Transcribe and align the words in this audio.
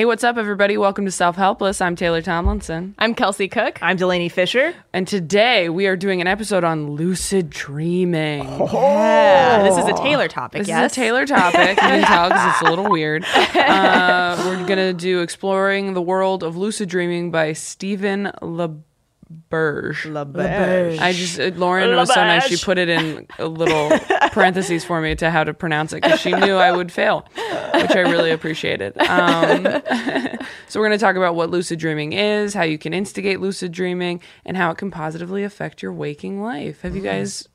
Hey, 0.00 0.06
what's 0.06 0.24
up, 0.24 0.38
everybody? 0.38 0.78
Welcome 0.78 1.04
to 1.04 1.10
Self 1.10 1.36
Helpless. 1.36 1.82
I'm 1.82 1.94
Taylor 1.94 2.22
Tomlinson. 2.22 2.94
I'm 2.98 3.14
Kelsey 3.14 3.48
Cook. 3.48 3.82
I'm 3.82 3.98
Delanie 3.98 4.32
Fischer. 4.32 4.72
And 4.94 5.06
today 5.06 5.68
we 5.68 5.86
are 5.88 5.94
doing 5.94 6.22
an 6.22 6.26
episode 6.26 6.64
on 6.64 6.92
lucid 6.92 7.50
dreaming. 7.50 8.44
Yeah, 8.44 9.62
this 9.62 9.76
is 9.76 9.84
a 9.84 10.02
Taylor 10.02 10.26
topic. 10.26 10.60
This 10.60 10.68
yes, 10.68 10.90
is 10.90 10.96
a 10.96 11.00
Taylor 11.02 11.26
topic. 11.26 11.76
You 11.76 11.82
can 11.82 12.04
tell 12.04 12.30
because 12.30 12.50
it's 12.50 12.62
a 12.62 12.70
little 12.70 12.88
weird. 12.88 13.26
Uh, 13.26 14.42
we're 14.46 14.64
going 14.66 14.78
to 14.78 14.94
do 14.94 15.20
Exploring 15.20 15.92
the 15.92 16.00
World 16.00 16.42
of 16.42 16.56
Lucid 16.56 16.88
Dreaming 16.88 17.30
by 17.30 17.52
Stephen 17.52 18.32
LaBerge. 19.30 20.98
I 20.98 21.12
just, 21.12 21.38
uh, 21.38 21.50
Lauren 21.54 21.94
was 21.94 22.12
so 22.12 22.24
nice. 22.24 22.48
She 22.48 22.56
put 22.56 22.78
it 22.78 22.88
in 22.88 23.26
a 23.38 23.46
little 23.46 23.90
parentheses 24.32 24.84
for 24.84 25.00
me 25.00 25.14
to 25.16 25.30
how 25.30 25.44
to 25.44 25.54
pronounce 25.54 25.92
it 25.92 26.02
because 26.02 26.20
she 26.20 26.32
knew 26.32 26.56
I 26.56 26.72
would 26.72 26.90
fail, 26.90 27.26
which 27.34 27.92
I 27.92 28.00
really 28.00 28.30
appreciated. 28.30 28.98
Um, 28.98 29.64
so, 30.68 30.80
we're 30.80 30.86
going 30.88 30.98
to 30.98 31.04
talk 31.04 31.16
about 31.16 31.34
what 31.36 31.50
lucid 31.50 31.78
dreaming 31.78 32.12
is, 32.12 32.54
how 32.54 32.62
you 32.64 32.78
can 32.78 32.92
instigate 32.92 33.40
lucid 33.40 33.72
dreaming, 33.72 34.20
and 34.44 34.56
how 34.56 34.70
it 34.70 34.78
can 34.78 34.90
positively 34.90 35.44
affect 35.44 35.82
your 35.82 35.92
waking 35.92 36.42
life. 36.42 36.80
Have 36.82 36.96
you 36.96 37.02
guys 37.02 37.48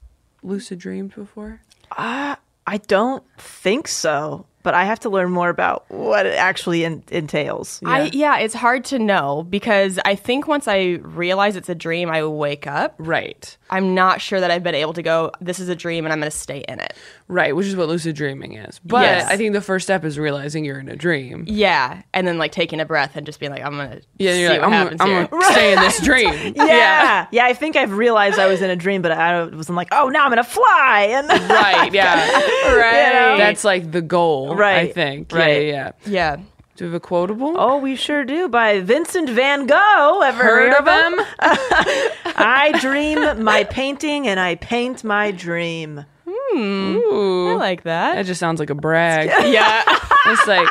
lucid 0.44 0.80
dreamed 0.80 1.13
before? 1.13 1.62
Uh, 1.92 2.36
I 2.68 2.78
don't 2.78 3.24
think 3.38 3.88
so, 3.88 4.46
but 4.65 4.73
I 4.73 4.83
have 4.83 4.99
to 5.01 5.09
learn 5.11 5.29
more 5.29 5.49
about 5.49 5.85
what 5.91 6.25
it 6.25 6.33
actually 6.33 6.85
en- 6.85 7.03
entails. 7.11 7.79
I 7.85 8.09
yeah, 8.11 8.39
it's 8.39 8.55
hard 8.55 8.83
to 8.85 8.97
know 8.97 9.45
because 9.47 9.99
I 10.03 10.15
think 10.15 10.47
once 10.47 10.67
I 10.67 10.97
realize 11.03 11.55
it's 11.55 11.69
a 11.69 11.75
dream, 11.75 12.09
I 12.09 12.25
wake 12.25 12.65
up. 12.65 12.95
Right. 12.97 13.55
I'm 13.69 13.93
not 13.93 14.21
sure 14.21 14.39
that 14.39 14.49
I've 14.49 14.63
been 14.63 14.73
able 14.73 14.93
to 14.93 15.03
go. 15.03 15.31
This 15.39 15.59
is 15.59 15.69
a 15.69 15.75
dream, 15.75 16.03
and 16.03 16.11
I'm 16.11 16.19
going 16.19 16.31
to 16.31 16.35
stay 16.35 16.65
in 16.67 16.79
it. 16.79 16.93
Right, 17.28 17.56
which 17.56 17.66
is 17.66 17.75
what 17.75 17.88
lucid 17.88 18.16
dreaming 18.16 18.53
is. 18.53 18.80
But 18.86 19.02
Yes. 19.02 19.28
I 19.28 19.36
think 19.36 19.53
the 19.53 19.62
first 19.62 19.88
step 19.88 20.06
is 20.06 20.19
realizing 20.19 20.63
you're 20.63 20.80
in 20.80 20.88
a 20.90 20.96
dream. 20.96 21.46
Yeah, 21.47 22.03
and 22.13 22.28
then 22.28 22.38
like 22.38 22.52
taking 22.52 22.80
a 22.80 22.86
breath 22.86 23.16
and 23.16 23.25
just 23.25 23.40
being 23.40 23.52
like, 23.52 23.63
I'm 23.63 23.75
going 23.78 23.90
to 23.90 24.02
Yeah, 24.18 24.34
see 24.34 24.47
like, 24.50 24.59
what 24.59 24.66
I'm, 24.68 24.72
happens 24.74 25.00
gonna- 25.00 25.12
here. 25.12 25.22
I'm 25.22 25.28
gonna 25.40 25.52
stay 25.52 25.74
in 25.74 25.80
this 25.80 26.00
dream. 26.03 26.53
yeah. 26.56 27.25
yeah, 27.31 27.46
I 27.46 27.53
think 27.53 27.75
I've 27.78 27.94
realized 27.94 28.38
I 28.38 28.46
was 28.46 28.62
in 28.62 28.69
a 28.69 28.75
dream, 28.75 29.02
but 29.02 29.12
I 29.12 29.44
wasn't 29.46 29.75
like, 29.75 29.88
oh, 29.91 30.09
now 30.09 30.25
I'm 30.25 30.30
gonna 30.30 30.44
fly. 30.44 31.08
And 31.13 31.28
Right, 31.50 31.91
yeah. 31.91 32.31
right. 32.78 33.38
That's 33.38 33.63
like 33.63 33.92
the 33.92 34.03
goal, 34.03 34.56
Right, 34.56 34.90
I 34.90 34.92
think. 34.92 35.31
right. 35.34 35.63
Yeah, 35.66 35.72
yeah, 35.72 35.92
yeah. 36.06 36.36
yeah. 36.36 36.36
Do 36.75 36.84
we 36.84 36.88
have 36.92 36.94
a 36.96 37.00
quotable? 37.00 37.56
Oh, 37.57 37.78
we 37.78 37.96
sure 37.96 38.25
do. 38.25 38.50
By 38.50 38.81
Vincent 38.81 39.30
Van 39.30 39.66
Gogh. 39.66 40.22
Ever 40.22 40.44
Heard 40.44 40.74
of 40.74 40.86
him? 40.86 41.19
him? 41.19 41.25
I 42.36 42.78
dream 42.81 43.44
my 43.44 43.63
painting 43.63 44.28
and 44.28 44.40
I 44.40 44.56
paint 44.56 45.03
my 45.03 45.31
dream. 45.31 46.06
Hmm. 46.55 46.95
Ooh. 46.95 47.49
I 47.51 47.55
like 47.55 47.83
that. 47.83 48.16
That 48.16 48.25
just 48.25 48.39
sounds 48.39 48.59
like 48.61 48.69
a 48.69 48.75
brag. 48.75 49.27
yeah. 49.51 49.83
it's 50.27 50.47
like, 50.47 50.69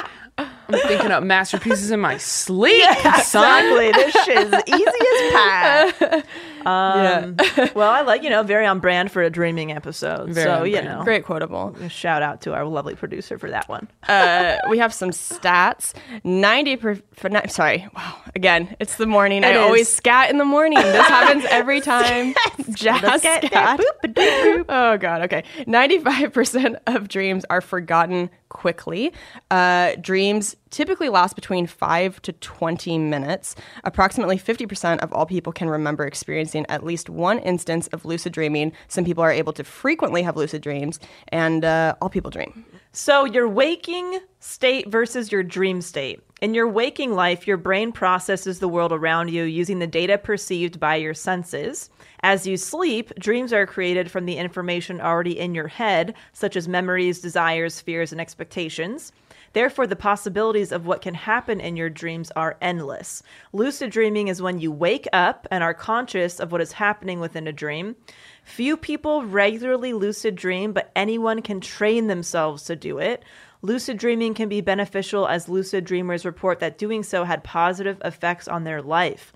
I'm 0.68 0.78
thinking 0.88 1.10
up 1.10 1.22
masterpieces 1.22 1.90
in 1.90 2.00
my 2.00 2.16
sleep, 2.18 2.82
son. 3.22 3.64
Exactly. 3.64 3.92
This 3.92 4.12
shit 4.24 4.38
is 4.38 4.62
easy 4.66 4.84
as 4.84 5.32
pie. 5.32 6.22
Um, 6.66 7.36
well, 7.74 7.90
I 7.90 8.00
like, 8.00 8.22
you 8.22 8.30
know, 8.30 8.42
very 8.42 8.64
on 8.66 8.80
brand 8.80 9.12
for 9.12 9.22
a 9.22 9.28
dreaming 9.28 9.70
episode. 9.72 10.30
Very 10.30 10.46
so, 10.46 10.60
on 10.62 10.70
you 10.70 10.80
know, 10.82 11.02
Great 11.04 11.24
quotable. 11.24 11.76
shout 11.88 12.22
out 12.22 12.40
to 12.42 12.54
our 12.54 12.64
lovely 12.64 12.94
producer 12.94 13.38
for 13.38 13.50
that 13.50 13.68
one. 13.68 13.86
uh, 14.08 14.56
we 14.70 14.78
have 14.78 14.94
some 14.94 15.10
stats. 15.10 15.92
90 16.24 16.76
per, 16.76 16.94
for, 17.12 17.28
ni- 17.28 17.46
sorry. 17.48 17.86
Wow. 17.94 18.16
Again, 18.34 18.74
it's 18.80 18.96
the 18.96 19.06
morning. 19.06 19.44
I 19.44 19.50
It 19.50 19.56
always 19.58 19.94
scat 19.94 20.30
in 20.30 20.38
the 20.38 20.44
morning. 20.46 20.78
This 20.78 21.06
happens 21.06 21.44
every 21.50 21.80
time. 21.82 22.34
Jazz 22.70 23.20
scat, 23.20 23.44
scat. 23.44 23.78
boop, 23.80 23.84
a 24.04 24.08
boop. 24.08 24.64
Oh 24.70 24.96
god. 24.96 25.22
Okay. 25.22 25.44
95% 25.66 26.76
of 26.86 27.08
dreams 27.08 27.44
are 27.50 27.60
forgotten 27.60 28.30
quickly. 28.54 29.12
Uh, 29.50 29.92
dreams 30.00 30.56
typically 30.70 31.10
last 31.10 31.34
between 31.34 31.66
5 31.66 32.22
to 32.22 32.32
20 32.32 32.98
minutes. 32.98 33.54
Approximately 33.84 34.38
50% 34.38 35.00
of 35.00 35.12
all 35.12 35.26
people 35.26 35.52
can 35.52 35.68
remember 35.68 36.06
experiencing 36.06 36.64
at 36.70 36.82
least 36.82 37.10
one 37.10 37.38
instance 37.40 37.88
of 37.88 38.06
lucid 38.06 38.32
dreaming. 38.32 38.72
Some 38.88 39.04
people 39.04 39.22
are 39.22 39.30
able 39.30 39.52
to 39.52 39.64
frequently 39.64 40.22
have 40.22 40.36
lucid 40.36 40.62
dreams, 40.62 40.98
and 41.28 41.64
uh, 41.64 41.94
all 42.00 42.08
people 42.08 42.30
dream. 42.30 42.64
So, 42.92 43.24
your 43.24 43.48
waking 43.48 44.20
state 44.38 44.88
versus 44.88 45.32
your 45.32 45.42
dream 45.42 45.82
state. 45.82 46.20
In 46.40 46.54
your 46.54 46.68
waking 46.68 47.14
life, 47.14 47.46
your 47.46 47.56
brain 47.56 47.90
processes 47.90 48.60
the 48.60 48.68
world 48.68 48.92
around 48.92 49.30
you 49.30 49.44
using 49.44 49.80
the 49.80 49.86
data 49.86 50.16
perceived 50.16 50.78
by 50.78 50.96
your 50.96 51.14
senses. 51.14 51.90
As 52.24 52.46
you 52.46 52.56
sleep, 52.56 53.14
dreams 53.18 53.52
are 53.52 53.66
created 53.66 54.10
from 54.10 54.24
the 54.24 54.38
information 54.38 54.98
already 54.98 55.38
in 55.38 55.54
your 55.54 55.68
head, 55.68 56.14
such 56.32 56.56
as 56.56 56.66
memories, 56.66 57.20
desires, 57.20 57.82
fears, 57.82 58.12
and 58.12 58.20
expectations. 58.20 59.12
Therefore, 59.52 59.86
the 59.86 59.94
possibilities 59.94 60.72
of 60.72 60.86
what 60.86 61.02
can 61.02 61.12
happen 61.12 61.60
in 61.60 61.76
your 61.76 61.90
dreams 61.90 62.32
are 62.34 62.56
endless. 62.62 63.22
Lucid 63.52 63.90
dreaming 63.90 64.28
is 64.28 64.40
when 64.40 64.58
you 64.58 64.72
wake 64.72 65.06
up 65.12 65.46
and 65.50 65.62
are 65.62 65.74
conscious 65.74 66.40
of 66.40 66.50
what 66.50 66.62
is 66.62 66.72
happening 66.72 67.20
within 67.20 67.46
a 67.46 67.52
dream. 67.52 67.94
Few 68.42 68.78
people 68.78 69.26
regularly 69.26 69.92
lucid 69.92 70.34
dream, 70.34 70.72
but 70.72 70.90
anyone 70.96 71.42
can 71.42 71.60
train 71.60 72.06
themselves 72.06 72.64
to 72.64 72.74
do 72.74 72.96
it. 72.96 73.22
Lucid 73.60 73.98
dreaming 73.98 74.32
can 74.32 74.48
be 74.48 74.62
beneficial 74.62 75.28
as 75.28 75.50
lucid 75.50 75.84
dreamers 75.84 76.24
report 76.24 76.58
that 76.60 76.78
doing 76.78 77.02
so 77.02 77.24
had 77.24 77.44
positive 77.44 78.00
effects 78.02 78.48
on 78.48 78.64
their 78.64 78.80
life. 78.80 79.34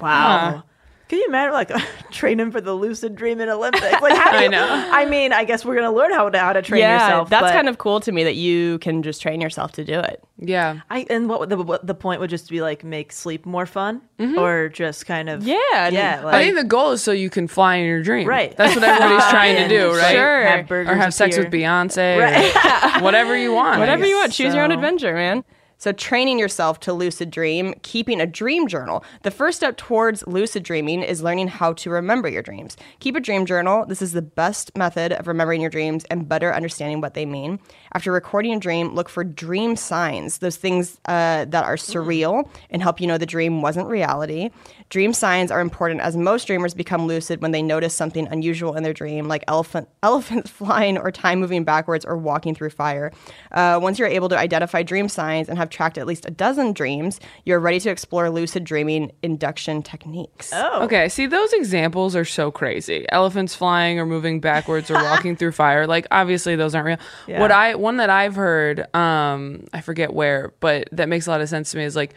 Wow. 0.00 0.64
Can 1.08 1.18
you 1.18 1.26
imagine 1.28 1.52
like 1.52 1.70
training 2.10 2.50
for 2.50 2.60
the 2.60 2.72
lucid 2.72 3.14
dreaming 3.14 3.48
Olympics? 3.48 4.00
Like, 4.00 4.16
how 4.16 4.30
do 4.30 4.36
I 4.36 4.46
know. 4.48 4.66
I 4.68 5.04
mean, 5.04 5.32
I 5.32 5.44
guess 5.44 5.64
we're 5.64 5.74
gonna 5.74 5.92
learn 5.92 6.12
how 6.12 6.30
to 6.30 6.38
how 6.38 6.52
to 6.52 6.62
train 6.62 6.80
yeah, 6.80 7.06
yourself. 7.06 7.30
that's 7.30 7.42
but 7.42 7.52
kind 7.52 7.68
of 7.68 7.78
cool 7.78 8.00
to 8.00 8.12
me 8.12 8.24
that 8.24 8.36
you 8.36 8.78
can 8.78 9.02
just 9.02 9.20
train 9.20 9.40
yourself 9.40 9.72
to 9.72 9.84
do 9.84 9.98
it. 9.98 10.22
Yeah. 10.38 10.80
I 10.90 11.06
and 11.10 11.28
what 11.28 11.48
the 11.48 11.58
what 11.58 11.86
the 11.86 11.94
point 11.94 12.20
would 12.20 12.30
just 12.30 12.48
be 12.48 12.62
like 12.62 12.84
make 12.84 13.12
sleep 13.12 13.44
more 13.44 13.66
fun 13.66 14.00
mm-hmm. 14.18 14.38
or 14.38 14.68
just 14.70 15.06
kind 15.06 15.28
of 15.28 15.46
Yeah, 15.46 15.58
and- 15.74 15.94
yeah 15.94 16.22
I 16.24 16.42
think 16.42 16.56
the 16.56 16.64
goal 16.64 16.92
is 16.92 17.02
so 17.02 17.12
you 17.12 17.30
can 17.30 17.48
fly 17.48 17.76
in 17.76 17.86
your 17.86 18.02
dream. 18.02 18.26
Right. 18.26 18.56
That's 18.56 18.74
what 18.74 18.84
everybody's 18.84 19.28
trying 19.30 19.56
to 19.56 19.68
do, 19.78 19.90
right? 19.96 20.14
Sure. 20.14 20.42
have 20.46 20.66
burgers 20.68 20.90
Or 20.90 20.96
have 20.96 21.12
sex 21.14 21.36
appear. 21.36 21.50
with 21.50 21.60
Beyonce, 21.60 22.98
or 22.98 23.02
whatever 23.02 23.36
you 23.36 23.52
want. 23.52 23.78
Whatever 23.80 24.06
you 24.06 24.16
want, 24.16 24.32
choose 24.32 24.54
your 24.54 24.64
own 24.64 24.72
adventure, 24.72 25.14
man. 25.14 25.44
So, 25.84 25.92
training 25.92 26.38
yourself 26.38 26.80
to 26.80 26.94
lucid 26.94 27.30
dream, 27.30 27.74
keeping 27.82 28.18
a 28.18 28.26
dream 28.26 28.68
journal. 28.68 29.04
The 29.20 29.30
first 29.30 29.58
step 29.58 29.76
towards 29.76 30.26
lucid 30.26 30.62
dreaming 30.62 31.02
is 31.02 31.22
learning 31.22 31.48
how 31.48 31.74
to 31.74 31.90
remember 31.90 32.26
your 32.26 32.40
dreams. 32.40 32.78
Keep 33.00 33.16
a 33.16 33.20
dream 33.20 33.44
journal. 33.44 33.84
This 33.84 34.00
is 34.00 34.12
the 34.12 34.22
best 34.22 34.74
method 34.78 35.12
of 35.12 35.26
remembering 35.26 35.60
your 35.60 35.68
dreams 35.68 36.06
and 36.10 36.26
better 36.26 36.54
understanding 36.54 37.02
what 37.02 37.12
they 37.12 37.26
mean. 37.26 37.60
After 37.92 38.10
recording 38.10 38.54
a 38.54 38.58
dream, 38.58 38.94
look 38.94 39.10
for 39.10 39.24
dream 39.24 39.76
signs, 39.76 40.38
those 40.38 40.56
things 40.56 40.98
uh, 41.04 41.44
that 41.44 41.64
are 41.64 41.76
surreal 41.76 42.48
and 42.70 42.80
help 42.80 42.98
you 42.98 43.06
know 43.06 43.18
the 43.18 43.26
dream 43.26 43.60
wasn't 43.60 43.86
reality. 43.86 44.48
Dream 44.88 45.12
signs 45.12 45.50
are 45.50 45.60
important 45.60 46.00
as 46.00 46.16
most 46.16 46.46
dreamers 46.46 46.72
become 46.72 47.06
lucid 47.06 47.42
when 47.42 47.50
they 47.50 47.60
notice 47.60 47.92
something 47.94 48.26
unusual 48.28 48.74
in 48.74 48.84
their 48.84 48.94
dream, 48.94 49.28
like 49.28 49.44
elephant, 49.48 49.90
elephants 50.02 50.50
flying 50.50 50.96
or 50.96 51.10
time 51.10 51.40
moving 51.40 51.62
backwards 51.62 52.06
or 52.06 52.16
walking 52.16 52.54
through 52.54 52.70
fire. 52.70 53.12
Uh, 53.52 53.78
once 53.82 53.98
you're 53.98 54.08
able 54.08 54.30
to 54.30 54.38
identify 54.38 54.82
dream 54.82 55.10
signs 55.10 55.50
and 55.50 55.58
have 55.58 55.73
tracked 55.74 55.98
at 55.98 56.06
least 56.06 56.24
a 56.24 56.30
dozen 56.30 56.72
dreams, 56.72 57.20
you're 57.44 57.60
ready 57.60 57.80
to 57.80 57.90
explore 57.90 58.30
lucid 58.30 58.64
dreaming 58.64 59.12
induction 59.22 59.82
techniques. 59.82 60.50
Oh. 60.54 60.84
Okay, 60.84 61.08
see 61.08 61.26
those 61.26 61.52
examples 61.52 62.16
are 62.16 62.24
so 62.24 62.50
crazy. 62.50 63.04
Elephants 63.10 63.54
flying 63.54 63.98
or 63.98 64.06
moving 64.06 64.40
backwards 64.40 64.90
or 64.90 64.94
walking 64.94 65.36
through 65.38 65.52
fire. 65.52 65.86
Like 65.86 66.06
obviously 66.10 66.56
those 66.56 66.74
aren't 66.74 66.86
real. 66.86 66.98
Yeah. 67.26 67.40
What 67.40 67.50
I 67.50 67.74
one 67.74 67.96
that 67.98 68.08
I've 68.08 68.36
heard, 68.36 68.94
um, 68.94 69.64
I 69.72 69.80
forget 69.80 70.14
where, 70.14 70.54
but 70.60 70.88
that 70.92 71.08
makes 71.08 71.26
a 71.26 71.30
lot 71.30 71.40
of 71.40 71.48
sense 71.48 71.72
to 71.72 71.76
me 71.76 71.84
is 71.84 71.96
like 71.96 72.14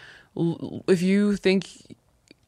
if 0.88 1.02
you 1.02 1.36
think 1.36 1.97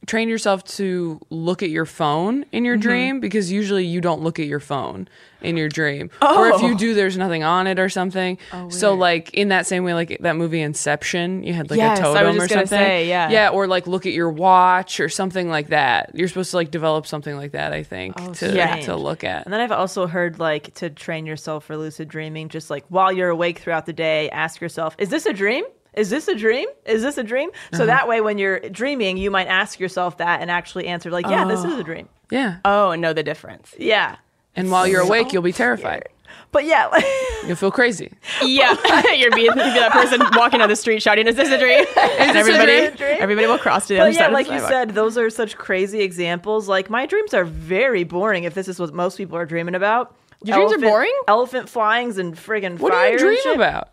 train 0.10 0.28
yourself 0.28 0.64
to 0.64 1.20
look 1.30 1.62
at 1.62 1.70
your 1.70 1.86
phone 1.86 2.44
in 2.52 2.66
your 2.66 2.76
mm-hmm. 2.76 2.82
dream 2.82 3.20
because 3.20 3.52
usually 3.52 3.86
you 3.86 4.02
don't 4.02 4.22
look 4.22 4.40
at 4.40 4.48
your 4.48 4.60
phone 4.60 5.08
in 5.42 5.56
your 5.56 5.70
dream 5.70 6.10
Oh. 6.20 6.40
or 6.40 6.50
if 6.50 6.62
you 6.64 6.74
oh. 6.74 6.78
do 6.78 6.96
there's 6.96 7.16
nothing 7.16 7.44
on 7.44 7.68
it 7.68 7.78
or 7.78 7.90
something 7.90 8.40
Oh, 8.52 8.70
so 8.70 8.96
like 8.96 9.34
in 9.36 9.50
that 9.50 9.68
same 9.68 9.84
way 9.84 9.94
like 9.94 10.18
that 10.22 10.36
movie 10.36 10.62
inception 10.62 11.44
you 11.44 11.54
had 11.54 11.70
like 11.70 11.78
Yes, 11.78 12.00
a 12.00 12.02
I 12.02 12.08
was 12.08 12.16
totem 12.16 12.36
just 12.36 12.46
or 12.46 12.54
something 12.56 12.68
say, 12.80 13.08
yeah. 13.08 13.30
yeah 13.30 13.50
or 13.50 13.68
like 13.68 13.86
look 13.86 14.08
at 14.08 14.14
your 14.14 14.32
watch 14.32 15.00
or 15.00 15.10
something 15.10 15.48
like 15.48 15.68
that 15.68 16.12
you're 16.16 16.28
supposed 16.28 16.50
to 16.52 16.58
like 16.58 16.72
develop 16.72 17.06
something 17.06 17.38
like 17.38 17.52
that 17.52 17.72
i 17.72 17.84
think 17.84 18.16
oh, 18.18 18.34
to, 18.34 18.50
strange. 18.50 18.86
to 18.86 18.96
look 18.96 19.24
at 19.24 19.46
And 19.46 19.54
then 19.54 19.62
I've 19.62 19.72
also 19.72 20.08
heard 20.08 20.40
like 20.40 20.74
to 20.76 20.90
train 20.90 21.26
yourself 21.26 21.66
for 21.66 21.78
lucid 21.78 22.08
dreaming, 22.08 22.50
just 22.50 22.70
like 22.70 22.86
while 22.90 23.12
you're 23.12 23.30
awake 23.30 23.60
throughout 23.60 23.86
the 23.86 23.94
day, 23.94 24.30
ask 24.30 24.60
yourself, 24.60 24.96
is 24.98 25.10
this 25.10 25.26
a 25.26 25.34
dream? 25.34 25.64
Is 26.00 26.10
this 26.10 26.28
a 26.30 26.36
dream? 26.36 26.68
Is 26.86 27.02
this 27.02 27.18
a 27.18 27.24
dream? 27.24 27.50
So 27.74 27.80
uh-huh. 27.80 27.86
that 27.88 28.08
way, 28.08 28.22
when 28.22 28.38
you're 28.38 28.62
dreaming, 28.62 29.18
you 29.18 29.30
might 29.30 29.48
ask 29.48 29.80
yourself 29.80 30.18
that 30.18 30.42
and 30.42 30.50
actually 30.50 30.88
answer, 30.88 31.12
like, 31.12 31.26
yeah, 31.28 31.44
this 31.46 31.60
is 31.60 31.74
a 31.74 31.80
oh. 31.80 31.84
dream. 31.84 32.08
yeah 32.32 32.60
Oh, 32.64 32.92
and 32.92 33.02
know 33.02 33.12
the 33.14 33.24
difference. 33.24 33.76
Yeah. 33.78 34.16
and 34.56 34.72
while 34.72 34.88
you're 34.88 35.02
awake 35.02 35.34
you'll 35.34 35.44
be 35.44 35.52
terrified 35.54 36.08
But 36.52 36.64
yeah, 36.66 36.88
like, 36.88 37.06
you'll 37.48 37.56
feel 37.58 37.72
crazy 37.72 38.12
Yeah, 38.42 38.76
you're 39.20 39.32
being, 39.32 39.52
be 39.54 39.60
that 39.60 39.92
person 39.92 40.22
walking 40.36 40.60
down 40.60 40.70
the 40.70 40.76
street 40.76 41.02
shouting, 41.02 41.28
"Is 41.28 41.36
this 41.36 41.50
a 41.50 41.58
dream?" 41.60 41.86
and 41.98 42.30
this 42.30 42.36
a 42.36 42.40
everybody, 42.40 42.96
dream? 42.98 43.18
everybody 43.20 43.48
will 43.48 43.58
cross 43.58 43.88
to 43.88 43.94
the 43.94 44.00
but 44.00 44.04
other 44.04 44.12
yeah, 44.12 44.18
side. 44.28 44.34
like 44.34 44.48
you 44.48 44.60
sidewalk. 44.60 44.72
said, 44.72 44.90
those 44.96 45.18
are 45.18 45.30
such 45.30 45.58
crazy 45.58 46.00
examples. 46.02 46.68
Like 46.68 46.90
my 46.90 47.06
dreams 47.06 47.34
are 47.34 47.46
very 47.46 48.04
boring. 48.06 48.46
If 48.46 48.54
this 48.54 48.68
is 48.68 48.80
what 48.80 48.94
most 48.94 49.18
people 49.18 49.38
are 49.38 49.46
dreaming 49.46 49.76
about, 49.76 50.16
Your 50.44 50.56
dreams 50.58 50.74
are 50.74 50.80
boring? 50.80 51.18
Elephant 51.28 51.68
flyings 51.68 52.18
and 52.18 52.36
friggin' 52.36 52.80
what 52.80 52.94
fire. 52.94 53.18
do 53.18 53.26
you 53.30 53.42
dream 53.44 53.56
about 53.56 53.90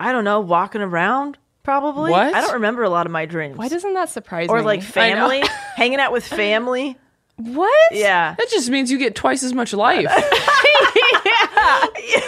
I 0.00 0.12
don't 0.12 0.24
know. 0.24 0.40
Walking 0.40 0.80
around, 0.80 1.38
probably. 1.62 2.10
What? 2.10 2.34
I 2.34 2.40
don't 2.40 2.54
remember 2.54 2.82
a 2.82 2.90
lot 2.90 3.06
of 3.06 3.12
my 3.12 3.26
dreams. 3.26 3.56
Why 3.56 3.68
doesn't 3.68 3.94
that 3.94 4.08
surprise 4.08 4.48
or 4.48 4.56
me? 4.56 4.62
Or 4.62 4.64
like 4.64 4.82
family, 4.82 5.42
hanging 5.76 6.00
out 6.00 6.12
with 6.12 6.26
family. 6.26 6.96
what? 7.36 7.92
Yeah. 7.92 8.34
that 8.36 8.50
just 8.50 8.70
means 8.70 8.90
you 8.90 8.98
get 8.98 9.14
twice 9.14 9.42
as 9.42 9.54
much 9.54 9.72
life 9.72 10.02
Yeah, 10.02 10.10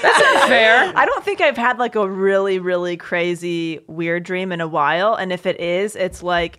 that's 0.03 0.21
not 0.21 0.49
fair 0.49 0.93
I 0.97 1.05
don't 1.07 1.25
think 1.25 1.41
I've 1.41 1.57
had 1.57 1.79
like 1.79 1.97
a 1.97 2.09
really, 2.09 2.59
really 2.59 2.97
crazy 2.97 3.81
weird 3.87 4.23
dream 4.23 4.53
in 4.53 4.61
a 4.61 4.69
while. 4.69 5.15
And 5.15 5.33
if 5.33 5.47
it 5.47 5.61
is, 5.61 5.97
it's 5.97 6.23
like 6.23 6.59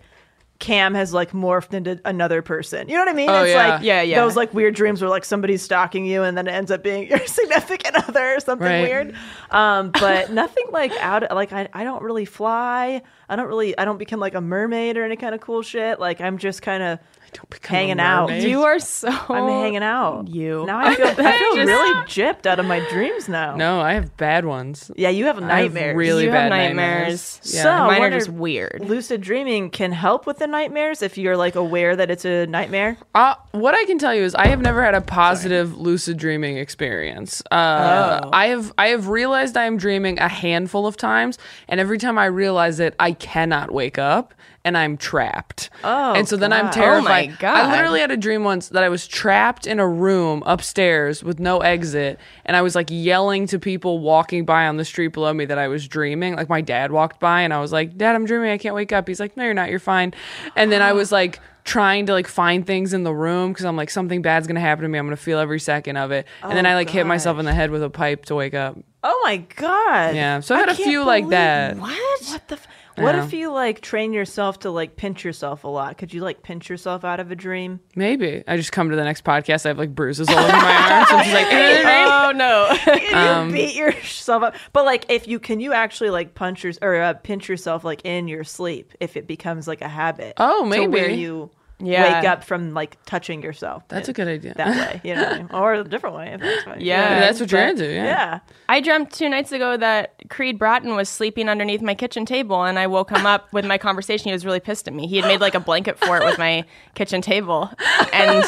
Cam 0.60 0.94
has 0.94 1.12
like 1.12 1.32
morphed 1.32 1.74
into 1.74 2.00
another 2.04 2.40
person. 2.40 2.88
You 2.88 2.94
know 2.94 3.00
what 3.00 3.08
I 3.08 3.12
mean? 3.12 3.28
Oh, 3.28 3.42
it's 3.42 3.50
yeah. 3.52 3.68
like 3.68 3.82
Yeah, 3.82 4.02
yeah. 4.02 4.20
those 4.20 4.36
like 4.36 4.54
weird 4.54 4.74
dreams 4.74 5.00
where 5.02 5.10
like 5.10 5.24
somebody's 5.24 5.62
stalking 5.62 6.06
you 6.06 6.22
and 6.22 6.38
then 6.38 6.46
it 6.46 6.52
ends 6.52 6.70
up 6.70 6.82
being 6.82 7.06
your 7.10 7.18
significant 7.26 7.96
other 8.08 8.36
or 8.36 8.40
something 8.40 8.66
Right. 8.66 8.82
weird. 8.82 9.14
Um, 9.50 9.90
but 9.90 10.30
nothing 10.32 10.64
like 10.70 10.92
out 11.00 11.30
like 11.34 11.52
I, 11.52 11.68
I 11.72 11.82
don't 11.84 12.02
really 12.02 12.24
fly. 12.24 13.02
I 13.28 13.36
don't 13.36 13.48
really 13.48 13.76
I 13.76 13.84
don't 13.84 13.98
become 13.98 14.20
like 14.20 14.34
a 14.34 14.40
mermaid 14.40 14.96
or 14.96 15.04
any 15.04 15.16
kind 15.16 15.34
of 15.34 15.40
cool 15.40 15.62
shit. 15.62 15.98
Like 15.98 16.20
I'm 16.20 16.38
just 16.38 16.62
kind 16.62 16.82
of 16.82 16.98
Don't 16.98 17.04
become 17.04 17.22
a 17.22 17.23
hanging 17.62 18.00
out. 18.00 18.30
You 18.32 18.62
are 18.64 18.78
so. 18.78 19.08
I'm 19.08 19.48
hanging 19.48 19.82
out. 19.82 20.28
You. 20.28 20.64
Now 20.66 20.78
I 20.78 20.94
feel 20.94 21.06
I 21.06 21.14
feel 21.14 21.54
Just- 21.56 21.68
really 21.68 21.94
gypped 22.06 22.46
out 22.46 22.58
of 22.58 22.66
my 22.66 22.80
dreams 22.90 23.28
now. 23.28 23.56
no 23.56 23.80
i 23.80 23.94
have 23.94 24.16
bad 24.16 24.44
ones 24.44 24.90
Yeah, 24.96 25.08
you 25.10 25.26
have 25.26 25.38
I 25.38 25.40
have 25.62 25.72
nightmares. 25.72 25.96
really 25.96 26.24
You 26.24 26.30
bad 26.30 26.42
have 26.42 26.50
nightmares, 26.50 27.40
nightmares. 27.44 27.54
yeah 27.54 27.62
So- 27.62 27.70
I 27.70 27.98
Mine 27.98 28.02
are 28.02 28.10
just 28.10 28.28
weird. 28.30 28.82
lucid 28.84 29.20
dreaming 29.20 29.70
can 29.70 29.92
help 29.92 30.26
with 30.26 30.38
the 30.38 30.46
nightmares 30.46 31.02
if 31.02 31.16
you're 31.18 31.36
like 31.36 31.54
aware 31.54 31.96
that 31.96 32.10
it's 32.10 32.24
a 32.24 32.46
nightmare. 32.46 32.96
Uh, 33.14 33.34
what 33.52 33.74
I 33.74 33.84
can 33.86 33.98
tell 33.98 34.14
you 34.14 34.22
is 34.22 34.34
I 34.34 34.46
have 34.48 34.60
never 34.60 34.82
had 34.84 34.94
a 34.94 35.00
positive 35.00 35.76
lucid 35.76 36.16
dreaming 36.16 36.58
experience. 36.58 37.42
Uh, 37.50 38.20
Oh. 38.24 38.30
I 38.32 38.46
have 38.48 38.72
I 38.78 38.88
have 38.88 39.08
realized 39.08 39.56
I 39.56 39.64
am 39.64 39.76
dreaming 39.76 40.18
a 40.18 40.28
handful 40.28 40.86
of 40.86 40.96
times, 40.96 41.38
and 41.68 41.80
every 41.80 41.98
time 41.98 42.18
I 42.18 42.26
realize 42.26 42.80
it, 42.80 42.94
I 42.98 43.12
cannot 43.12 43.70
wake 43.72 43.98
up 43.98 44.34
and 44.64 44.78
I'm 44.78 44.96
trapped. 44.96 45.70
Oh, 45.82 46.14
and 46.14 46.26
so 46.26 46.36
then 46.36 46.52
I'm 46.52 46.70
terrified. 46.70 47.28
Oh, 47.28 47.30
my 47.32 47.36
God. 47.38 47.56
I 47.56 47.70
literally 47.70 48.00
had 48.00 48.10
a 48.10 48.16
dream 48.16 48.44
once 48.44 48.68
that 48.70 48.82
I 48.82 48.88
was 48.88 49.06
trapped 49.06 49.66
in 49.66 49.78
a 49.78 49.86
room 49.86 50.42
upstairs 50.46 51.22
with 51.22 51.38
no 51.38 51.58
exit, 51.58 52.18
and 52.44 52.56
I 52.56 52.62
was 52.62 52.74
like 52.74 52.88
yelling 52.90 53.46
to 53.48 53.58
people 53.58 53.98
walking 53.98 54.44
by 54.44 54.66
on 54.66 54.76
the 54.76 54.84
street 54.84 55.08
below 55.08 55.32
me 55.34 55.44
that 55.44 55.58
I 55.58 55.68
was 55.68 55.86
dreaming. 55.86 56.34
Like 56.36 56.48
my 56.48 56.60
dad 56.60 56.92
walked 56.92 57.20
by, 57.20 57.42
and 57.42 57.52
I 57.52 57.60
was 57.60 57.72
like, 57.72 57.96
"Dad, 57.96 58.14
I'm 58.14 58.24
dreaming. 58.24 58.50
I 58.50 58.58
can't 58.58 58.74
wake 58.74 58.92
up." 58.92 59.06
He's 59.06 59.20
like, 59.20 59.36
"No, 59.36 59.44
you're 59.44 59.54
not. 59.54 59.70
You're 59.70 59.78
fine." 59.78 60.14
And 60.56 60.72
then 60.72 60.80
I 60.82 60.92
was 61.00 61.12
like 61.12 61.40
trying 61.64 62.04
to 62.06 62.12
like 62.12 62.28
find 62.28 62.66
things 62.66 62.92
in 62.92 63.04
the 63.04 63.14
room 63.14 63.50
because 63.52 63.64
I'm 63.64 63.76
like 63.76 63.88
something 63.90 64.20
bad's 64.22 64.46
gonna 64.46 64.60
happen 64.60 64.82
to 64.82 64.88
me. 64.88 64.98
I'm 64.98 65.06
gonna 65.06 65.16
feel 65.16 65.38
every 65.38 65.60
second 65.60 65.96
of 65.96 66.10
it, 66.10 66.26
and 66.42 66.56
then 66.56 66.66
Oh, 66.66 66.70
I 66.70 66.74
like 66.74 66.90
hit 66.90 67.06
myself 67.06 67.38
in 67.38 67.44
the 67.44 67.54
head 67.54 67.70
with 67.70 67.82
a 67.82 67.90
pipe 67.90 68.26
to 68.26 68.34
wake 68.34 68.54
up. 68.54 68.78
Oh 69.02 69.20
my 69.24 69.36
god. 69.36 70.14
Yeah, 70.14 70.40
so 70.40 70.54
I 70.54 70.58
had 70.60 70.70
a 70.70 70.74
can't 70.74 70.88
few 70.88 71.04
like 71.04 71.28
that. 71.28 71.76
What? 71.76 72.22
What 72.28 72.48
the? 72.48 72.54
F- 72.54 72.66
what 72.96 73.14
if 73.16 73.32
you 73.32 73.52
like 73.52 73.80
train 73.80 74.12
yourself 74.12 74.60
to 74.60 74.70
like 74.70 74.96
pinch 74.96 75.24
yourself 75.24 75.64
a 75.64 75.68
lot? 75.68 75.98
Could 75.98 76.12
you 76.12 76.20
like 76.20 76.42
pinch 76.42 76.68
yourself 76.68 77.04
out 77.04 77.20
of 77.20 77.30
a 77.30 77.36
dream? 77.36 77.80
Maybe 77.94 78.42
I 78.46 78.56
just 78.56 78.72
come 78.72 78.90
to 78.90 78.96
the 78.96 79.04
next 79.04 79.24
podcast. 79.24 79.66
I 79.66 79.68
have 79.70 79.78
like 79.78 79.94
bruises 79.94 80.28
all 80.28 80.38
over 80.38 80.48
my 80.48 80.92
arms. 80.92 81.08
I'm 81.10 81.24
just 81.24 81.34
like. 81.34 82.04
Oh 82.26 82.32
no. 82.32 82.74
Can 82.84 83.48
you 83.48 83.52
beat 83.52 83.74
yourself 83.74 84.42
up? 84.42 84.54
But 84.72 84.84
like, 84.84 85.06
if 85.10 85.28
you 85.28 85.38
can, 85.38 85.60
you 85.60 85.72
actually 85.72 86.10
like 86.10 86.34
punch 86.34 86.64
your 86.64 86.72
or 86.80 86.96
uh, 86.96 87.14
pinch 87.14 87.48
yourself 87.48 87.84
like 87.84 88.04
in 88.04 88.28
your 88.28 88.44
sleep 88.44 88.92
if 89.00 89.16
it 89.16 89.26
becomes 89.26 89.68
like 89.68 89.82
a 89.82 89.88
habit. 89.88 90.34
Oh, 90.38 90.64
maybe. 90.64 90.86
where 90.86 91.10
you 91.10 91.50
Yeah. 91.80 92.20
wake 92.20 92.28
up 92.28 92.44
from 92.44 92.72
like 92.72 92.96
touching 93.04 93.42
yourself. 93.42 93.82
That's 93.88 94.08
a 94.08 94.12
good 94.12 94.28
idea. 94.28 94.54
that 94.54 94.68
way, 94.68 95.00
you 95.08 95.14
know, 95.16 95.22
what 95.24 95.32
I 95.32 95.38
mean? 95.38 95.48
or 95.52 95.74
a 95.74 95.84
different 95.84 96.16
way. 96.16 96.32
If 96.32 96.40
that's 96.40 96.62
fine. 96.64 96.80
Yeah. 96.80 97.20
that's 97.20 97.40
what 97.40 97.50
you're 97.50 97.60
But- 97.62 97.70
into. 97.70 97.84
Yeah. 97.92 98.04
Yeah. 98.04 98.38
I 98.68 98.80
dreamt 98.80 99.12
two 99.12 99.28
nights 99.28 99.50
ago 99.52 99.76
that 99.76 100.14
Creed 100.30 100.58
Bratton 100.58 100.94
was 100.94 101.08
sleeping 101.08 101.48
underneath 101.48 101.82
my 101.82 101.94
kitchen 101.94 102.24
table, 102.26 102.62
and 102.62 102.78
I 102.78 102.86
woke 102.86 103.10
him 103.10 103.26
up 103.26 103.52
with 103.52 103.64
my 103.66 103.76
conversation. 103.78 104.26
He 104.28 104.32
was 104.32 104.46
really 104.46 104.60
pissed 104.60 104.86
at 104.88 104.94
me. 104.94 105.06
He 105.06 105.16
had 105.16 105.26
made 105.26 105.40
like 105.40 105.54
a 105.54 105.60
blanket 105.60 105.98
for 105.98 106.16
it 106.16 106.24
with 106.24 106.38
my 106.38 106.64
kitchen 106.94 107.20
table, 107.20 107.68
and 108.12 108.44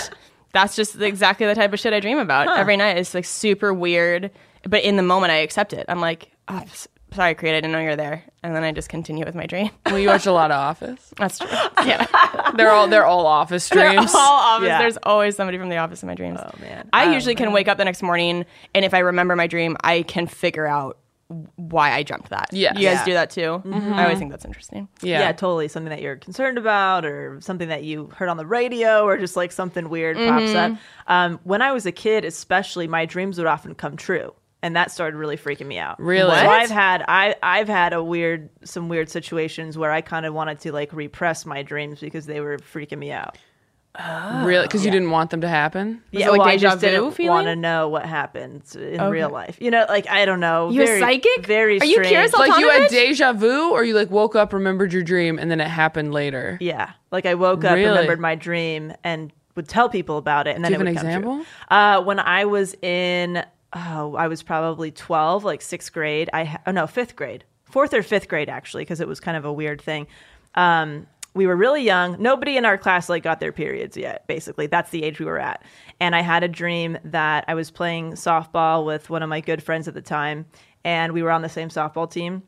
that's 0.53 0.77
just 0.77 1.01
exactly 1.01 1.47
the 1.47 1.55
type 1.55 1.73
of 1.73 1.81
shit 1.81 1.93
I 1.93 2.01
dream 2.01 2.19
about 2.19 2.57
every 2.57 2.77
night. 2.77 2.97
It's 2.97 3.13
like 3.13 3.25
super 3.27 3.75
weird, 3.75 4.31
but 4.63 4.83
in 4.85 4.97
the 4.97 5.03
moment 5.03 5.33
I 5.33 5.37
accept 5.39 5.73
it. 5.73 5.85
I'm 5.89 6.01
like, 6.01 6.31
oh, 6.49 6.59
s- 6.63 6.89
sorry, 7.13 7.35
Creed, 7.35 7.53
I 7.55 7.59
didn't 7.59 7.73
know 7.73 7.81
you 7.81 7.89
were 7.89 7.97
there, 7.97 8.25
and 8.43 8.55
then 8.55 8.63
I 8.65 8.73
just 8.73 8.89
continue 8.89 9.25
with 9.25 9.35
my 9.35 9.47
dream. 9.47 9.71
Well, 9.87 9.99
you 9.99 10.09
watch 10.09 10.27
a 10.27 10.33
lot 10.33 10.51
of 10.51 10.57
Office. 10.59 11.13
That's 11.19 11.39
true. 11.39 11.49
Yeah, 11.85 12.07
They're 12.57 12.71
all 12.71 12.89
they're 12.89 13.07
all 13.07 13.27
Office 13.27 13.69
dreams. 13.69 13.83
They're 13.85 13.93
dreams. 13.97 14.15
all 14.15 14.41
office. 14.57 14.67
Yeah. 14.67 14.79
There's 14.79 14.97
always 14.99 15.37
somebody 15.37 15.59
from 15.59 15.69
the 15.69 15.77
office 15.79 16.03
in 16.03 16.07
my 16.07 16.15
dreams. 16.15 16.39
Oh 16.43 16.51
man. 16.61 16.89
I 16.93 17.07
Oh, 17.07 17.13
usually 17.13 17.35
can 17.35 17.53
wake 17.53 17.69
up 17.69 17.79
the 17.79 17.85
next 17.85 18.03
morning, 18.03 18.45
and 18.75 18.85
if 18.85 18.93
I 18.95 18.99
remember 19.01 19.37
my 19.37 19.47
dream, 19.47 19.77
I 19.83 20.03
can 20.03 20.27
figure 20.27 20.67
out 20.67 20.99
why 21.57 21.93
I 21.93 22.03
dreamt 22.05 22.29
that. 22.31 22.51
Yes. 22.53 22.79
you 22.79 22.85
guys 22.87 22.99
Yeah. 22.99 23.05
do 23.05 23.13
that 23.15 23.31
too. 23.31 23.63
I 23.73 24.05
always 24.05 24.19
think 24.19 24.31
that's 24.31 24.45
interesting. 24.45 24.89
yeah. 25.03 25.21
Yeah. 25.21 25.33
totally. 25.33 25.67
Something 25.69 25.91
that 25.91 26.01
you're 26.03 26.17
concerned 26.17 26.57
about, 26.59 27.05
or 27.05 27.41
something 27.41 27.69
that 27.69 27.83
you 27.85 28.07
heard 28.15 28.29
on 28.29 28.37
the 28.37 28.47
radio, 28.47 29.03
or 29.05 29.17
just 29.19 29.35
like 29.37 29.51
something 29.53 29.89
weird 29.89 30.17
pops 30.17 30.51
Mm-hmm. 30.51 30.75
up. 30.75 30.79
Um, 31.09 31.41
when 31.45 31.63
I 31.63 31.73
was 31.73 31.85
a 31.87 31.93
kid, 31.93 32.25
especially, 32.25 32.87
my 32.87 33.07
dreams 33.07 33.39
would 33.39 33.47
often 33.49 33.75
come 33.75 33.97
true, 33.97 34.35
and 34.67 34.75
that 34.75 34.91
started 34.91 35.17
really 35.17 35.37
freaking 35.37 35.67
me 35.67 35.79
out. 35.79 36.01
Really? 36.01 36.29
So 36.29 36.37
I've 36.37 36.71
had 36.71 37.05
I 37.07 37.37
I've 37.41 37.69
had 37.69 37.93
a 37.93 38.03
weird 38.03 38.51
some 38.65 38.89
weird 38.89 39.09
situations 39.09 39.79
where 39.79 39.93
I 39.93 40.01
kind 40.01 40.27
of 40.27 40.35
wanted 40.35 40.59
to 40.61 40.73
like 40.73 40.93
repress 40.93 41.47
my 41.47 41.63
dreams 41.63 42.01
because 42.01 42.27
they 42.27 42.41
were 42.41 42.59
freaking 42.59 42.99
me 42.99 43.13
out. 43.13 43.39
really? 44.45 44.67
Because 44.67 44.85
you 44.85 44.91
didn't 44.91 45.11
want 45.11 45.31
them 45.31 45.41
to 45.43 45.49
happen? 45.49 46.03
Was 46.13 46.21
yeah, 46.21 46.31
like 46.31 46.41
well, 46.41 46.49
I 46.49 46.57
deja 46.57 46.71
just 46.71 46.81
vu 46.81 46.89
didn't 47.13 47.29
want 47.29 47.47
to 47.47 47.55
know 47.55 47.89
what 47.89 48.05
happens 48.07 48.75
in 48.75 49.01
real 49.09 49.31
life. 49.31 49.57
You 49.61 49.71
know, 49.71 49.87
like 49.89 50.09
I 50.11 50.25
don't 50.25 50.41
know. 50.41 50.69
You 50.71 50.83
a 50.83 50.87
very, 50.87 51.01
psychic? 51.01 51.47
Very. 51.47 51.81
Are 51.81 51.85
you 51.85 52.05
strange. 52.05 52.33
Kira 52.33 52.39
Like 52.39 52.59
you 52.59 52.69
had 52.69 52.91
deja 52.91 53.33
vu, 53.35 53.71
or 53.71 53.85
you 53.85 53.95
like 53.95 54.11
woke 54.11 54.35
up, 54.35 54.53
remembered 54.53 54.93
your 54.93 55.05
dream, 55.05 55.39
and 55.39 55.49
then 55.49 55.61
it 55.61 55.69
happened 55.69 56.13
later? 56.13 56.59
Yeah, 56.61 56.91
like 57.13 57.25
I 57.25 57.35
woke 57.35 57.65
up, 57.65 57.77
Really? 57.77 57.89
remembered 57.89 58.19
my 58.21 58.35
dream, 58.35 58.93
and 59.05 59.33
would 59.55 59.69
tell 59.69 59.89
people 59.89 60.19
about 60.19 60.47
it, 60.49 60.57
and 60.57 60.65
then 60.65 60.73
Do 60.73 60.79
you 60.79 60.83
it 60.85 60.87
have 60.87 60.95
would 60.97 61.07
an 61.07 61.13
come 61.13 61.23
example? 61.39 61.47
Uh, 61.71 62.03
when 62.03 62.19
I 62.21 62.45
was 62.45 62.75
in, 62.83 63.45
oh, 63.77 64.17
I 64.17 64.29
was 64.29 64.43
probably 64.43 64.91
twelve, 64.91 65.45
like 65.45 65.63
sixth 65.63 65.93
grade. 65.93 66.31
I 66.33 66.59
oh 66.67 66.73
no, 66.73 66.87
fifth 66.87 67.17
grade, 67.17 67.45
fourth 67.65 67.95
or 67.95 68.03
fifth 68.03 68.29
grade 68.29 68.49
actually, 68.49 68.83
because 68.83 69.01
it 69.01 69.09
was 69.09 69.21
kind 69.21 69.37
of 69.37 69.45
a 69.45 69.53
weird 69.53 69.81
thing. 69.81 70.07
Um, 70.55 71.07
we 71.35 71.47
were 71.47 71.57
really 71.57 71.83
young. 71.83 72.21
Nobody 72.21 72.57
in 72.57 72.65
our 72.65 72.79
class 72.79 73.09
like 73.09 73.23
got 73.23 73.41
their 73.41 73.53
periods 73.53 73.97
yet. 73.97 74.27
Basically, 74.27 74.67
that's 74.67 74.91
the 74.91 75.05
age 75.05 75.19
we 75.19 75.27
were 75.27 75.39
at. 75.39 75.63
And 76.01 76.17
I 76.17 76.23
had 76.23 76.43
a 76.43 76.49
dream 76.49 76.97
that 77.05 77.45
I 77.47 77.55
was 77.55 77.71
playing 77.71 78.13
softball 78.13 78.87
with 78.87 79.11
one 79.11 79.23
of 79.23 79.29
my 79.29 79.41
good 79.41 79.63
friends 79.63 79.87
at 79.87 79.95
the 79.95 80.01
time, 80.01 80.47
and 80.85 81.13
we 81.13 81.23
were 81.23 81.31
on 81.31 81.43
the 81.43 81.49
same 81.49 81.69
softball 81.69 82.11
team 82.11 82.43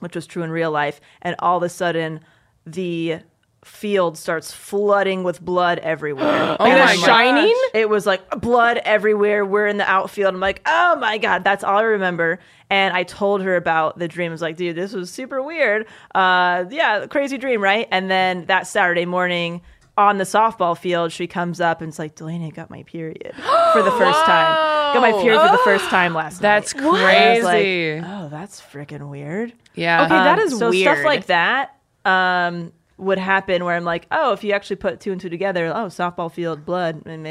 which 0.00 0.14
was 0.14 0.26
true 0.26 0.42
in 0.42 0.50
real 0.50 0.70
life. 0.70 1.00
And 1.22 1.36
all 1.38 1.56
of 1.56 1.62
a 1.62 1.68
sudden, 1.68 2.20
the 2.66 3.20
field 3.64 4.16
starts 4.18 4.52
flooding 4.52 5.24
with 5.24 5.40
blood 5.40 5.78
everywhere. 5.80 6.56
Oh 6.60 6.64
And 6.64 6.78
my 6.78 6.92
I'm 6.92 6.96
like- 7.00 7.06
Shining? 7.06 7.56
It 7.74 7.88
was 7.88 8.06
like 8.06 8.28
blood 8.40 8.78
everywhere. 8.84 9.44
We're 9.44 9.66
in 9.66 9.78
the 9.78 9.88
outfield. 9.90 10.34
I'm 10.34 10.40
like, 10.40 10.62
oh 10.66 10.96
my 10.96 11.18
God, 11.18 11.42
that's 11.44 11.64
all 11.64 11.78
I 11.78 11.82
remember. 11.82 12.38
And 12.70 12.94
I 12.96 13.02
told 13.02 13.42
her 13.42 13.56
about 13.56 13.98
the 13.98 14.06
dream. 14.08 14.30
I 14.30 14.32
was 14.32 14.42
like, 14.42 14.56
dude, 14.56 14.76
this 14.76 14.92
was 14.92 15.10
super 15.10 15.42
weird. 15.42 15.86
Uh, 16.14 16.64
yeah, 16.70 17.06
crazy 17.06 17.38
dream, 17.38 17.62
right? 17.62 17.88
And 17.90 18.10
then 18.10 18.46
that 18.46 18.66
Saturday 18.66 19.06
morning, 19.06 19.62
on 19.96 20.18
the 20.18 20.24
softball 20.24 20.76
field, 20.76 21.12
she 21.12 21.26
comes 21.28 21.60
up 21.60 21.80
and 21.80 21.88
it's 21.88 22.00
like, 22.00 22.16
Delanie 22.16 22.52
got 22.52 22.68
my 22.68 22.82
period 22.82 23.32
for 23.72 23.82
the 23.82 23.92
first 23.92 24.24
time. 24.24 24.92
Got 24.94 25.00
my 25.02 25.12
period 25.12 25.40
for 25.40 25.52
the 25.52 25.62
first 25.62 25.84
time 25.86 26.14
last 26.14 26.40
That's 26.40 26.74
night. 26.74 26.84
And 26.84 26.96
I 26.96 27.34
was 27.36 27.44
like, 27.44 27.54
crazy. 27.62 28.02
oh, 28.04 28.28
that's 28.28 28.60
freaking 28.60 29.08
weird. 29.08 29.52
yeah. 29.74 30.02
Okay, 30.04 30.08
that 30.10 30.38
is 30.40 30.58
so 30.58 30.70
weird. 30.70 30.96
stuff 30.96 31.04
like 31.04 31.26
that 31.26 31.76
um, 32.04 32.72
would 32.96 33.18
happen 33.18 33.64
where 33.64 33.74
I'm 33.74 33.84
like, 33.84 34.06
oh, 34.10 34.32
if 34.32 34.44
you 34.44 34.52
actually 34.52 34.76
put 34.76 35.00
two 35.00 35.10
and 35.10 35.20
two 35.20 35.28
together, 35.28 35.66
oh, 35.66 35.86
softball 35.86 36.30
field, 36.30 36.64
blood, 36.64 37.02
and 37.06 37.22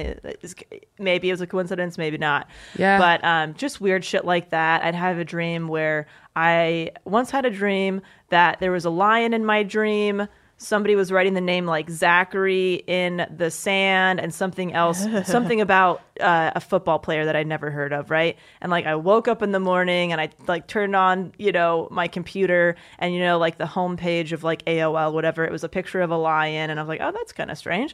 maybe 0.99 1.29
it 1.29 1.31
was 1.31 1.41
a 1.41 1.47
coincidence, 1.47 1.97
maybe 1.97 2.17
not. 2.17 2.49
Yeah. 2.77 2.97
But 2.97 3.23
um, 3.23 3.53
just 3.53 3.79
weird 3.79 4.03
shit 4.03 4.25
like 4.25 4.49
that. 4.49 4.83
I'd 4.83 4.95
have 4.95 5.17
a 5.17 5.23
dream 5.23 5.67
where 5.67 6.07
I 6.35 6.91
once 7.05 7.31
had 7.31 7.45
a 7.45 7.49
dream 7.49 8.01
that 8.29 8.59
there 8.59 8.71
was 8.71 8.85
a 8.85 8.89
lion 8.89 9.33
in 9.33 9.45
my 9.45 9.63
dream. 9.63 10.27
Somebody 10.57 10.95
was 10.95 11.11
writing 11.11 11.33
the 11.33 11.41
name 11.41 11.65
like 11.65 11.89
Zachary 11.89 12.83
in 12.87 13.27
the 13.35 13.51
sand 13.51 14.19
and 14.19 14.33
something 14.33 14.73
else, 14.73 15.05
something 15.25 15.59
about 15.67 16.01
uh, 16.19 16.51
a 16.55 16.61
football 16.61 16.99
player 16.99 17.25
that 17.25 17.35
I'd 17.35 17.47
never 17.47 17.69
heard 17.69 17.91
of, 17.91 18.09
right? 18.09 18.37
And 18.61 18.71
like 18.71 18.85
I 18.85 18.95
woke 18.95 19.27
up 19.27 19.41
in 19.41 19.51
the 19.51 19.59
morning 19.59 20.11
and 20.11 20.21
I 20.21 20.29
like 20.47 20.67
turned 20.67 20.95
on, 20.95 21.33
you 21.37 21.51
know, 21.51 21.87
my 21.91 22.07
computer 22.07 22.75
and 22.99 23.13
you 23.13 23.19
know, 23.19 23.37
like 23.37 23.57
the 23.57 23.65
homepage 23.65 24.31
of 24.31 24.43
like 24.43 24.63
AOL, 24.65 25.13
whatever. 25.13 25.43
It 25.43 25.51
was 25.51 25.63
a 25.63 25.69
picture 25.69 26.01
of 26.01 26.11
a 26.11 26.17
lion, 26.17 26.69
and 26.69 26.79
I 26.79 26.83
was 26.83 26.89
like, 26.89 27.01
oh, 27.01 27.11
that's 27.11 27.33
kind 27.33 27.51
of 27.51 27.57
strange. 27.57 27.93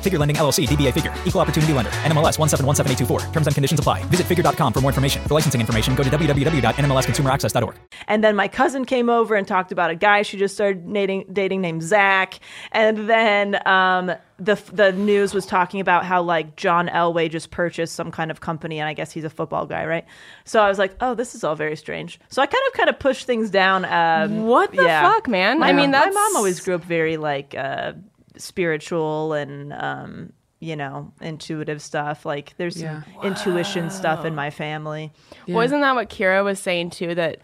Figure 0.00 0.18
Lending 0.18 0.36
LLC, 0.36 0.66
DBA 0.66 0.92
Figure, 0.94 1.12
Equal 1.26 1.40
Opportunity 1.40 1.72
Lender, 1.72 1.90
NMLS 2.04 2.38
1717824. 2.38 3.32
Terms 3.32 3.46
and 3.46 3.54
conditions 3.54 3.78
apply. 3.78 4.02
Visit 4.04 4.26
figure.com 4.26 4.72
for 4.72 4.80
more 4.80 4.90
information. 4.90 5.22
For 5.24 5.34
licensing 5.34 5.60
information, 5.60 5.94
go 5.94 6.02
to 6.02 6.10
www.nmlsconsumeraccess.org. 6.10 7.74
And 8.08 8.24
then 8.24 8.34
my 8.36 8.48
cousin 8.48 8.84
came 8.84 9.08
over 9.10 9.34
and 9.34 9.46
talked 9.46 9.72
about 9.72 9.90
a 9.90 9.94
guy 9.94 10.22
she 10.22 10.38
just 10.38 10.54
started 10.54 10.90
dating, 10.92 11.26
dating 11.32 11.60
named 11.60 11.82
Zach. 11.82 12.40
And 12.72 13.08
then 13.08 13.66
um, 13.66 14.12
the 14.38 14.54
the 14.72 14.92
news 14.92 15.34
was 15.34 15.44
talking 15.44 15.80
about 15.80 16.04
how 16.06 16.22
like 16.22 16.56
John 16.56 16.88
Elway 16.88 17.30
just 17.30 17.50
purchased 17.50 17.94
some 17.94 18.10
kind 18.10 18.30
of 18.30 18.40
company, 18.40 18.78
and 18.80 18.88
I 18.88 18.94
guess 18.94 19.12
he's 19.12 19.24
a 19.24 19.30
football 19.30 19.66
guy, 19.66 19.84
right? 19.84 20.06
So 20.44 20.60
I 20.62 20.68
was 20.68 20.78
like, 20.78 20.94
oh, 21.00 21.14
this 21.14 21.34
is 21.34 21.44
all 21.44 21.54
very 21.54 21.76
strange. 21.76 22.18
So 22.30 22.40
I 22.40 22.46
kind 22.46 22.62
of 22.68 22.72
kind 22.72 22.88
of 22.88 22.98
pushed 22.98 23.26
things 23.26 23.50
down. 23.50 23.84
Um, 23.84 24.44
What 24.46 24.72
the 24.72 24.84
yeah. 24.84 25.02
fuck, 25.12 25.28
man? 25.28 25.58
My 25.58 25.68
I 25.68 25.72
mean, 25.72 25.90
mom- 25.90 26.06
my 26.06 26.10
mom 26.10 26.36
always 26.36 26.60
grew 26.60 26.74
up 26.76 26.84
very 26.84 27.16
like 27.18 27.54
uh, 27.56 27.92
spiritual 28.36 29.32
and. 29.32 29.72
Um, 29.72 30.32
you 30.62 30.76
know, 30.76 31.10
intuitive 31.22 31.80
stuff. 31.80 32.26
Like 32.26 32.52
there's 32.58 32.78
some 32.78 33.02
intuition 33.22 33.88
stuff 33.88 34.26
in 34.26 34.34
my 34.34 34.50
family. 34.50 35.10
Wasn't 35.48 35.80
that 35.80 35.94
what 35.94 36.10
Kira 36.10 36.44
was 36.44 36.60
saying 36.60 36.90
too? 36.90 37.14
That 37.14 37.38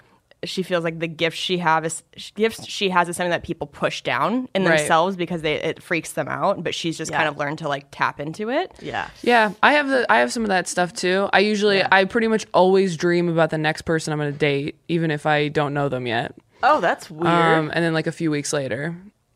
she 0.44 0.62
feels 0.62 0.84
like 0.84 0.98
the 0.98 1.08
gifts 1.08 1.38
she 1.38 1.56
have 1.56 1.86
is 1.86 2.02
gifts 2.34 2.66
she 2.66 2.90
has 2.90 3.08
is 3.08 3.16
something 3.16 3.30
that 3.30 3.42
people 3.42 3.66
push 3.68 4.02
down 4.02 4.50
in 4.54 4.66
Right. 4.66 4.76
themselves 4.76 5.16
because 5.16 5.40
they 5.40 5.54
it 5.54 5.82
freaks 5.82 6.12
them 6.12 6.28
out. 6.28 6.62
But 6.62 6.74
she's 6.74 6.98
just 6.98 7.10
kind 7.10 7.26
of 7.26 7.38
learned 7.38 7.56
to 7.60 7.68
like 7.70 7.86
tap 7.90 8.20
into 8.20 8.50
it. 8.50 8.72
Yeah. 8.82 9.08
Yeah, 9.22 9.52
I 9.62 9.72
have 9.72 9.88
the 9.88 10.04
I 10.12 10.18
have 10.18 10.30
some 10.30 10.42
of 10.42 10.48
that 10.50 10.68
stuff 10.68 10.92
too. 10.92 11.30
I 11.32 11.38
usually 11.38 11.82
I 11.90 12.04
pretty 12.04 12.28
much 12.28 12.44
always 12.52 12.98
dream 12.98 13.30
about 13.30 13.48
the 13.48 13.56
next 13.56 13.82
person 13.82 14.12
I'm 14.12 14.18
going 14.18 14.30
to 14.30 14.38
date, 14.38 14.76
even 14.88 15.10
if 15.10 15.24
I 15.24 15.48
don't 15.48 15.72
know 15.72 15.88
them 15.88 16.06
yet. 16.06 16.34
Oh, 16.62 16.82
that's 16.82 17.10
weird. 17.10 17.26
Um, 17.26 17.70
and 17.72 17.82
then 17.82 17.94
like 17.94 18.06
a 18.06 18.12
few 18.12 18.30
weeks 18.30 18.52
later, 18.52 18.94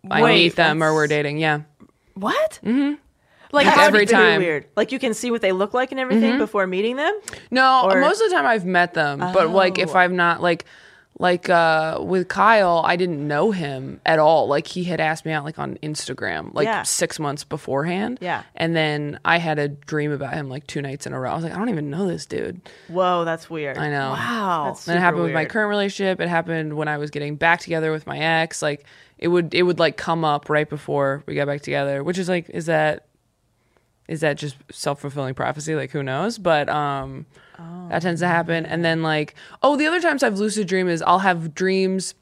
I 0.09 0.23
Wait, 0.23 0.35
meet 0.45 0.57
them 0.57 0.83
or 0.83 0.95
we're 0.95 1.07
dating. 1.09 1.39
Yeah, 1.39 1.63
What? 2.15 2.61
Mm-hmm. 2.65 2.95
like 3.53 3.67
how 3.67 3.85
every 3.85 4.07
time. 4.07 4.41
Weird. 4.41 4.67
Like 4.77 4.93
you 4.93 4.99
can 4.99 5.15
see 5.15 5.31
what 5.31 5.43
they 5.43 5.53
look 5.53 5.75
like 5.75 5.91
and 5.91 6.01
everything 6.01 6.39
before 6.39 6.67
meeting 6.67 6.97
them. 6.97 7.19
no, 7.51 7.83
Or- 7.91 8.01
most 8.01 8.21
of 8.21 8.31
the 8.31 8.37
time 8.37 8.47
I've 8.47 8.65
met 8.65 8.95
them, 8.95 9.19
but 9.19 9.51
like 9.51 9.79
if 9.79 9.95
I'm 9.95 10.17
not 10.17 10.41
like 10.43 10.65
like 11.19 11.51
uh 11.51 11.99
with 12.01 12.29
Kyle, 12.29 12.83
I 12.83 12.97
didn't 12.97 13.27
know 13.29 13.51
him 13.51 14.01
at 14.07 14.19
all. 14.19 14.47
Like 14.49 14.67
he 14.67 14.85
had 14.85 15.01
asked 15.01 15.27
me 15.27 15.33
out 15.33 15.45
like 15.45 15.59
on 15.59 15.77
Instagram 15.83 16.55
like 16.55 16.65
Yeah. 16.65 16.83
six 16.85 17.19
months 17.19 17.45
beforehand. 17.45 18.19
Yeah. 18.23 18.45
and 18.55 18.75
then 18.75 19.21
I 19.23 19.37
had 19.37 19.59
a 19.59 19.69
dream 19.69 20.13
about 20.13 20.33
him 20.33 20.49
like 20.49 20.67
two 20.67 20.81
nights 20.81 21.07
in 21.07 21.13
a 21.13 21.21
row. 21.21 21.31
I 21.33 21.35
was 21.35 21.45
like, 21.45 21.53
I 21.53 21.59
don't 21.59 21.69
even 21.69 21.91
know 21.91 22.07
this 22.09 22.25
dude. 22.25 22.63
Whoa, 22.89 23.27
that's 23.27 23.51
weird. 23.51 23.77
I 23.77 23.91
know. 23.91 24.11
Wow. 24.13 24.65
That's 24.69 24.89
And 24.89 24.97
it 24.97 25.01
happened 25.01 25.25
with 25.25 25.35
my 25.35 25.45
current 25.45 25.69
relationship. 25.69 26.21
It 26.21 26.29
happened 26.29 26.73
when 26.75 26.89
I 26.89 26.97
was 26.97 27.11
getting 27.11 27.37
back 27.37 27.61
together 27.61 27.93
with 27.93 28.07
my 28.07 28.17
ex. 28.19 28.63
Like 28.63 28.87
it 29.21 29.29
would 29.29 29.55
it 29.55 29.63
would 29.63 29.79
like 29.79 29.97
come 29.97 30.25
up 30.25 30.49
right 30.49 30.69
before 30.69 31.23
we 31.27 31.35
got 31.37 31.47
back 31.47 31.61
together, 31.61 32.03
which 32.03 32.19
is 32.19 32.29
like 32.29 32.49
is 32.51 32.67
that 32.67 33.07
is 34.09 34.21
that 34.23 34.37
just 34.39 34.57
self 34.73 35.01
fulfilling 35.03 35.35
prophecy? 35.35 35.75
Like 35.77 35.91
who 35.93 36.03
knows? 36.03 36.39
But 36.39 36.69
um 36.69 37.27
that 37.91 38.01
tends 38.01 38.23
to 38.23 38.27
happen. 38.27 38.65
And 38.65 38.83
then 38.83 39.03
like 39.03 39.35
oh 39.63 39.77
the 39.77 39.87
other 39.87 40.01
times 40.01 40.23
I've 40.23 40.39
lucid 40.39 40.67
dream 40.67 40.89
is 40.89 41.03
I'll 41.03 41.19
have 41.21 41.55
dreams 41.55 42.15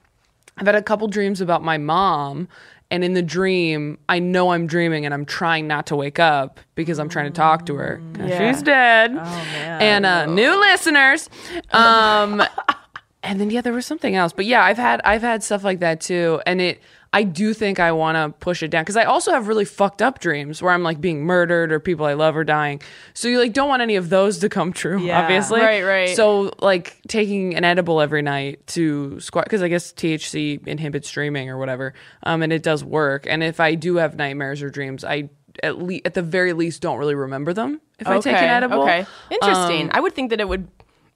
I've 0.59 0.67
had 0.67 0.75
a 0.75 0.83
couple 0.83 1.07
dreams 1.07 1.41
about 1.41 1.63
my 1.63 1.79
mom 1.79 2.49
and 2.91 3.05
in 3.05 3.15
the 3.15 3.23
dream 3.23 3.99
I 4.09 4.19
know 4.19 4.51
I'm 4.51 4.67
dreaming 4.67 5.05
and 5.05 5.15
I'm 5.15 5.25
trying 5.25 5.69
not 5.69 5.87
to 5.87 5.97
wake 5.97 6.19
up 6.19 6.59
because 6.75 6.99
I'm 6.99 7.09
trying 7.09 7.27
to 7.27 7.31
talk 7.37 7.65
to 7.67 7.77
her 7.77 8.03
Yeah. 8.19 8.53
She's 8.53 8.63
dead. 8.65 9.13
Oh 9.13 9.15
man. 9.15 9.81
And 9.83 10.07
uh, 10.07 10.27
new 10.27 10.59
listeners. 10.59 11.31
Um, 11.71 12.43
and 13.23 13.41
then 13.41 13.51
yeah, 13.51 13.61
there 13.61 13.73
was 13.73 13.87
something 13.87 14.15
else, 14.15 14.33
but 14.33 14.45
yeah, 14.47 14.63
I've 14.63 14.77
had 14.79 15.01
I've 15.05 15.23
had 15.23 15.43
stuff 15.43 15.65
like 15.65 15.81
that 15.81 16.01
too, 16.01 16.41
and 16.47 16.61
it. 16.61 16.81
I 17.11 17.23
do 17.23 17.55
think 17.55 17.81
I 17.81 17.93
want 17.93 18.17
to 18.17 18.39
push 18.39 18.63
it 18.63 18.69
down 18.69 18.83
because 18.83 18.99
I 18.99 19.05
also 19.05 19.33
have 19.33 19.49
really 19.49 19.65
fucked 19.65 20.03
up 20.03 20.19
dreams 20.19 20.61
where 20.61 20.75
I'm 20.75 20.83
like 20.83 21.01
being 21.01 21.23
murdered 21.25 21.73
or 21.73 21.81
people 21.81 22.05
I 22.05 22.13
love 22.13 22.37
are 22.37 22.45
dying. 22.45 22.83
So 23.15 23.29
you 23.29 23.39
like 23.39 23.55
don't 23.55 23.71
want 23.71 23.81
any 23.81 23.97
of 23.97 24.11
those 24.11 24.37
to 24.41 24.51
come 24.51 24.75
true, 24.75 25.01
Yeah. 25.03 25.23
obviously. 25.23 25.63
Right, 25.63 25.83
right. 25.83 26.15
So 26.15 26.53
like 26.61 27.01
taking 27.09 27.55
an 27.55 27.65
edible 27.65 28.03
every 28.03 28.21
night 28.21 28.67
to 28.69 29.19
squat 29.21 29.47
because 29.47 29.63
I 29.63 29.69
guess 29.69 29.91
THC 29.95 30.67
inhibits 30.69 31.11
dreaming 31.11 31.49
or 31.49 31.57
whatever, 31.57 31.95
um, 32.25 32.43
and 32.43 32.53
it 32.53 32.63
does 32.63 32.85
work. 32.85 33.27
And 33.27 33.43
if 33.43 33.59
I 33.59 33.75
do 33.75 33.97
have 33.97 34.17
nightmares 34.17 34.61
or 34.63 34.69
dreams, 34.69 35.03
I 35.03 35.31
at 35.63 35.81
least 35.81 36.07
at 36.07 36.13
the 36.13 36.21
very 36.23 36.53
least 36.53 36.83
don't 36.83 36.99
really 36.99 37.15
remember 37.15 37.55
them 37.55 37.81
if 37.99 38.07
I 38.07 38.21
take 38.21 38.37
an 38.37 38.45
edible. 38.45 38.83
Okay. 38.83 39.07
Interesting. 39.31 39.85
Um, 39.85 39.91
I 39.95 40.01
would 40.01 40.13
think 40.15 40.29
that 40.29 40.41
it 40.41 40.49
would 40.49 40.69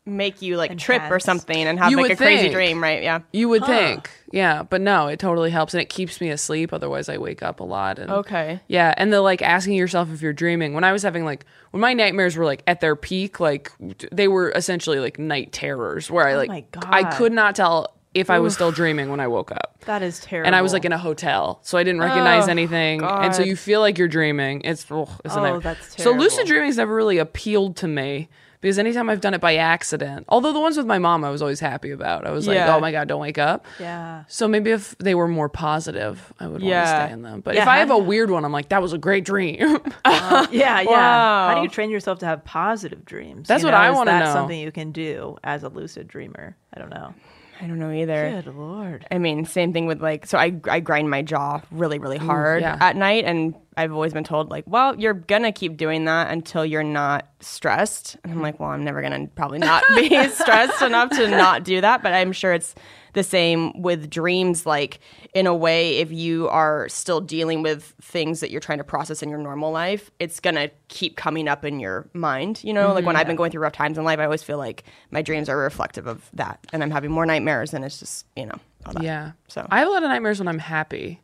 make 0.05 0.43
you 0.43 0.57
like 0.57 0.77
trip 0.79 1.03
or 1.11 1.21
something 1.21 1.57
and 1.57 1.79
have 1.79 1.91
You 1.91 1.97
like 1.99 2.03
would 2.05 2.11
a 2.13 2.17
crazy 2.17 2.43
think. 2.45 2.55
dream, 2.55 2.83
right? 2.83 3.03
Yeah. 3.05 3.21
You 3.33 3.49
would 3.51 3.65
think, 3.65 4.11
yeah, 4.33 4.65
but 4.65 4.81
no, 4.81 5.07
it 5.07 5.21
totally 5.21 5.51
helps, 5.51 5.75
and 5.75 5.81
it 5.81 5.89
keeps 5.89 6.21
me 6.21 6.31
asleep. 6.31 6.73
Otherwise, 6.73 7.09
I 7.09 7.19
wake 7.19 7.43
up 7.43 7.61
a 7.61 7.65
lot. 7.65 7.99
And, 8.01 8.11
Okay. 8.11 8.59
Yeah, 8.67 8.93
and 8.97 9.13
the 9.13 9.21
like 9.21 9.43
asking 9.43 9.75
yourself 9.75 10.13
if 10.13 10.21
you're 10.21 10.33
dreaming. 10.33 10.75
When 10.75 10.83
I 10.85 10.91
was 10.93 11.03
having 11.05 11.25
like 11.25 11.45
when 11.71 11.81
my 11.81 11.95
nightmares 11.95 12.37
were 12.37 12.45
like 12.45 12.63
at 12.67 12.81
their 12.81 12.97
peak, 12.97 13.39
like 13.39 13.71
they 14.11 14.27
were 14.27 14.51
essentially 14.51 14.99
like 14.99 15.19
night 15.21 15.53
terrors, 15.53 16.11
where 16.11 16.27
I 16.27 16.35
oh 16.35 16.39
like 16.39 16.49
my 16.49 16.65
I 16.83 17.05
could 17.17 17.33
not 17.33 17.55
tell 17.55 17.95
if 18.15 18.29
I 18.29 18.41
was 18.41 18.53
still 18.55 18.73
dreaming 18.73 19.09
when 19.09 19.21
I 19.21 19.29
woke 19.29 19.53
up. 19.53 19.79
That 19.87 20.03
is 20.03 20.19
terrible. 20.21 20.47
And 20.49 20.55
I 20.57 20.63
was 20.63 20.73
like 20.73 20.85
in 20.85 20.93
a 20.93 20.99
hotel, 20.99 21.61
so 21.63 21.79
I 21.79 21.83
didn't 21.85 22.01
recognize 22.01 22.49
Oh, 22.49 22.51
anything, 22.51 23.03
and 23.05 23.35
so 23.35 23.43
you 23.43 23.55
feel 23.57 23.81
like 23.81 23.97
you're 23.99 24.09
dreaming. 24.09 24.61
It's, 24.65 24.85
ugh, 24.91 25.09
it's 25.25 25.35
Oh, 25.35 25.43
nightmare. 25.43 25.61
that's 25.61 26.03
So 26.03 26.11
lucid 26.11 26.31
terrible. 26.39 26.49
dreaming's 26.49 26.77
never 26.77 26.95
really 26.95 27.17
appealed 27.19 27.77
to 27.77 27.89
me 27.89 28.29
because 28.63 28.79
anytime 28.79 29.11
I've 29.11 29.21
done 29.21 29.35
it 29.35 29.41
by 29.43 29.57
accident, 29.57 30.25
although 30.31 30.53
the 30.55 30.61
ones 30.61 30.79
with 30.79 30.87
my 30.87 30.99
mom 30.99 31.25
I 31.25 31.31
was 31.31 31.43
always 31.43 31.61
happy 31.61 31.91
about. 31.91 32.27
I 32.27 32.31
was 32.31 32.47
like, 32.49 32.57
oh 32.59 32.81
my 32.81 32.93
god, 32.93 33.09
don't 33.09 33.21
wake 33.21 33.37
up. 33.37 33.67
yeah. 33.79 34.25
So 34.29 34.49
maybe 34.49 34.71
if 34.71 34.97
they 34.99 35.15
were 35.15 35.29
more 35.29 35.51
positive, 35.51 36.33
I 36.41 36.45
would 36.45 36.53
want 36.53 36.63
to 36.63 36.69
Yeah. 36.69 37.05
stay 37.07 37.13
in 37.13 37.21
them. 37.23 37.41
But 37.43 37.57
Yeah, 37.57 37.63
if 37.63 37.69
I 37.69 37.79
have 37.79 37.91
a 37.91 37.99
weird 37.99 38.31
one, 38.31 38.45
I'm 38.47 38.53
like, 38.53 38.71
that 38.71 38.81
was 38.81 38.95
a 38.95 38.99
great 38.99 39.25
dream. 39.27 39.79
Uh, 40.05 40.47
yeah, 40.51 40.81
yeah. 40.81 40.91
Wow. 40.91 41.49
How 41.49 41.55
do 41.57 41.63
you 41.63 41.69
train 41.69 41.91
yourself 41.91 42.19
to 42.21 42.27
have 42.27 42.45
positive 42.45 43.05
dreams? 43.05 43.49
That's 43.49 43.63
You 43.63 43.67
what 43.69 43.73
know, 43.73 43.79
I 43.79 43.91
wanna 43.91 44.11
that 44.13 44.25
know. 44.25 44.33
Something 44.33 44.59
you 44.61 44.73
can 44.73 44.93
do 44.93 45.37
as 45.45 45.63
a 45.63 45.69
lucid 45.69 46.09
dreamer. 46.09 46.57
I 46.75 46.81
don't 46.81 46.91
know. 46.91 47.15
I 47.61 47.67
don't 47.67 47.79
know 47.79 47.93
either. 47.93 48.43
Good 48.43 48.55
lord. 48.55 49.07
I 49.11 49.19
mean, 49.19 49.45
same 49.45 49.73
thing 49.73 49.87
with 49.87 50.01
like, 50.03 50.27
so 50.27 50.39
I, 50.39 50.55
I 50.69 50.81
grind 50.81 51.11
my 51.11 51.23
jaw 51.23 51.61
really, 51.71 51.99
really 51.99 52.19
hard 52.19 52.63
yeah. 52.63 52.77
at 52.81 52.97
night. 52.97 53.25
And 53.25 53.55
I've 53.77 53.93
always 53.93 54.13
been 54.13 54.25
told, 54.25 54.51
like, 54.51 54.65
well, 54.67 54.99
you're 54.99 55.15
to 55.45 55.53
keep 55.53 55.77
doing 55.77 56.05
that 56.05 56.31
until 56.31 56.65
you're 56.65 56.83
not 56.83 57.29
stressed. 57.41 58.17
And 58.23 58.33
I'm 58.33 58.43
like, 58.43 58.61
well, 58.61 58.71
I'm 58.71 58.85
never 58.85 59.01
to 59.13 59.35
probably 59.35 59.59
not 59.59 59.83
be 59.95 60.09
stressed 60.29 60.83
enough 60.83 61.11
to 61.11 61.29
not 61.29 61.65
do 61.65 61.81
that. 61.81 62.03
But 62.03 62.13
I'm 62.13 62.33
sure 62.33 62.53
it's 62.53 62.75
the 63.15 63.23
same 63.23 63.81
with 63.81 64.11
dreams. 64.11 64.67
Like, 64.67 65.01
in 65.35 65.47
a 65.47 65.55
way, 65.55 65.99
if 65.99 66.13
you 66.13 66.49
are 66.49 66.89
still 66.89 67.21
dealing 67.21 67.63
with 67.63 67.95
things 68.03 68.41
that 68.41 68.51
you're 68.51 68.61
trying 68.61 68.79
to 68.79 68.85
process 68.85 69.23
in 69.23 69.31
your 69.31 69.39
normal 69.39 69.71
life, 69.71 70.11
it's 70.19 70.39
to 70.57 70.71
keep 70.89 71.17
coming 71.17 71.49
up 71.49 71.65
in 71.65 71.81
your 71.81 72.09
mind. 72.13 72.63
You 72.63 72.75
know, 72.75 72.89
like 72.89 73.07
when 73.07 73.15
mm-hmm. 73.15 73.21
I've 73.21 73.27
been 73.27 73.37
going 73.37 73.51
through 73.51 73.63
rough 73.63 73.73
times 73.73 73.97
in 73.97 74.05
life, 74.05 74.19
I 74.19 74.25
always 74.25 74.43
feel 74.43 74.59
like 74.59 74.85
my 75.11 75.23
dreams 75.23 75.49
are 75.49 75.57
reflective 75.57 76.07
of 76.07 76.29
that. 76.35 76.61
And 76.73 76.83
I'm 76.83 76.91
having 76.91 77.11
more 77.11 77.25
nightmares. 77.25 77.73
And 77.73 77.85
it's 77.85 77.99
just, 77.99 78.27
you 78.37 78.47
know, 78.47 78.59
yeah. 79.01 79.33
So- 79.49 79.67
I 79.71 79.79
have 79.81 79.89
a 79.89 79.91
lot 79.91 80.03
of 80.03 80.11
nightmares 80.11 80.39
when 80.39 80.49
I'm 80.49 80.59
happy. 80.59 81.21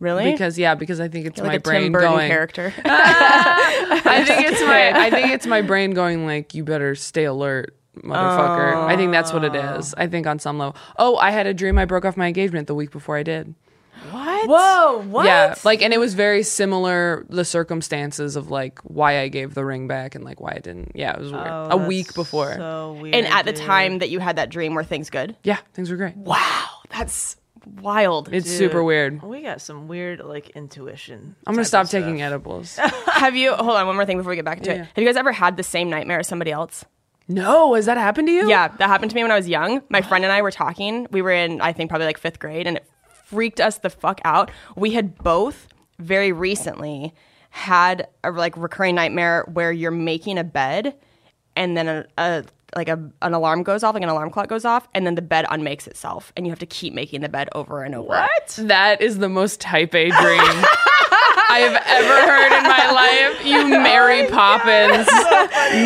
Really? 0.00 0.32
Because 0.32 0.58
yeah, 0.58 0.74
because 0.74 0.98
I 0.98 1.08
think 1.08 1.26
it's 1.26 1.36
You're 1.38 1.46
like 1.46 1.52
my 1.52 1.56
a 1.56 1.60
brain 1.60 1.82
Tim 1.82 1.92
Burton 1.92 2.10
going. 2.10 2.28
character. 2.28 2.72
I 2.84 4.24
think 4.26 4.46
it's 4.46 4.60
my 4.62 4.98
I 4.98 5.10
think 5.10 5.30
it's 5.30 5.46
my 5.46 5.60
brain 5.60 5.92
going 5.92 6.26
like 6.26 6.54
you 6.54 6.64
better 6.64 6.94
stay 6.94 7.24
alert, 7.24 7.76
motherfucker. 7.98 8.86
I 8.86 8.96
think 8.96 9.12
that's 9.12 9.32
what 9.32 9.44
it 9.44 9.54
oh. 9.54 9.76
is. 9.76 9.94
I 9.94 10.06
think 10.06 10.26
on 10.26 10.38
some 10.38 10.58
level. 10.58 10.74
Oh, 10.98 11.16
I 11.16 11.30
had 11.30 11.46
a 11.46 11.52
dream 11.52 11.78
I 11.78 11.84
broke 11.84 12.06
off 12.06 12.16
my 12.16 12.26
engagement 12.26 12.66
the 12.66 12.74
week 12.74 12.90
before 12.90 13.18
I 13.18 13.22
did. 13.22 13.54
What? 14.10 14.48
Whoa! 14.48 15.02
What? 15.02 15.26
Yeah, 15.26 15.54
like 15.64 15.82
and 15.82 15.92
it 15.92 15.98
was 15.98 16.14
very 16.14 16.42
similar 16.42 17.26
the 17.28 17.44
circumstances 17.44 18.34
of 18.36 18.50
like 18.50 18.78
why 18.80 19.20
I 19.20 19.28
gave 19.28 19.52
the 19.52 19.64
ring 19.64 19.86
back 19.86 20.14
and 20.14 20.24
like 20.24 20.40
why 20.40 20.52
I 20.52 20.58
didn't. 20.60 20.92
Yeah, 20.94 21.12
it 21.12 21.20
was 21.20 21.30
weird. 21.30 21.46
Oh, 21.46 21.68
a 21.72 21.76
week 21.76 22.14
before. 22.14 22.54
So 22.54 22.94
weird. 22.94 23.14
and 23.14 23.26
at 23.26 23.44
the 23.44 23.52
time 23.52 23.98
that 23.98 24.08
you 24.08 24.18
had 24.18 24.36
that 24.36 24.48
dream, 24.48 24.74
were 24.74 24.82
things 24.84 25.10
good? 25.10 25.36
yeah, 25.44 25.58
things 25.74 25.90
were 25.90 25.98
great. 25.98 26.16
Wow, 26.16 26.68
that's 26.88 27.36
wild. 27.66 28.28
It's 28.32 28.50
super 28.50 28.82
weird. 28.82 29.22
we 29.22 29.42
got 29.42 29.60
some 29.60 29.88
weird 29.88 30.20
like 30.20 30.50
intuition. 30.50 31.36
I'm 31.46 31.54
gonna 31.54 31.64
stop 31.64 31.88
taking 31.88 32.22
edibles. 32.22 32.76
Have 33.12 33.36
you? 33.36 33.52
Hold 33.54 33.70
on, 33.76 33.86
one 33.86 33.96
more 33.96 34.06
thing 34.06 34.16
before 34.16 34.30
we 34.30 34.36
get 34.36 34.44
back 34.44 34.58
into 34.58 34.70
Yeah. 34.70 34.82
it. 34.82 34.86
Have 34.94 34.98
you 34.98 35.06
guys 35.06 35.16
ever 35.16 35.32
had 35.32 35.56
the 35.56 35.62
same 35.62 35.90
nightmare 35.90 36.20
as 36.20 36.28
somebody 36.28 36.50
else? 36.52 36.84
no, 37.28 37.74
has 37.74 37.86
that 37.86 37.96
happened 37.96 38.26
to 38.26 38.32
you? 38.32 38.48
Yeah, 38.48 38.66
that 38.68 38.88
happened 38.88 39.10
to 39.12 39.14
me 39.14 39.22
when 39.22 39.30
I 39.30 39.36
was 39.36 39.48
young. 39.48 39.82
My 39.88 40.02
friend 40.02 40.24
and 40.24 40.32
I 40.32 40.42
were 40.42 40.50
talking. 40.50 41.06
We 41.12 41.22
were 41.22 41.30
in, 41.30 41.60
I 41.60 41.72
think, 41.72 41.88
probably 41.88 42.06
like 42.06 42.18
fifth 42.18 42.40
grade, 42.40 42.66
and 42.66 42.78
it 42.78 42.84
freaked 43.24 43.60
us 43.60 43.78
the 43.78 43.88
fuck 43.90 44.20
out. 44.24 44.50
We 44.74 44.90
had 44.94 45.16
both 45.18 45.68
very 46.00 46.32
recently 46.32 47.14
had 47.50 48.08
a 48.24 48.32
like 48.32 48.56
recurring 48.56 48.96
nightmare 48.96 49.44
where 49.52 49.70
you're 49.70 49.92
making 49.92 50.38
a 50.38 50.44
bed, 50.44 50.96
and 51.54 51.76
then 51.76 51.86
a, 51.88 52.06
a 52.18 52.44
like 52.76 52.88
a, 52.88 53.10
an 53.22 53.34
alarm 53.34 53.62
goes 53.62 53.82
off, 53.82 53.94
like 53.94 54.02
an 54.02 54.08
alarm 54.08 54.30
clock 54.30 54.48
goes 54.48 54.64
off, 54.64 54.88
and 54.94 55.06
then 55.06 55.14
the 55.14 55.22
bed 55.22 55.46
unmakes 55.50 55.86
itself, 55.86 56.32
and 56.36 56.46
you 56.46 56.52
have 56.52 56.58
to 56.60 56.66
keep 56.66 56.94
making 56.94 57.20
the 57.20 57.28
bed 57.28 57.48
over 57.54 57.82
and 57.82 57.94
over. 57.94 58.08
What? 58.08 58.54
That 58.58 59.00
is 59.00 59.18
the 59.18 59.28
most 59.28 59.60
type 59.60 59.94
A 59.94 60.10
dream 60.10 60.64
I 61.50 61.58
have 61.60 61.82
ever 61.84 62.30
heard 62.30 62.52
in 62.58 62.62
my 62.62 62.90
life. 62.92 63.44
You 63.44 63.68
Mary 63.82 64.28
Poppins 64.30 65.06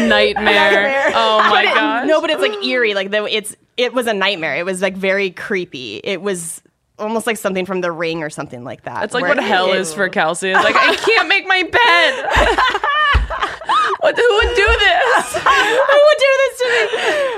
nightmare. 0.08 1.11
Oh 1.14 1.38
my 1.50 1.64
god! 1.64 2.06
No, 2.06 2.20
but 2.20 2.28
it's 2.30 2.42
like 2.42 2.62
eerie. 2.64 2.94
Like 2.94 3.11
the, 3.11 3.24
it's 3.24 3.56
it 3.76 3.92
was 3.94 4.06
a 4.06 4.14
nightmare. 4.14 4.56
It 4.56 4.64
was 4.64 4.80
like 4.82 4.96
very 4.96 5.30
creepy. 5.30 6.00
It 6.04 6.20
was 6.20 6.61
almost 6.98 7.26
like 7.26 7.38
something 7.38 7.66
from 7.66 7.80
The 7.80 7.90
Ring 7.90 8.22
or 8.22 8.30
something 8.30 8.62
like 8.62 8.82
that. 8.82 9.02
It's 9.04 9.14
like 9.14 9.24
what 9.24 9.42
hell 9.42 9.72
is 9.72 9.92
for 9.92 10.08
Kelsey. 10.08 10.50
It's 10.50 10.62
like 10.62 10.76
I 10.76 10.94
can't 10.96 11.26
make 11.28 11.44
my 11.46 11.62
bed. 11.62 11.72
what? 14.00 14.16
Who 14.16 14.35
would 14.35 14.54
do 14.54 14.66
this? 14.66 15.35
Who 15.35 16.00
would 16.04 16.18
do 16.18 16.32
this 16.38 16.58
to 16.58 16.64
me? 16.68 16.87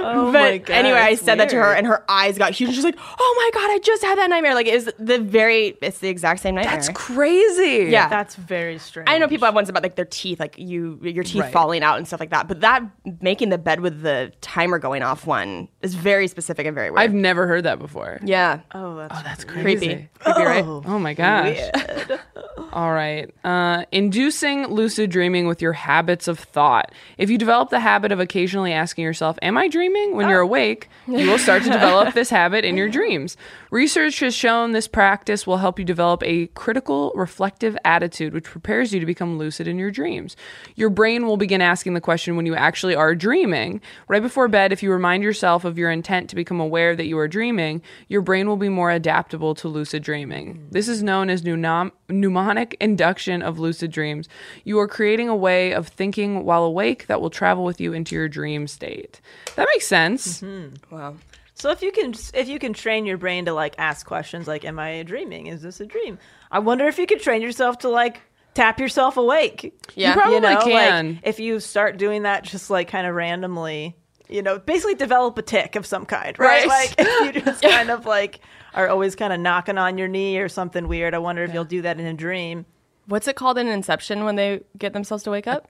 Oh 0.08 0.30
but 0.32 0.32
my 0.32 0.45
God, 0.58 0.74
uh, 0.74 0.76
anyway, 0.78 0.98
I 0.98 1.10
that's 1.10 1.22
said 1.22 1.38
that 1.40 1.48
to 1.50 1.56
her, 1.56 1.72
and 1.74 1.86
her 1.86 2.04
eyes 2.10 2.38
got 2.38 2.52
huge. 2.52 2.74
She's 2.74 2.84
like, 2.84 2.96
"Oh 2.98 3.34
my 3.54 3.60
god, 3.60 3.70
I 3.70 3.78
just 3.78 4.02
had 4.04 4.18
that 4.18 4.30
nightmare." 4.30 4.54
Like 4.54 4.66
it's 4.66 4.88
the 4.98 5.18
very, 5.18 5.76
it's 5.82 5.98
the 5.98 6.08
exact 6.08 6.40
same 6.40 6.54
nightmare. 6.54 6.74
That's 6.74 6.88
crazy. 6.90 7.90
yeah. 7.90 8.08
That's 8.08 8.34
very 8.36 8.78
strange. 8.78 9.08
I 9.10 9.18
know 9.18 9.28
people 9.28 9.46
have 9.46 9.54
ones 9.54 9.68
about 9.68 9.82
like 9.82 9.96
their 9.96 10.04
teeth, 10.04 10.40
like 10.40 10.56
you, 10.58 10.98
your 11.02 11.24
teeth 11.24 11.42
Right. 11.42 11.52
falling 11.52 11.82
out 11.82 11.98
and 11.98 12.06
stuff 12.06 12.20
like 12.20 12.30
that. 12.30 12.48
But 12.48 12.60
that 12.60 12.82
making 13.20 13.48
the 13.50 13.58
bed 13.58 13.80
with 13.80 14.02
the 14.02 14.32
timer 14.40 14.78
going 14.78 15.02
off 15.02 15.26
one 15.26 15.68
is 15.82 15.94
very 15.94 16.28
specific 16.28 16.66
and 16.66 16.74
very 16.74 16.90
weird. 16.90 17.00
I've 17.00 17.14
never 17.14 17.46
heard 17.46 17.64
that 17.64 17.78
before. 17.78 18.18
yeah, 18.24 18.60
Oh, 18.74 18.96
that's, 18.96 19.18
oh, 19.18 19.22
That's 19.24 19.44
creepy, 19.44 19.62
crazy. 19.62 20.08
creepy, 20.18 20.42
right? 20.44 20.64
Oh, 20.64 20.82
oh 20.86 20.98
my 20.98 21.14
gosh. 21.14 21.58
All 22.76 22.92
right. 22.92 23.34
Uh, 23.42 23.86
inducing 23.90 24.66
lucid 24.66 25.08
dreaming 25.08 25.46
with 25.46 25.62
your 25.62 25.72
habits 25.72 26.28
of 26.28 26.38
thought. 26.38 26.92
If 27.16 27.30
you 27.30 27.38
develop 27.38 27.70
the 27.70 27.80
habit 27.80 28.12
of 28.12 28.20
occasionally 28.20 28.74
asking 28.74 29.02
yourself, 29.02 29.38
Am 29.40 29.56
I 29.56 29.66
dreaming? 29.68 30.14
when 30.14 30.28
you're 30.28 30.40
awake, 30.40 30.90
you 31.06 31.26
will 31.26 31.38
start 31.38 31.62
to 31.62 31.70
develop 31.70 32.12
this 32.12 32.28
habit 32.28 32.66
in 32.66 32.76
your 32.76 32.90
dreams. 32.90 33.38
Research 33.70 34.20
has 34.20 34.34
shown 34.34 34.72
this 34.72 34.88
practice 34.88 35.46
will 35.46 35.56
help 35.56 35.78
you 35.78 35.86
develop 35.86 36.22
a 36.22 36.48
critical, 36.48 37.12
reflective 37.14 37.78
attitude, 37.82 38.34
which 38.34 38.44
prepares 38.44 38.92
you 38.92 39.00
to 39.00 39.06
become 39.06 39.38
lucid 39.38 39.66
in 39.66 39.78
your 39.78 39.90
dreams. 39.90 40.36
Your 40.74 40.90
brain 40.90 41.24
will 41.26 41.38
begin 41.38 41.62
asking 41.62 41.94
the 41.94 42.00
question 42.02 42.36
when 42.36 42.44
you 42.44 42.54
actually 42.54 42.94
are 42.94 43.14
dreaming. 43.14 43.80
Right 44.06 44.20
before 44.20 44.48
bed, 44.48 44.70
if 44.70 44.82
you 44.82 44.92
remind 44.92 45.22
yourself 45.22 45.64
of 45.64 45.78
your 45.78 45.90
intent 45.90 46.28
to 46.28 46.36
become 46.36 46.60
aware 46.60 46.94
that 46.94 47.06
you 47.06 47.16
are 47.16 47.26
dreaming, 47.28 47.80
your 48.08 48.20
brain 48.20 48.46
will 48.46 48.58
be 48.58 48.68
more 48.68 48.90
adaptable 48.90 49.54
to 49.54 49.68
lucid 49.68 50.02
dreaming. 50.02 50.68
This 50.70 50.88
is 50.88 51.02
known 51.02 51.30
as 51.30 51.40
mnem- 51.40 51.92
mnemonic 52.08 52.76
induction 52.80 53.42
of 53.42 53.58
lucid 53.58 53.90
dreams. 53.90 54.28
You 54.64 54.78
are 54.78 54.88
creating 54.88 55.28
a 55.28 55.36
way 55.36 55.72
of 55.72 55.88
thinking 55.88 56.44
while 56.44 56.64
awake 56.64 57.06
that 57.06 57.20
will 57.20 57.30
travel 57.30 57.64
with 57.64 57.80
you 57.80 57.92
into 57.92 58.14
your 58.14 58.28
dream 58.28 58.66
state. 58.66 59.20
That 59.56 59.68
makes 59.74 59.86
sense. 59.86 60.40
Mm-hmm. 60.40 60.94
Wow. 60.94 61.16
So 61.54 61.70
if 61.70 61.80
you 61.82 61.90
can 61.90 62.12
if 62.34 62.48
you 62.48 62.58
can 62.58 62.74
train 62.74 63.06
your 63.06 63.16
brain 63.16 63.46
to 63.46 63.54
like 63.54 63.74
ask 63.78 64.06
questions 64.06 64.46
like 64.46 64.64
am 64.64 64.78
I 64.78 65.02
dreaming? 65.02 65.46
Is 65.46 65.62
this 65.62 65.80
a 65.80 65.86
dream? 65.86 66.18
I 66.50 66.58
wonder 66.58 66.86
if 66.86 66.98
you 66.98 67.06
could 67.06 67.20
train 67.20 67.40
yourself 67.40 67.78
to 67.78 67.88
like 67.88 68.20
tap 68.54 68.78
yourself 68.78 69.16
awake. 69.16 69.74
Yeah. 69.94 70.08
You 70.08 70.14
probably 70.14 70.40
know, 70.40 70.60
can. 70.62 71.08
Like, 71.14 71.20
if 71.22 71.40
you 71.40 71.60
start 71.60 71.96
doing 71.96 72.22
that 72.22 72.44
just 72.44 72.68
like 72.68 72.88
kind 72.88 73.06
of 73.06 73.14
randomly, 73.14 73.96
you 74.28 74.42
know, 74.42 74.58
basically 74.58 74.94
develop 74.94 75.38
a 75.38 75.42
tick 75.42 75.76
of 75.76 75.86
some 75.86 76.04
kind, 76.04 76.38
right? 76.38 76.66
Right. 76.66 76.88
Like 76.88 76.94
if 76.98 77.34
you 77.34 77.40
just 77.40 77.62
kind 77.70 77.90
of 77.90 78.04
like 78.06 78.40
are 78.76 78.88
always 78.88 79.16
kind 79.16 79.32
of 79.32 79.40
knocking 79.40 79.78
on 79.78 79.98
your 79.98 80.06
knee 80.08 80.38
or 80.38 80.48
something 80.48 80.86
weird. 80.86 81.14
I 81.14 81.18
wonder 81.18 81.42
if 81.42 81.52
you'll 81.52 81.64
do 81.64 81.82
that 81.82 81.98
in 81.98 82.06
a 82.06 82.14
dream. 82.14 82.66
What's 83.06 83.26
it 83.26 83.34
called 83.36 83.58
in 83.58 83.66
Inception 83.68 84.24
when 84.24 84.36
they 84.36 84.60
get 84.78 84.92
themselves 84.92 85.24
to 85.24 85.30
wake 85.30 85.46
up? 85.46 85.68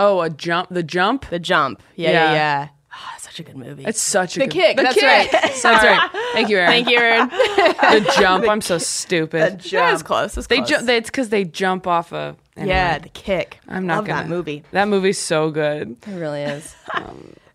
Oh, 0.00 0.20
a 0.22 0.30
jump, 0.30 0.68
the 0.70 0.82
jump. 0.82 1.28
The 1.28 1.38
jump. 1.38 1.82
Yeah, 1.96 2.10
Yeah. 2.10 2.24
yeah, 2.24 2.32
yeah. 2.34 2.68
Ah, 2.94 3.14
such 3.18 3.40
a 3.40 3.42
good 3.42 3.56
movie. 3.56 3.84
It's 3.86 4.00
such 4.02 4.36
a 4.36 4.40
The 4.40 4.46
good, 4.46 4.52
kick, 4.52 4.76
The 4.76 4.82
that's 4.82 4.94
kick. 4.94 5.02
right. 5.04 5.30
That's 5.32 5.64
right. 5.64 6.10
Thank 6.34 6.50
you, 6.50 6.58
Aaron. 6.58 6.70
Thank 6.70 6.88
you, 6.90 6.98
Aaron. 6.98 7.28
The 8.04 8.14
jump. 8.18 8.46
I'm 8.48 8.60
so 8.60 8.76
stupid. 8.78 9.60
That 9.60 9.92
was 9.92 10.02
close. 10.02 10.34
That's 10.34 10.46
They 10.46 10.56
close. 10.58 10.68
ju- 10.68 10.84
they, 10.84 10.96
it's 10.98 11.08
because 11.10 11.30
they 11.30 11.44
jump 11.44 11.86
off 11.86 12.12
a. 12.12 12.36
anyway. 12.56 12.74
yeah, 12.74 12.98
the 12.98 13.08
kick. 13.08 13.58
I'm 13.68 13.86
not 13.86 13.96
Love 13.98 14.06
gonna, 14.08 14.22
that 14.22 14.28
movie. 14.28 14.62
That 14.72 14.88
movie's 14.88 15.18
so 15.18 15.50
good. 15.50 15.96
It 16.06 16.14
really 16.18 16.42
is. 16.42 16.74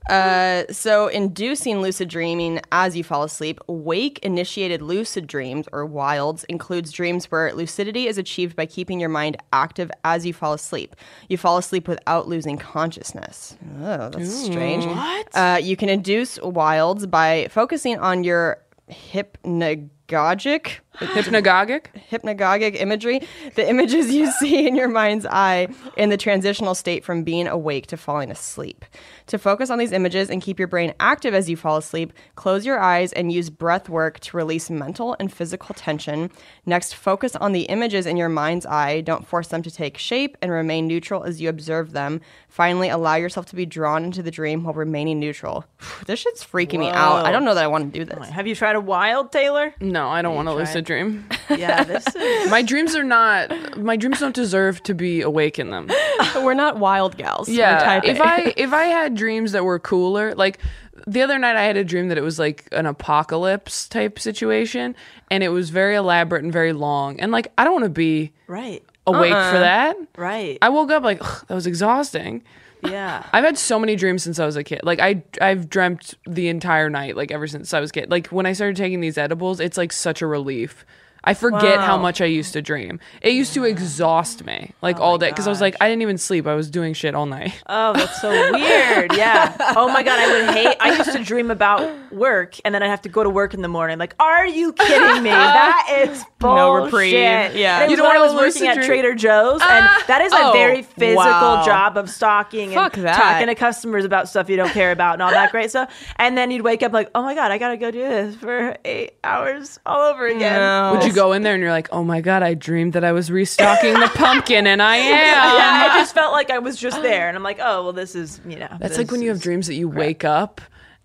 Uh, 0.09 0.63
so, 0.71 1.07
inducing 1.07 1.81
lucid 1.81 2.07
dreaming 2.07 2.59
as 2.71 2.95
you 2.95 3.03
fall 3.03 3.23
asleep, 3.23 3.59
wake 3.67 4.19
initiated 4.19 4.81
lucid 4.81 5.27
dreams 5.27 5.67
or 5.71 5.85
wilds 5.85 6.43
includes 6.45 6.91
dreams 6.91 7.25
where 7.25 7.53
lucidity 7.53 8.07
is 8.07 8.17
achieved 8.17 8.55
by 8.55 8.65
keeping 8.65 8.99
your 8.99 9.09
mind 9.09 9.37
active 9.53 9.91
as 10.03 10.25
you 10.25 10.33
fall 10.33 10.53
asleep. 10.53 10.95
You 11.29 11.37
fall 11.37 11.57
asleep 11.57 11.87
without 11.87 12.27
losing 12.27 12.57
consciousness. 12.57 13.57
Oh, 13.81 14.09
that's 14.09 14.33
strange. 14.45 14.85
What? 14.85 15.27
Uh, 15.35 15.59
you 15.61 15.75
can 15.75 15.89
induce 15.89 16.39
wilds 16.41 17.05
by 17.07 17.47
focusing 17.49 17.99
on 17.99 18.23
your 18.23 18.59
hypnagogia. 18.89 19.89
Hypnagogic 20.07 20.79
Hypnagogic. 20.97 21.85
hypnagogic 22.09 22.79
imagery, 22.79 23.21
the 23.53 23.69
images 23.69 24.11
you 24.11 24.31
see 24.39 24.67
in 24.67 24.75
your 24.75 24.87
mind's 24.87 25.27
eye 25.27 25.67
in 25.95 26.09
the 26.09 26.17
transitional 26.17 26.73
state 26.73 27.05
from 27.05 27.23
being 27.23 27.47
awake 27.47 27.87
to 27.87 27.97
falling 27.97 28.31
asleep. 28.31 28.83
To 29.27 29.37
focus 29.37 29.69
on 29.69 29.77
these 29.77 29.91
images 29.91 30.29
and 30.29 30.41
keep 30.41 30.57
your 30.57 30.67
brain 30.67 30.93
active 30.99 31.33
as 31.35 31.49
you 31.49 31.55
fall 31.57 31.77
asleep, 31.77 32.13
close 32.35 32.65
your 32.65 32.79
eyes 32.79 33.13
and 33.13 33.31
use 33.31 33.49
breath 33.51 33.89
work 33.89 34.19
to 34.21 34.37
release 34.37 34.69
mental 34.69 35.15
and 35.19 35.31
physical 35.31 35.75
tension. 35.75 36.31
Next, 36.65 36.93
focus 36.95 37.35
on 37.35 37.51
the 37.51 37.63
images 37.63 38.05
in 38.05 38.17
your 38.17 38.29
mind's 38.29 38.65
eye. 38.65 39.01
Don't 39.01 39.27
force 39.27 39.49
them 39.49 39.61
to 39.63 39.71
take 39.71 39.97
shape 39.97 40.35
and 40.41 40.51
remain 40.51 40.87
neutral 40.87 41.23
as 41.23 41.39
you 41.41 41.49
observe 41.49 41.91
them. 41.91 42.21
Finally, 42.49 42.89
allow 42.89 43.15
yourself 43.15 43.45
to 43.47 43.55
be 43.55 43.65
drawn 43.65 44.03
into 44.03 44.23
the 44.23 44.31
dream 44.31 44.63
while 44.63 44.73
remaining 44.73 45.19
neutral. 45.19 45.65
This 46.05 46.19
shit's 46.21 46.43
freaking 46.45 46.79
me 46.79 46.89
out. 46.89 47.25
I 47.25 47.31
don't 47.31 47.43
know 47.43 47.53
that 47.53 47.63
I 47.63 47.67
want 47.67 47.91
to 47.91 47.99
do 47.99 48.05
this. 48.05 48.29
Have 48.29 48.47
you 48.47 48.55
tried 48.55 48.77
a 48.77 48.79
wild, 48.81 49.31
Taylor? 49.31 49.73
No, 49.81 49.96
I 50.05 50.21
don't 50.21 50.35
want 50.35 50.47
to 50.49 50.53
lucid 50.53 50.85
dream. 50.85 51.25
Yeah, 51.49 51.85
this 51.85 52.05
is. 52.15 52.51
my 52.51 52.61
dreams 52.61 52.93
are 52.93 53.05
not. 53.05 53.77
My 53.77 53.95
dreams 53.95 54.19
don't 54.19 54.35
deserve 54.35 54.83
to 54.83 54.93
be 54.93 55.21
awake 55.21 55.57
in 55.59 55.69
them. 55.71 55.89
We're 56.35 56.53
not 56.55 56.77
wild 56.77 57.15
gals. 57.17 57.47
We're 57.47 57.55
Yeah. 57.59 57.79
type 57.83 58.03
If 58.03 58.19
A. 58.19 58.23
I 58.25 58.53
if 58.57 58.73
I 58.73 58.83
had 58.83 59.15
dreams 59.15 59.53
that 59.53 59.63
were 59.63 59.79
cooler, 59.79 60.35
like 60.35 60.59
the 61.07 61.21
other 61.21 61.39
night 61.39 61.55
I 61.55 61.63
had 61.63 61.77
a 61.77 61.85
dream 61.85 62.09
that 62.09 62.17
it 62.17 62.21
was 62.21 62.37
like 62.37 62.67
an 62.73 62.85
apocalypse 62.85 63.87
type 63.87 64.19
situation 64.19 64.93
and 65.31 65.41
it 65.41 65.49
was 65.49 65.69
very 65.69 65.95
elaborate 65.95 66.43
and 66.43 66.51
very 66.51 66.73
long. 66.73 67.17
And 67.21 67.31
like 67.31 67.51
I 67.57 67.63
don't 67.63 67.73
want 67.73 67.85
to 67.85 67.89
be 67.89 68.33
Right. 68.47 68.83
Awake 69.07 69.31
for 69.31 69.37
uh-uh. 69.37 69.59
that. 69.59 69.97
Right. 70.17 70.57
I 70.61 70.69
woke 70.69 70.91
up 70.91 71.03
like 71.03 71.19
that 71.19 71.55
was 71.55 71.67
exhausting. 71.67 72.43
yeah. 72.83 73.25
I've 73.33 73.43
had 73.43 73.57
so 73.57 73.79
many 73.79 73.95
dreams 73.95 74.21
since 74.23 74.37
I 74.39 74.45
was 74.45 74.55
a 74.55 74.63
kid. 74.63 74.81
Like 74.83 74.99
I 74.99 75.23
I've 75.41 75.69
dreamt 75.69 76.13
the 76.27 76.47
entire 76.47 76.89
night 76.89 77.15
like 77.15 77.31
ever 77.31 77.47
since 77.47 77.73
I 77.73 77.79
was 77.79 77.89
a 77.89 77.93
kid. 77.93 78.11
Like 78.11 78.27
when 78.27 78.45
I 78.45 78.53
started 78.53 78.75
taking 78.75 78.99
these 79.01 79.17
edibles, 79.17 79.59
it's 79.59 79.77
like 79.77 79.91
such 79.91 80.21
a 80.21 80.27
relief. 80.27 80.85
I 81.23 81.33
forget 81.33 81.79
how 81.79 81.97
much 81.97 82.21
I 82.21 82.25
used 82.25 82.53
to 82.53 82.61
dream. 82.61 82.99
It 83.21 83.33
used 83.33 83.53
to 83.53 83.63
exhaust 83.63 84.45
me 84.45 84.57
Oh 84.57 84.73
like 84.81 84.99
all 84.99 85.17
day 85.17 85.29
because 85.29 85.47
I 85.47 85.49
was 85.49 85.61
like 85.61 85.75
I 85.81 85.87
didn't 85.87 86.01
even 86.01 86.17
sleep. 86.17 86.47
I 86.47 86.55
was 86.55 86.69
doing 86.69 86.93
shit 86.93 87.15
all 87.15 87.25
night. 87.25 87.53
Oh, 87.67 87.93
that's 87.93 88.21
so 88.21 88.29
weird. 88.29 89.15
Yeah. 89.15 89.55
Oh 89.75 89.87
my 89.87 90.03
god, 90.03 90.19
I 90.19 90.27
would 90.31 90.55
hate. 90.55 90.77
I 90.79 90.95
used 90.97 91.11
to 91.11 91.23
dream 91.23 91.51
about 91.51 92.11
work, 92.11 92.55
and 92.63 92.73
then 92.73 92.83
I'd 92.83 92.89
have 92.89 93.01
to 93.03 93.09
go 93.09 93.23
to 93.23 93.29
work 93.29 93.53
in 93.53 93.61
the 93.61 93.67
morning. 93.67 93.97
Like, 93.97 94.15
are 94.19 94.45
you 94.45 94.73
kidding 94.73 95.23
me? 95.23 95.29
That 95.29 96.07
is 96.09 96.23
bullshit. 96.39 96.57
No 96.57 96.73
reprieve. 96.85 97.13
Yeah. 97.13 97.87
You 97.87 97.97
know, 97.97 98.03
when 98.03 98.15
I 98.15 98.19
was 98.19 98.33
working 98.33 98.67
at? 98.67 98.85
Trader 98.85 99.15
Joe's, 99.15 99.61
and 99.61 99.85
ah! 99.85 100.03
that 100.07 100.21
is 100.21 100.31
a 100.31 100.37
oh, 100.37 100.51
very 100.53 100.81
physical 100.81 101.15
wow. 101.15 101.65
job 101.65 101.97
of 101.97 102.09
stalking 102.09 102.75
and 102.75 102.93
talking 102.93 103.47
to 103.47 103.55
customers 103.55 104.05
about 104.05 104.29
stuff 104.29 104.49
you 104.49 104.55
don't 104.55 104.71
care 104.71 104.91
about 104.91 105.13
and 105.13 105.21
all 105.21 105.31
that 105.31 105.51
great 105.51 105.69
stuff. 105.69 105.93
And 106.15 106.37
then 106.37 106.51
you'd 106.51 106.61
wake 106.61 106.83
up 106.83 106.93
like, 106.93 107.09
oh 107.15 107.23
my 107.23 107.35
god, 107.35 107.51
I 107.51 107.57
gotta 107.57 107.77
go 107.77 107.91
do 107.91 107.99
this 107.99 108.35
for 108.35 108.77
eight 108.85 109.13
hours 109.23 109.79
all 109.85 110.01
over 110.01 110.27
again. 110.27 110.53
No. 110.53 110.93
Would 110.93 111.05
you 111.05 111.13
go 111.17 111.33
in 111.33 111.43
there 111.43 111.53
and 111.53 111.61
you're 111.61 111.71
like, 111.71 111.89
oh 111.91 112.03
my 112.03 112.21
god, 112.21 112.43
I 112.43 112.53
dreamed 112.53 112.93
that 112.93 113.03
I 113.03 113.11
was 113.11 113.29
restocking 113.29 113.93
the 113.93 114.09
pumpkin 114.15 114.65
and 114.67 114.81
I 114.81 114.95
am. 114.97 115.11
Yeah, 115.11 115.89
I 115.93 115.99
just 115.99 116.13
felt 116.13 116.31
like 116.31 116.49
I 116.49 116.59
was 116.59 116.77
just 116.77 117.01
there, 117.01 117.27
and 117.27 117.35
I'm 117.35 117.43
like, 117.43 117.59
oh 117.61 117.83
well, 117.83 117.93
this 117.93 118.15
is 118.15 118.39
you 118.47 118.57
know. 118.57 118.69
That's 118.79 118.97
like 118.97 119.11
when 119.11 119.21
you 119.21 119.29
have 119.29 119.41
dreams 119.41 119.67
that 119.67 119.75
you 119.75 119.89
wake 119.89 120.23
up 120.23 120.61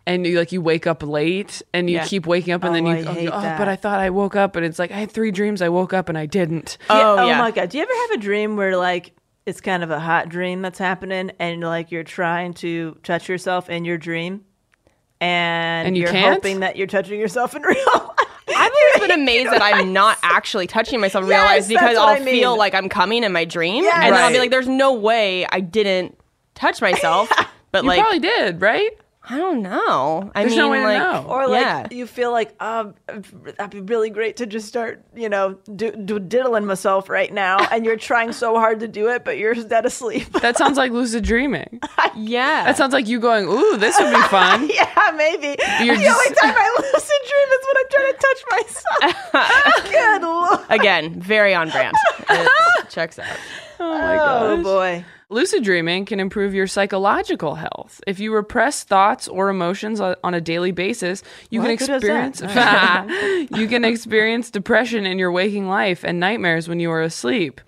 and 0.07 0.27
you 0.27 0.39
like 0.39 0.51
you 0.53 0.61
wake 0.61 0.87
up 0.87 1.03
late 1.03 1.63
and 1.73 1.89
you 1.89 1.97
Yeah. 1.97 2.05
keep 2.07 2.27
waking 2.27 2.53
up 2.55 2.65
and 2.65 2.75
then 2.75 2.87
Oh, 2.87 2.91
you 2.91 2.97
I 2.97 3.01
oh, 3.09 3.13
hate 3.15 3.29
oh, 3.33 3.41
that. 3.41 3.57
but 3.59 3.69
I 3.69 3.77
thought 3.77 4.01
I 4.01 4.11
woke 4.11 4.35
up 4.37 4.57
and 4.57 4.67
it's 4.67 4.79
like 4.79 4.91
I 4.91 4.97
had 4.97 5.11
three 5.13 5.31
dreams 5.31 5.63
I 5.63 5.69
woke 5.69 5.93
up 5.93 6.09
and 6.09 6.19
I 6.19 6.27
didn't. 6.27 6.77
Yeah, 6.91 6.99
oh, 6.99 7.17
oh, 7.21 7.27
yeah. 7.27 7.39
my 7.39 7.51
god! 7.53 7.69
Do 7.71 7.79
you 7.79 7.85
ever 7.85 7.93
have 8.09 8.11
a 8.19 8.23
dream 8.23 8.57
where 8.57 8.77
like 8.77 9.13
it's 9.47 9.61
kind 9.61 9.83
of 9.83 9.91
a 9.91 9.99
hot 10.01 10.29
dream 10.29 10.61
that's 10.63 10.79
happening, 10.79 11.31
and 11.39 11.61
like 11.63 11.91
you're 11.93 12.05
trying 12.05 12.55
to 12.55 12.97
touch 13.03 13.29
yourself 13.29 13.71
in 13.71 13.85
your 13.85 13.97
dream, 13.99 14.45
and, 15.21 15.87
And 15.89 15.97
you 15.97 16.03
you're 16.03 16.13
can't? 16.13 16.35
hoping 16.35 16.61
that 16.61 16.77
you're 16.77 16.87
touching 16.87 17.19
yourself 17.21 17.55
in 17.55 17.63
real 17.63 17.77
life? 17.95 18.29
I've 18.57 18.73
always 18.73 19.09
been 19.09 19.21
amazed 19.21 19.51
that 19.53 19.63
I'm 19.63 19.93
not 19.93 20.19
actually 20.23 20.67
touching 20.67 21.01
myself 21.01 21.25
in 21.25 21.31
real 21.31 21.39
Yes, 21.39 21.47
life 21.63 21.69
because 21.69 21.81
that's 21.83 21.99
what 21.99 22.09
I'll 22.09 22.17
I 22.17 22.25
mean. 22.25 22.35
feel 22.35 22.57
like 22.57 22.75
I'm 22.75 22.89
coming 22.89 23.25
in 23.25 23.33
my 23.33 23.45
dream, 23.45 23.85
Yes. 23.85 23.95
and 23.97 24.15
then 24.15 24.23
I'll 24.23 24.29
be 24.31 24.35
Right. 24.35 24.41
like, 24.43 24.51
"There's 24.51 24.69
no 24.69 24.93
way 24.93 25.47
I 25.51 25.61
didn't 25.61 26.17
touch 26.55 26.81
myself." 26.81 27.31
But 27.73 27.85
You 27.85 27.89
like, 27.89 28.01
probably 28.01 28.19
did, 28.19 28.61
right? 28.61 28.91
I 29.29 29.39
don't 29.39 29.63
know. 29.63 30.33
I 30.35 30.41
There's 30.43 30.51
mean, 30.53 30.59
no 30.59 30.69
way 30.71 30.79
to 30.79 30.85
like, 30.85 30.99
know. 30.99 31.27
Or 31.29 31.47
like 31.47 31.61
Yeah. 31.63 31.87
you 31.93 32.09
feel 32.09 32.33
like, 32.33 32.61
um, 32.61 32.95
that'd 33.57 33.71
be 33.71 33.81
really 33.81 34.11
great 34.11 34.39
to 34.39 34.47
just 34.47 34.67
start, 34.67 35.05
you 35.15 35.29
know, 35.29 35.59
do, 35.77 35.93
do 35.93 36.19
diddling 36.19 36.67
myself 36.67 37.09
right 37.09 37.33
now, 37.33 37.59
and 37.71 37.85
you're 37.85 37.97
trying 38.11 38.33
so 38.33 38.57
hard 38.57 38.81
to 38.81 38.89
do 38.89 39.09
it, 39.11 39.25
but 39.25 39.39
you're 39.39 39.55
dead 39.55 39.87
asleep. 39.87 40.33
That 40.41 40.57
sounds 40.57 40.77
like 40.77 40.91
lucid 40.99 41.23
dreaming. 41.23 41.81
yeah. 42.17 42.65
That 42.65 42.77
sounds 42.77 42.93
like 42.93 43.07
you 43.07 43.21
going, 43.21 43.47
"Ooh, 43.47 43.77
this 43.77 43.97
would 44.01 44.11
be 44.13 44.23
fun." 44.23 44.69
yeah, 44.75 45.13
maybe. 45.17 45.57
You're 45.85 45.97
the 45.97 46.03
just- 46.03 46.19
only 46.19 46.35
time 46.41 46.55
I 46.59 46.79
lucid 46.79 47.23
dream 47.31 47.49
is 47.53 47.67
when 47.69 47.77
I'm 47.79 47.91
trying 47.91 48.13
to 48.13 48.19
touch 48.27 48.43
myself. 49.31 49.91
Good 49.93 50.23
lord. 50.23 50.61
Again, 50.69 51.21
very 51.21 51.55
on 51.55 51.71
brand. 51.71 51.95
It 52.29 52.89
checks 52.91 53.19
out. 53.21 53.27
Oh 53.79 53.99
my 53.99 54.15
Oh 54.19 54.57
gosh. 54.57 54.63
boy. 54.65 55.05
Lucid 55.33 55.65
dreaming 55.65 56.05
can 56.05 56.21
improve 56.21 56.55
your 56.55 56.67
psychological 56.67 57.55
health. 57.55 58.03
If 58.07 58.21
you 58.21 58.35
repress 58.35 58.85
thoughts 58.85 59.29
or 59.29 59.49
emotions 59.49 59.99
on 59.99 60.35
a 60.35 60.41
daily 60.41 60.73
basis, 60.73 61.23
you 61.49 61.61
can 61.63 61.71
Who 61.71 61.77
does 61.79 61.89
that? 62.03 62.29
experience 62.39 63.51
you 63.59 63.67
can 63.67 63.85
experience 63.85 64.51
depression 64.51 65.07
in 65.07 65.19
your 65.19 65.33
waking 65.33 65.69
life 65.69 66.05
and 66.05 66.21
nightmares 66.21 66.69
when 66.69 66.81
you 66.81 66.91
are 66.91 67.01
asleep. 67.01 67.61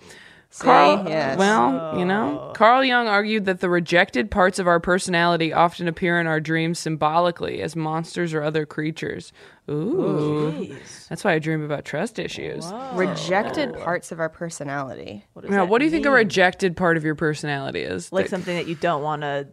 Carl, 0.61 1.09
yes. 1.09 1.37
well, 1.37 1.99
you 1.99 2.05
know, 2.05 2.49
oh. 2.51 2.53
Carl 2.53 2.85
Jung 2.85 3.09
argued 3.09 3.45
that 3.47 3.61
the 3.61 3.69
rejected 3.69 4.31
parts 4.31 4.59
of 4.59 4.67
our 4.69 4.79
personality 4.79 5.53
often 5.53 5.88
appear 5.88 6.21
in 6.21 6.27
our 6.27 6.38
dreams 6.40 6.79
symbolically 6.79 7.61
as 7.61 7.75
monsters 7.75 8.33
or 8.33 8.43
other 8.43 8.64
creatures. 8.64 9.33
Ooh, 9.69 10.77
that's 11.09 11.25
why 11.25 11.33
I 11.33 11.38
dream 11.38 11.62
about 11.64 11.85
trust 11.85 12.19
issues. 12.19 12.71
Rejected 12.93 13.75
parts 13.75 14.12
of 14.12 14.21
our 14.21 14.29
personality. 14.29 15.25
Now, 15.43 15.64
what 15.64 15.79
do 15.79 15.87
you 15.87 15.90
think 15.90 16.07
a 16.07 16.11
rejected 16.11 16.77
part 16.77 16.97
of 16.97 17.05
your 17.05 17.14
personality 17.14 17.81
is? 17.81 18.12
like 18.12 18.27
That- 18.27 18.31
something 18.31 18.57
that 18.57 18.69
you 18.69 18.75
don't 18.77 19.03
want 19.03 19.23
to 19.23 19.49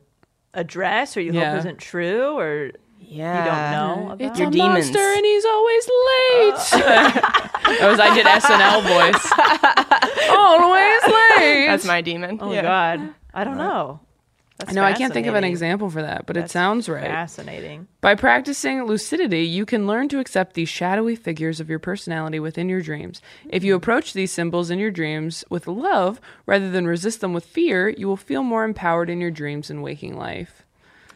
address 0.54 1.16
or 1.16 1.22
you 1.22 1.32
Yeah. 1.34 1.52
hope 1.52 1.60
isn't 1.60 1.80
true 1.80 2.38
or 2.38 2.72
Yeah. 3.04 3.38
you 3.38 3.52
don't 3.52 3.72
know 3.72 4.12
about? 4.14 4.22
It's 4.22 4.40
Your 4.40 4.48
a 4.48 4.52
demons. 4.52 4.92
monster 4.92 5.00
and 5.00 5.26
he's 5.26 5.46
always 5.46 5.88
late. 5.88 6.56
that 6.82 7.88
was 7.90 8.00
I 8.00 8.16
did 8.16 8.26
SNL 8.26 8.82
voice. 8.88 10.30
always 10.30 11.04
late. 11.04 11.68
That's 11.68 11.86
my 11.86 12.02
demon. 12.02 12.40
oh 12.42 12.52
yeah. 12.52 12.62
god 12.62 13.14
i 13.34 13.44
don't 13.44 13.58
know 13.58 14.00
That's 14.58 14.74
no, 14.74 14.84
I 14.84 14.94
can't 14.94 15.14
think 15.14 15.26
of 15.26 15.34
an 15.34 15.44
example 15.44 15.90
for 15.90 16.04
that, 16.04 16.28
but 16.28 16.38
it 16.38 16.52
sounds 16.52 16.88
right. 16.88 17.06
fascinating 17.06 17.88
By 18.00 18.14
practicing 18.16 18.84
lucidity, 18.84 19.42
you 19.42 19.66
can 19.66 19.88
learn 19.88 20.08
to 20.10 20.20
accept 20.20 20.54
these 20.54 20.70
shadowy 20.70 21.16
figures 21.16 21.60
of 21.60 21.70
your 21.70 21.80
personality 21.80 22.40
within 22.40 22.70
your 22.70 22.82
dreams. 22.82 23.22
If 23.50 23.64
you 23.64 23.74
hmm. 23.74 23.78
approach 23.78 24.14
these 24.14 24.32
symbols 24.32 24.70
in 24.70 24.78
your 24.78 24.92
dreams 24.92 25.44
with 25.50 25.68
love 25.68 26.22
rather 26.46 26.70
than 26.70 26.86
resist 26.86 27.22
them 27.22 27.34
with 27.34 27.46
fear, 27.46 27.90
you 27.90 28.08
will 28.08 28.18
feel 28.18 28.44
more 28.44 28.64
empowered 28.64 29.10
in 29.10 29.20
your 29.20 29.32
dreams 29.32 29.70
and 29.72 29.82
waking 29.82 30.16
life. 30.16 30.61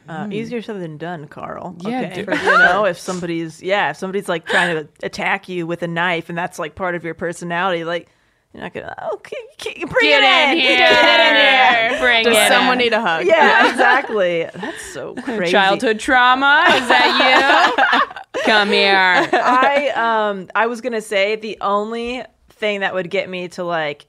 Uh, 0.08 0.28
easier 0.32 0.62
said 0.62 0.80
than 0.82 0.98
done 0.98 1.28
carl 1.28 1.76
Yeah, 1.82 2.02
okay 2.02 2.24
dude. 2.24 2.28
you 2.28 2.44
know 2.58 2.86
if 2.86 2.98
somebody's 3.00 3.62
yeah 3.62 3.90
if 3.92 3.98
somebody's 3.98 4.30
like 4.30 4.46
trying 4.46 4.76
to 4.76 4.88
attack 5.04 5.50
you 5.50 5.66
with 5.68 5.82
a 5.84 5.88
knife 5.88 6.30
and 6.30 6.38
that's 6.38 6.60
like 6.60 6.76
part 6.76 6.96
of 6.96 7.04
your 7.04 7.14
personality 7.14 7.84
like 7.84 8.10
you're 8.54 8.64
not 8.64 8.74
gonna 8.74 8.96
okay 9.14 9.36
bring 9.60 9.86
Get 10.02 10.24
it 10.24 10.54
in 10.54 10.58
in 10.58 10.64
here. 10.66 10.78
get 10.78 11.20
in 11.20 11.92
here 11.92 12.00
Bring 12.06 12.24
Does 12.24 12.38
it 12.38 12.48
someone 12.48 12.74
in. 12.74 12.86
need 12.86 12.94
a 12.94 13.02
hug? 13.02 13.26
yeah 13.26 13.70
exactly 13.72 14.48
that's 14.56 14.82
so 14.94 15.14
crazy 15.16 15.52
Childhood 15.52 16.00
trauma? 16.00 16.66
Is 16.70 16.88
that 16.88 18.00
you? 18.36 18.42
Come 18.44 18.70
here. 18.70 18.96
I 19.34 19.90
um 19.96 20.48
I 20.56 20.68
was 20.68 20.80
gonna 20.82 21.02
say 21.02 21.36
the 21.36 21.58
only 21.62 22.24
thing 22.50 22.80
that 22.82 22.94
would 22.94 23.10
get 23.10 23.28
me 23.30 23.48
to 23.50 23.64
like 23.64 24.06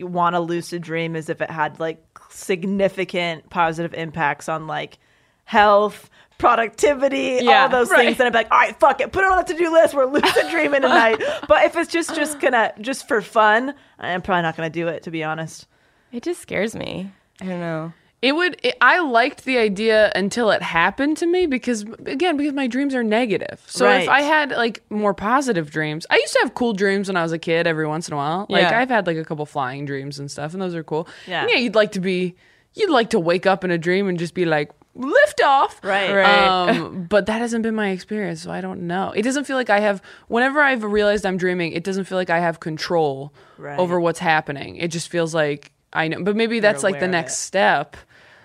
want 0.00 0.34
a 0.36 0.40
lucid 0.40 0.82
dream 0.82 1.16
is 1.16 1.28
if 1.30 1.40
it 1.40 1.50
had 1.50 1.78
like 1.80 2.02
significant 2.30 3.48
positive 3.50 3.94
impacts 3.94 4.48
on 4.48 4.66
like 4.66 4.98
health, 5.46 6.10
productivity, 6.38 7.38
Yeah, 7.42 7.62
all 7.62 7.68
those 7.70 7.90
right. 7.90 8.06
things. 8.06 8.20
And 8.20 8.26
I'd 8.26 8.32
be 8.32 8.38
like, 8.38 8.50
all 8.52 8.58
right, 8.58 8.78
fuck 8.78 9.00
it, 9.00 9.10
put 9.12 9.24
it 9.24 9.30
on 9.30 9.38
the 9.38 9.52
to 9.52 9.58
do 9.58 9.72
list. 9.72 9.94
We're 9.94 10.04
lucid 10.06 10.50
dreaming 10.50 10.82
tonight. 10.82 11.22
but 11.48 11.64
if 11.64 11.76
it's 11.76 11.90
just 11.90 12.14
just 12.14 12.40
gonna 12.40 12.72
just 12.80 13.08
for 13.08 13.20
fun, 13.22 13.74
I'm 13.98 14.22
probably 14.22 14.42
not 14.42 14.56
gonna 14.56 14.70
do 14.70 14.88
it 14.88 15.02
to 15.04 15.10
be 15.10 15.24
honest. 15.24 15.66
It 16.12 16.22
just 16.22 16.40
scares 16.42 16.74
me. 16.76 17.10
I 17.40 17.46
don't 17.46 17.60
know. 17.60 17.92
It 18.22 18.32
would. 18.34 18.58
It, 18.62 18.76
I 18.80 19.00
liked 19.00 19.44
the 19.44 19.58
idea 19.58 20.10
until 20.16 20.50
it 20.50 20.62
happened 20.62 21.18
to 21.18 21.26
me 21.26 21.46
because, 21.46 21.82
again, 22.06 22.38
because 22.38 22.54
my 22.54 22.66
dreams 22.66 22.94
are 22.94 23.04
negative. 23.04 23.62
So 23.66 23.88
if 23.90 24.08
I 24.08 24.22
had 24.22 24.52
like 24.52 24.82
more 24.90 25.12
positive 25.12 25.70
dreams, 25.70 26.06
I 26.08 26.16
used 26.16 26.32
to 26.32 26.38
have 26.42 26.54
cool 26.54 26.72
dreams 26.72 27.08
when 27.08 27.16
I 27.18 27.22
was 27.22 27.32
a 27.32 27.38
kid. 27.38 27.66
Every 27.66 27.86
once 27.86 28.08
in 28.08 28.14
a 28.14 28.16
while, 28.16 28.46
like 28.48 28.62
Yeah. 28.62 28.80
I've 28.80 28.88
had 28.88 29.06
like 29.06 29.18
a 29.18 29.24
couple 29.24 29.44
flying 29.44 29.84
dreams 29.84 30.18
and 30.18 30.30
stuff, 30.30 30.54
and 30.54 30.62
those 30.62 30.74
are 30.74 30.82
cool. 30.82 31.06
Yeah. 31.26 31.42
And 31.42 31.50
yeah. 31.50 31.56
You'd 31.58 31.74
like 31.74 31.92
to 31.92 32.00
be. 32.00 32.34
You'd 32.72 32.90
like 32.90 33.10
to 33.10 33.20
wake 33.20 33.46
up 33.46 33.64
in 33.64 33.70
a 33.70 33.78
dream 33.78 34.08
and 34.08 34.18
just 34.18 34.32
be 34.34 34.46
like 34.46 34.70
lift 34.96 35.40
off. 35.42 35.82
Right. 35.84 36.12
Right. 36.12 36.26
Um, 36.70 37.04
but 37.08 37.26
that 37.26 37.40
hasn't 37.40 37.62
been 37.62 37.74
my 37.74 37.90
experience, 37.90 38.42
so 38.42 38.50
I 38.50 38.60
don't 38.60 38.86
know. 38.86 39.12
It 39.14 39.22
doesn't 39.22 39.44
feel 39.44 39.56
like 39.56 39.70
I 39.70 39.80
have. 39.80 40.02
Whenever 40.28 40.60
I've 40.60 40.82
realized 40.82 41.24
I'm 41.26 41.36
dreaming, 41.36 41.72
it 41.72 41.84
doesn't 41.84 42.04
feel 42.04 42.18
like 42.18 42.30
I 42.30 42.40
have 42.40 42.60
control 42.60 43.32
Right. 43.58 43.78
over 43.78 44.00
what's 44.00 44.18
happening. 44.18 44.76
It 44.76 44.88
just 44.90 45.08
feels 45.08 45.34
like 45.34 45.72
I 45.92 46.08
know. 46.08 46.22
But 46.22 46.36
maybe 46.36 46.60
that's 46.60 46.82
like 46.82 47.00
the 47.00 47.08
next 47.08 47.38
step 47.38 47.96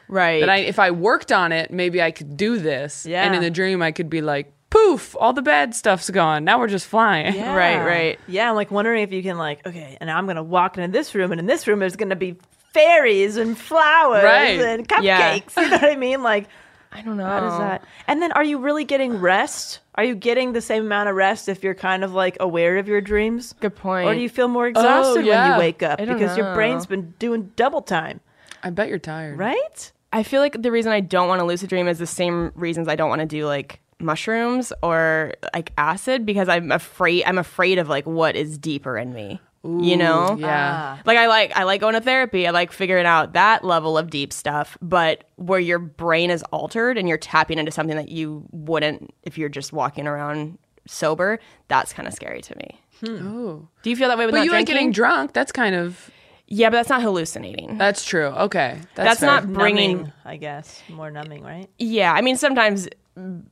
Right. 0.07 0.39
that 0.41 0.49
I 0.49 0.57
if 0.57 0.77
I 0.79 0.91
worked 0.91 1.31
on 1.31 1.51
it, 1.51 1.71
maybe 1.71 2.01
I 2.01 2.11
could 2.11 2.37
do 2.37 2.57
this. 2.59 3.05
Yeah. 3.05 3.23
And 3.25 3.35
in 3.35 3.41
the 3.41 3.49
dream 3.51 3.81
I 3.81 3.91
could 3.91 4.09
be 4.09 4.21
like, 4.21 4.53
poof, 4.69 5.11
poof, 5.11 5.15
all 5.19 5.33
the 5.33 5.41
bad 5.41 5.75
stuff's 5.75 6.09
gone. 6.09 6.45
Now 6.45 6.57
we're 6.59 6.67
just 6.69 6.87
flying. 6.87 7.33
Yeah. 7.35 7.53
Right, 7.55 7.85
right. 7.85 8.19
Yeah, 8.27 8.49
I'm 8.49 8.55
like 8.55 8.71
wondering 8.71 9.03
if 9.03 9.11
you 9.11 9.21
can 9.21 9.37
like, 9.37 9.65
okay, 9.67 9.97
and 9.99 10.07
now 10.07 10.17
I'm 10.17 10.27
gonna 10.27 10.43
walk 10.43 10.77
into 10.77 10.89
this 10.91 11.13
room, 11.13 11.31
and 11.31 11.39
in 11.39 11.45
this 11.45 11.67
room 11.67 11.79
there's 11.79 11.97
gonna 11.97 12.15
be 12.15 12.37
fairies 12.73 13.37
and 13.37 13.57
flowers 13.57 14.23
Right. 14.23 14.59
and 14.61 14.87
cupcakes. 14.87 15.03
Yeah. 15.03 15.63
You 15.63 15.69
know 15.69 15.77
what 15.77 15.91
I 15.91 15.95
mean? 15.95 16.23
Like, 16.23 16.47
I 16.91 17.01
don't 17.01 17.17
know. 17.17 17.25
how 17.25 17.39
does 17.39 17.53
oh. 17.53 17.59
that? 17.59 17.83
And 18.07 18.21
then, 18.21 18.31
are 18.33 18.43
you 18.43 18.57
really 18.57 18.83
getting 18.83 19.17
rest? 19.17 19.79
Are 19.95 20.03
you 20.03 20.15
getting 20.15 20.53
the 20.53 20.61
same 20.61 20.85
amount 20.85 21.09
of 21.09 21.15
rest 21.15 21.47
if 21.47 21.63
you're 21.63 21.73
kind 21.75 22.03
of 22.03 22.13
like 22.13 22.37
aware 22.39 22.77
of 22.77 22.87
your 22.87 23.01
dreams? 23.01 23.53
Good 23.59 23.75
point. 23.75 24.07
Or 24.07 24.13
do 24.13 24.19
you 24.19 24.29
feel 24.29 24.47
more 24.47 24.67
exhausted 24.67 25.19
when 25.19 25.25
oh, 25.25 25.31
yeah. 25.31 25.53
you 25.53 25.59
wake 25.59 25.83
up 25.83 25.99
because 25.99 26.37
your 26.37 26.53
brain's 26.53 26.85
been 26.85 27.13
doing 27.19 27.51
double 27.55 27.81
time, 27.81 28.19
I 28.63 28.69
bet 28.69 28.89
you're 28.89 28.99
tired. 28.99 29.37
right? 29.37 29.91
I 30.13 30.23
feel 30.23 30.41
like 30.41 30.61
the 30.61 30.71
reason 30.71 30.91
I 30.91 30.99
don't 30.99 31.29
want 31.29 31.39
to 31.39 31.45
lucid 31.45 31.69
dream 31.69 31.87
is 31.87 31.97
the 31.97 32.07
same 32.07 32.51
reasons 32.55 32.87
I 32.89 32.95
don't 32.95 33.09
want 33.09 33.21
to 33.21 33.25
do 33.25 33.45
like 33.45 33.79
mushrooms 33.99 34.73
or 34.83 35.33
like 35.53 35.71
acid 35.77 36.25
because 36.25 36.49
I'm 36.49 36.71
afraid 36.71 37.23
I'm 37.25 37.37
afraid 37.37 37.77
of 37.77 37.87
like 37.87 38.05
what 38.05 38.35
is 38.35 38.57
deeper 38.57 38.97
in 38.97 39.13
me. 39.13 39.39
You 39.63 39.95
know? 39.97 40.35
Yeah. 40.39 40.97
Ah. 40.97 41.01
Like 41.05 41.17
I 41.17 41.27
like 41.27 41.55
I 41.55 41.63
like 41.63 41.81
going 41.81 41.93
to 41.93 42.01
therapy. 42.01 42.47
I 42.47 42.51
like 42.51 42.71
figuring 42.71 43.05
out 43.05 43.33
that 43.33 43.63
level 43.63 43.97
of 43.97 44.09
deep 44.09 44.33
stuff, 44.33 44.77
but 44.81 45.25
where 45.35 45.59
your 45.59 45.79
brain 45.79 46.31
is 46.31 46.43
altered 46.51 46.97
and 46.97 47.07
you're 47.07 47.17
tapping 47.17 47.57
into 47.59 47.71
something 47.71 47.95
that 47.95 48.09
you 48.09 48.43
wouldn't 48.51 49.13
if 49.23 49.37
you're 49.37 49.49
just 49.49 49.71
walking 49.73 50.07
around 50.07 50.57
sober, 50.87 51.39
that's 51.67 51.93
kind 51.93 52.07
of 52.07 52.13
scary 52.13 52.41
to 52.41 52.57
me. 52.57 52.79
Oh. 53.07 53.67
Do 53.83 53.89
you 53.89 53.95
feel 53.95 54.09
that 54.09 54.17
way 54.17 54.25
with 54.25 54.33
But 54.33 54.39
not 54.39 54.45
you 54.45 54.51
like 54.51 54.65
drinking? 54.65 54.75
getting 54.75 54.91
drunk. 54.91 55.33
That's 55.33 55.51
kind 55.51 55.75
of 55.75 56.09
yeah, 56.47 56.69
but 56.69 56.77
that's 56.77 56.89
not 56.89 57.01
hallucinating. 57.01 57.77
that's 57.77 58.03
true. 58.03 58.25
Okay. 58.27 58.77
That's 58.95 59.19
That's, 59.19 59.21
not 59.21 59.53
bringing 59.53 59.97
Numbing, 59.97 60.13
I 60.25 60.35
guess, 60.37 60.81
more 60.89 61.09
numbing, 61.09 61.43
right? 61.43 61.69
Yeah, 61.79 62.11
I 62.13 62.21
mean 62.21 62.35
sometimes 62.35 62.89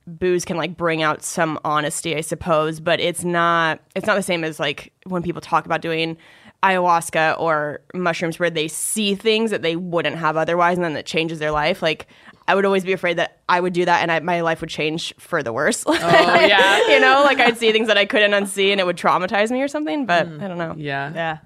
booze 0.08 0.46
can 0.46 0.58
like 0.58 0.78
bring 0.78 1.02
out 1.02 1.24
some 1.24 1.60
honesty, 1.64 2.16
I 2.16 2.22
suppose, 2.22 2.80
but 2.80 3.00
it's 3.00 3.24
not 3.24 3.80
it's 3.96 4.08
not 4.08 4.16
the 4.16 4.24
same 4.24 4.44
as 4.44 4.60
like 4.60 4.94
when 5.06 5.24
people 5.24 5.42
talk 5.42 5.66
about 5.66 5.82
doing 5.82 6.18
ayahuasca 6.64 7.40
or 7.40 7.82
mushrooms 7.94 8.38
where 8.40 8.50
they 8.50 8.68
see 8.68 9.16
things 9.16 9.52
that 9.52 9.62
they 9.62 9.76
wouldn't 9.76 10.18
have 10.18 10.36
otherwise 10.38 10.78
and 10.78 10.84
then 10.84 10.96
it 10.96 11.06
changes 11.06 11.40
their 11.40 11.52
life. 11.52 11.82
Like 11.82 12.08
I 12.48 12.56
would 12.56 12.66
always 12.66 12.84
be 12.84 12.94
afraid 12.94 13.18
that 13.18 13.40
I 13.48 13.60
would 13.60 13.74
do 13.74 13.86
that 13.86 14.02
and 14.02 14.12
I, 14.12 14.20
my 14.20 14.42
life 14.42 14.62
would 14.62 14.70
change 14.70 15.14
for 15.18 15.44
the 15.44 15.54
worse. 15.54 15.84
Oh 15.88 15.94
yeah. 15.94 16.90
you 16.90 17.00
know, 17.00 17.24
like 17.24 17.40
I'd 17.40 17.58
see 17.58 17.72
things 17.72 17.88
that 17.88 17.98
I 17.98 18.06
couldn't 18.06 18.32
unsee 18.32 18.72
and 18.72 18.80
it 18.80 18.86
would 18.86 18.98
traumatize 18.98 19.52
me 19.52 19.62
or 19.62 19.68
something. 19.68 20.06
But 20.06 20.28
I 20.28 20.48
don't 20.48 20.58
know. 20.58 20.76
Yeah. 20.78 21.14
Yeah. 21.14 21.38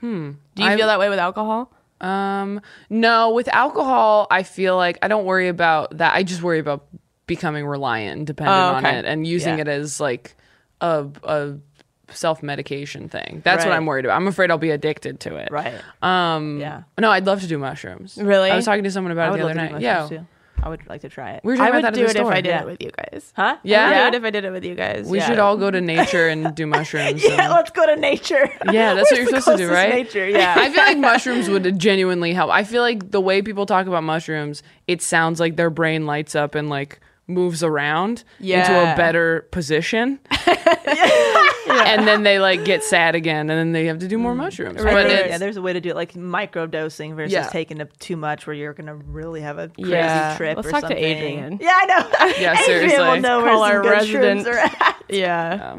Hmm. 0.00 0.32
Do 0.54 0.64
you 0.64 0.76
feel 0.76 0.86
that 0.86 0.98
way 0.98 1.08
with 1.08 1.18
alcohol? 1.18 1.72
Um, 2.00 2.62
no, 2.88 3.30
with 3.30 3.48
alcohol, 3.48 4.26
I 4.30 4.42
feel 4.42 4.76
like 4.76 4.98
I 5.02 5.08
don't 5.08 5.24
worry 5.24 5.48
about 5.48 5.98
that. 5.98 6.14
I 6.14 6.22
just 6.22 6.42
worry 6.42 6.58
about 6.58 6.86
becoming 7.30 7.64
reliant 7.64 8.18
and 8.18 8.26
dependent 8.26 8.56
Oh, 8.58 8.74
on 8.74 8.84
it 8.84 9.04
and 9.06 9.26
using 9.26 9.54
Yeah. 9.56 9.62
it 9.62 9.68
as 9.68 10.00
like 10.00 10.34
a, 10.80 11.06
a 11.24 11.54
self 12.10 12.42
medication 12.42 13.08
thing. 13.08 13.40
That's 13.44 13.64
what 13.64 13.72
I'm 13.72 13.86
worried 13.86 14.04
about. 14.04 14.16
I'm 14.16 14.26
afraid 14.26 14.50
I'll 14.50 14.58
be 14.58 14.70
addicted 14.72 15.20
to 15.20 15.36
it. 15.36 15.48
Right. 15.50 15.80
Um, 16.02 16.58
Yeah. 16.60 16.82
No, 16.98 17.10
I'd 17.10 17.24
love 17.24 17.40
to 17.42 17.46
do 17.46 17.56
mushrooms. 17.56 18.18
Really? 18.20 18.50
I 18.50 18.56
was 18.56 18.64
talking 18.64 18.84
to 18.84 18.90
someone 18.90 19.12
about 19.12 19.32
it 19.34 19.38
the 19.38 19.44
other 19.44 19.54
night. 19.54 19.80
Yeah. 19.80 20.08
too. 20.08 20.26
I 20.62 20.68
would 20.68 20.86
like 20.88 21.00
to 21.02 21.08
try 21.08 21.30
it. 21.32 21.40
We 21.42 21.58
I 21.58 21.70
would 21.70 21.94
do 21.94 22.04
it 22.04 22.12
the 22.12 22.20
if. 22.20 22.26
I 22.26 22.42
did 22.42 22.50
Yeah. 22.50 22.60
it 22.60 22.66
with 22.66 22.82
you 22.82 22.90
guys. 22.90 23.32
Huh? 23.34 23.56
Yeah? 23.62 23.80
I 23.80 23.88
would 23.88 23.94
Yeah. 23.94 24.10
do 24.10 24.16
it 24.16 24.18
if 24.18 24.24
I 24.24 24.30
did 24.30 24.44
it 24.44 24.50
with 24.50 24.64
you 24.64 24.74
guys. 24.74 25.06
We 25.08 25.16
yeah. 25.16 25.26
should 25.28 25.38
all 25.38 25.56
go 25.56 25.70
to 25.70 25.80
nature 25.80 26.28
and 26.28 26.54
do 26.54 26.66
mushrooms. 26.66 27.24
Yeah, 27.30 27.44
and- 27.44 27.52
let's 27.52 27.70
go 27.70 27.86
to 27.86 27.96
nature. 27.96 28.50
Yeah, 28.70 28.92
that's 28.92 29.10
what 29.10 29.16
you're 29.18 29.26
supposed 29.28 29.46
to 29.46 29.56
do, 29.56 29.70
right? 29.70 29.88
Nature, 29.88 30.28
yeah. 30.28 30.54
I 30.58 30.68
feel 30.70 30.84
like 30.84 30.98
mushrooms 31.12 31.48
would 31.48 31.78
genuinely 31.78 32.34
help. 32.34 32.50
I 32.50 32.64
feel 32.64 32.82
like 32.82 33.10
the 33.10 33.22
way 33.22 33.40
people 33.40 33.64
talk 33.64 33.86
about 33.86 34.02
mushrooms, 34.04 34.62
it 34.86 35.00
sounds 35.00 35.40
like 35.40 35.56
their 35.56 35.70
brain 35.70 36.04
lights 36.04 36.34
up 36.34 36.54
and 36.54 36.68
like 36.68 37.00
moves 37.30 37.62
around 37.62 38.24
into 38.40 38.92
a 38.92 38.96
better 38.96 39.48
position. 39.50 40.18
And 41.70 42.06
then 42.06 42.22
they 42.24 42.38
like 42.40 42.64
get 42.64 42.82
sad 42.82 43.14
again 43.14 43.48
and 43.48 43.58
then 43.58 43.72
they 43.72 43.86
have 43.86 43.98
to 44.00 44.08
do 44.08 44.18
more 44.18 44.34
mm. 44.34 44.38
mushrooms. 44.38 44.80
I 44.84 44.92
But 44.92 45.10
yeah, 45.10 45.38
there's 45.38 45.56
a 45.56 45.62
way 45.62 45.72
to 45.72 45.80
do 45.80 45.90
it, 45.90 45.96
like 45.96 46.16
micro 46.16 46.66
dosing 46.66 47.14
versus 47.14 47.32
Yeah. 47.32 47.48
taking 47.48 47.80
it 47.80 47.92
too 48.00 48.16
much, 48.16 48.46
where 48.46 48.54
you're 48.54 48.72
gonna 48.74 48.94
really 48.94 49.40
have 49.40 49.58
a 49.58 49.68
crazy 49.68 49.90
Yeah. 49.90 50.36
trip. 50.36 50.56
Let's 50.56 50.68
or 50.68 50.72
talk 50.72 50.80
to 50.82 50.88
something. 50.88 51.04
Adrian. 51.04 51.58
Yeah, 51.60 51.78
I 51.80 51.84
know. 51.86 52.10
Yeah, 52.40 52.52
Adrian 52.52 52.64
seriously. 52.64 52.98
will 52.98 53.20
know 53.20 53.42
where 53.42 53.52
Call 53.52 53.64
some 53.66 53.76
our 53.76 53.82
good 53.82 53.90
resident- 53.92 54.46
shrooms 54.46 54.52
are 54.52 54.58
at. 54.58 55.02
Yeah. 55.08 55.78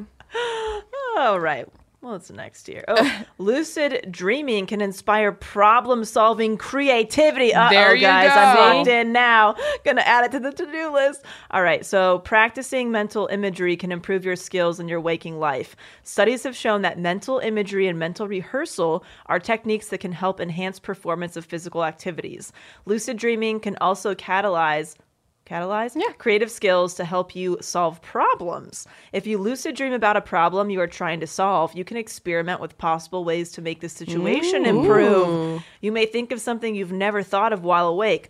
All 1.17 1.39
right. 1.39 1.67
Well, 2.01 2.15
it's 2.15 2.31
next 2.31 2.67
year. 2.67 2.83
Oh, 2.87 3.23
lucid 3.37 4.07
dreaming 4.09 4.65
can 4.65 4.81
inspire 4.81 5.31
problem-solving 5.31 6.57
creativity. 6.57 7.53
Uh 7.53 7.69
There 7.69 7.89
oh, 7.89 7.93
you 7.93 8.01
guys, 8.01 8.31
I'm 8.33 8.55
go. 8.55 8.61
locked 8.77 8.87
in 8.87 9.11
now. 9.11 9.55
Gonna 9.85 10.01
add 10.01 10.25
it 10.25 10.31
to 10.31 10.39
the 10.39 10.51
to-do 10.51 10.91
list. 10.91 11.23
All 11.51 11.61
right. 11.61 11.85
So, 11.85 12.17
practicing 12.19 12.89
mental 12.89 13.27
imagery 13.27 13.77
can 13.77 13.91
improve 13.91 14.25
your 14.25 14.35
skills 14.35 14.79
in 14.79 14.87
your 14.87 14.99
waking 14.99 15.37
life. 15.39 15.75
Studies 16.01 16.41
have 16.41 16.55
shown 16.55 16.81
that 16.81 16.97
mental 16.97 17.37
imagery 17.37 17.87
and 17.87 17.99
mental 17.99 18.27
rehearsal 18.27 19.03
are 19.27 19.39
techniques 19.39 19.89
that 19.89 19.99
can 19.99 20.11
help 20.11 20.41
enhance 20.41 20.79
performance 20.79 21.37
of 21.37 21.45
physical 21.45 21.83
activities. 21.85 22.51
Lucid 22.85 23.17
dreaming 23.17 23.59
can 23.59 23.77
also 23.79 24.15
catalyze 24.15 24.95
catalyze 25.51 25.95
yeah. 25.95 26.13
creative 26.17 26.49
skills 26.49 26.93
to 26.93 27.03
help 27.03 27.35
you 27.35 27.57
solve 27.61 28.01
problems. 28.01 28.87
If 29.11 29.27
you 29.27 29.37
lucid 29.37 29.75
dream 29.75 29.93
about 29.93 30.15
a 30.15 30.21
problem 30.21 30.69
you 30.69 30.79
are 30.79 30.87
trying 30.87 31.19
to 31.19 31.27
solve, 31.27 31.75
you 31.75 31.83
can 31.83 31.97
experiment 31.97 32.61
with 32.61 32.77
possible 32.77 33.25
ways 33.25 33.51
to 33.53 33.61
make 33.61 33.81
the 33.81 33.89
situation 33.89 34.65
improve. 34.65 35.63
You 35.81 35.91
may 35.91 36.05
think 36.05 36.31
of 36.31 36.39
something 36.39 36.75
you've 36.75 36.91
never 36.91 37.21
thought 37.23 37.53
of 37.53 37.63
while 37.63 37.87
awake. 37.87 38.29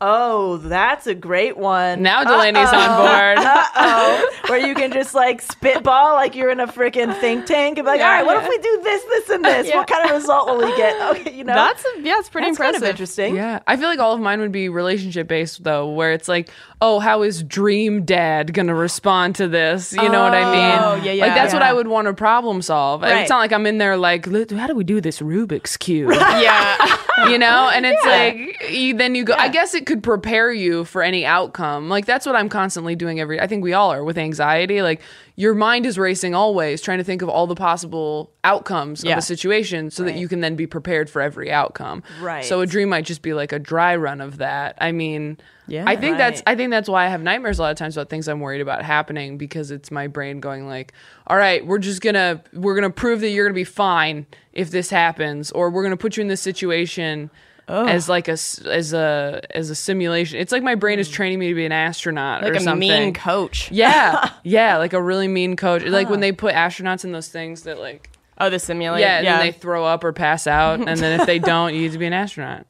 Oh, 0.00 0.58
that's 0.58 1.08
a 1.08 1.14
great 1.14 1.56
one. 1.56 2.02
now 2.02 2.22
Delanie's 2.22 2.72
on 2.72 2.96
board. 2.98 3.38
oh, 3.74 4.30
where 4.46 4.64
you 4.64 4.74
can 4.76 4.92
just 4.92 5.12
like 5.12 5.42
spitball 5.42 6.14
like 6.14 6.36
you're 6.36 6.50
in 6.50 6.60
a 6.60 6.68
freaking 6.68 7.18
think 7.20 7.46
tank 7.46 7.78
and 7.78 7.84
be 7.84 7.90
like, 7.90 8.00
all 8.00 8.06
right, 8.06 8.24
what 8.24 8.40
if 8.40 8.48
we 8.48 8.58
do 8.58 8.80
this, 8.84 9.02
this, 9.04 9.30
and 9.30 9.44
this? 9.44 9.68
What 9.78 9.88
kind 9.88 10.08
of 10.08 10.16
result 10.16 10.48
will 10.48 10.58
we 10.58 10.76
get? 10.76 10.88
Okay, 11.08 11.32
you 11.32 11.44
know, 11.44 11.54
That's 11.54 11.84
yeah, 12.00 12.18
it's 12.18 12.28
pretty 12.28 12.48
that's 12.48 12.58
kind 12.58 12.74
impressive. 12.74 12.82
of 12.82 12.90
interesting. 12.90 13.34
Yeah. 13.34 13.60
I 13.66 13.76
feel 13.76 13.88
like 13.88 13.98
all 13.98 14.12
of 14.12 14.20
mine 14.20 14.40
would 14.40 14.52
be 14.52 14.68
relationship 14.68 15.26
based 15.26 15.64
though, 15.64 15.88
where 15.88 16.12
it's 16.12 16.28
like, 16.28 16.50
oh, 16.80 16.98
how 16.98 17.22
is 17.22 17.42
dream 17.42 18.04
dad 18.04 18.52
gonna 18.52 18.74
respond 18.74 19.36
to 19.36 19.48
this? 19.48 19.92
You 19.92 20.08
know 20.08 20.22
what 20.22 20.34
I 20.34 20.42
oh, 20.42 20.52
mean? 20.52 21.02
Oh, 21.02 21.04
yeah, 21.04 21.12
yeah. 21.12 21.26
Like 21.26 21.34
that's 21.34 21.52
what 21.52 21.62
I 21.62 21.72
would 21.72 21.88
want 21.88 22.06
to 22.06 22.14
problem 22.14 22.62
solve. 22.62 23.02
Right. 23.02 23.22
It's 23.22 23.30
not 23.30 23.38
like 23.38 23.52
I'm 23.52 23.66
in 23.66 23.78
there 23.78 23.96
like, 23.96 24.26
how 24.26 24.66
do 24.66 24.74
we 24.74 24.84
do 24.84 25.00
this 25.00 25.20
Rubik's 25.20 25.76
cube? 25.76 26.10
Yeah. 26.12 26.98
you 27.26 27.38
know 27.38 27.68
and 27.72 27.84
it's 27.84 28.04
like 28.04 28.70
you, 28.70 28.96
then 28.96 29.14
you 29.14 29.24
go 29.24 29.34
i 29.34 29.48
guess 29.48 29.74
it 29.74 29.86
could 29.88 30.02
prepare 30.02 30.52
you 30.52 30.84
for 30.84 31.02
any 31.02 31.24
outcome 31.24 31.88
like 31.88 32.04
that's 32.04 32.26
what 32.26 32.36
i'm 32.36 32.48
constantly 32.50 32.94
doing 32.94 33.18
every 33.18 33.40
i 33.40 33.46
think 33.46 33.62
we 33.64 33.72
all 33.72 33.90
are 33.90 34.04
with 34.04 34.18
anxiety 34.18 34.82
like 34.82 35.00
your 35.34 35.54
mind 35.54 35.86
is 35.86 35.98
racing 35.98 36.34
always 36.34 36.82
trying 36.82 36.98
to 36.98 37.04
think 37.04 37.22
of 37.22 37.28
all 37.28 37.46
the 37.46 37.54
possible 37.54 38.30
outcomes 38.44 39.02
Yeah. 39.02 39.12
of 39.12 39.18
a 39.18 39.22
situation 39.22 39.90
so 39.90 40.04
that 40.04 40.14
you 40.16 40.28
can 40.28 40.40
then 40.40 40.56
be 40.56 40.66
prepared 40.66 41.08
for 41.08 41.22
every 41.22 41.50
outcome 41.50 42.02
Right. 42.20 42.44
so 42.44 42.60
a 42.60 42.66
dream 42.66 42.90
might 42.90 43.06
just 43.06 43.22
be 43.22 43.32
like 43.32 43.50
a 43.52 43.58
dry 43.58 43.96
run 43.96 44.20
of 44.20 44.38
that 44.38 44.76
i 44.80 44.92
mean 44.92 45.38
Yeah. 45.68 45.84
I 45.86 45.96
think 45.96 46.16
that's 46.18 46.42
I 46.46 46.54
think 46.54 46.70
that's 46.70 46.88
why 46.88 47.04
I 47.04 47.08
have 47.08 47.20
nightmares 47.22 47.58
a 47.58 47.62
lot 47.62 47.70
of 47.72 47.76
times 47.76 47.96
about 47.96 48.08
things 48.08 48.26
I'm 48.28 48.40
worried 48.40 48.62
about 48.62 48.82
happening 48.82 49.36
because 49.36 49.70
it's 49.70 49.90
my 49.90 50.06
brain 50.06 50.40
going 50.40 50.66
like, 50.66 50.94
all 51.26 51.36
right, 51.36 51.60
we're 51.66 51.78
just 51.90 52.00
gonna 52.00 52.42
we're 52.54 52.74
gonna 52.74 52.88
prove 53.04 53.20
that 53.20 53.28
you're 53.30 53.44
gonna 53.46 53.54
be 53.54 53.64
fine 53.64 54.24
if 54.54 54.70
this 54.70 54.88
happens, 54.88 55.52
or 55.52 55.68
we're 55.68 55.82
gonna 55.82 55.98
put 55.98 56.16
you 56.16 56.22
in 56.22 56.28
this 56.28 56.40
situation 56.40 57.30
Oh. 57.70 57.86
as 57.86 58.08
like 58.08 58.28
a 58.28 58.32
as 58.32 58.92
a 58.94 59.42
as 59.50 59.68
a 59.68 59.74
simulation. 59.74 60.40
It's 60.40 60.52
like 60.52 60.62
my 60.62 60.74
brain 60.74 60.98
is 60.98 61.08
hmm. 61.08 61.14
training 61.14 61.38
me 61.38 61.48
to 61.48 61.54
be 61.54 61.66
an 61.66 61.72
astronaut 61.72 62.42
like 62.42 62.52
or 62.52 62.56
a 62.56 62.60
something. 62.60 62.88
mean 62.88 63.14
coach. 63.14 63.70
yeah, 63.72 64.30
yeah, 64.42 64.78
like 64.78 64.94
a 64.94 65.02
really 65.02 65.28
mean 65.28 65.54
coach. 65.54 65.82
Like 65.84 66.08
when 66.08 66.20
they 66.20 66.32
put 66.32 66.54
astronauts 66.54 67.04
in 67.04 67.12
those 67.12 67.28
things 67.28 67.62
that 67.64 67.78
like 67.78 68.10
Oh, 68.40 68.50
the 68.50 68.58
simulator. 68.58 69.00
yeah, 69.00 69.18
and 69.18 69.26
then 69.26 69.40
they 69.40 69.52
throw 69.52 69.84
up 69.84 70.04
or 70.04 70.12
pass 70.12 70.46
out, 70.46 70.78
and 70.78 70.98
then 70.98 71.20
if 71.20 71.26
they 71.26 71.38
don't, 71.40 71.74
you 71.74 71.82
need 71.82 71.92
to 71.92 71.98
be 71.98 72.06
an 72.06 72.12
astronaut. 72.12 72.66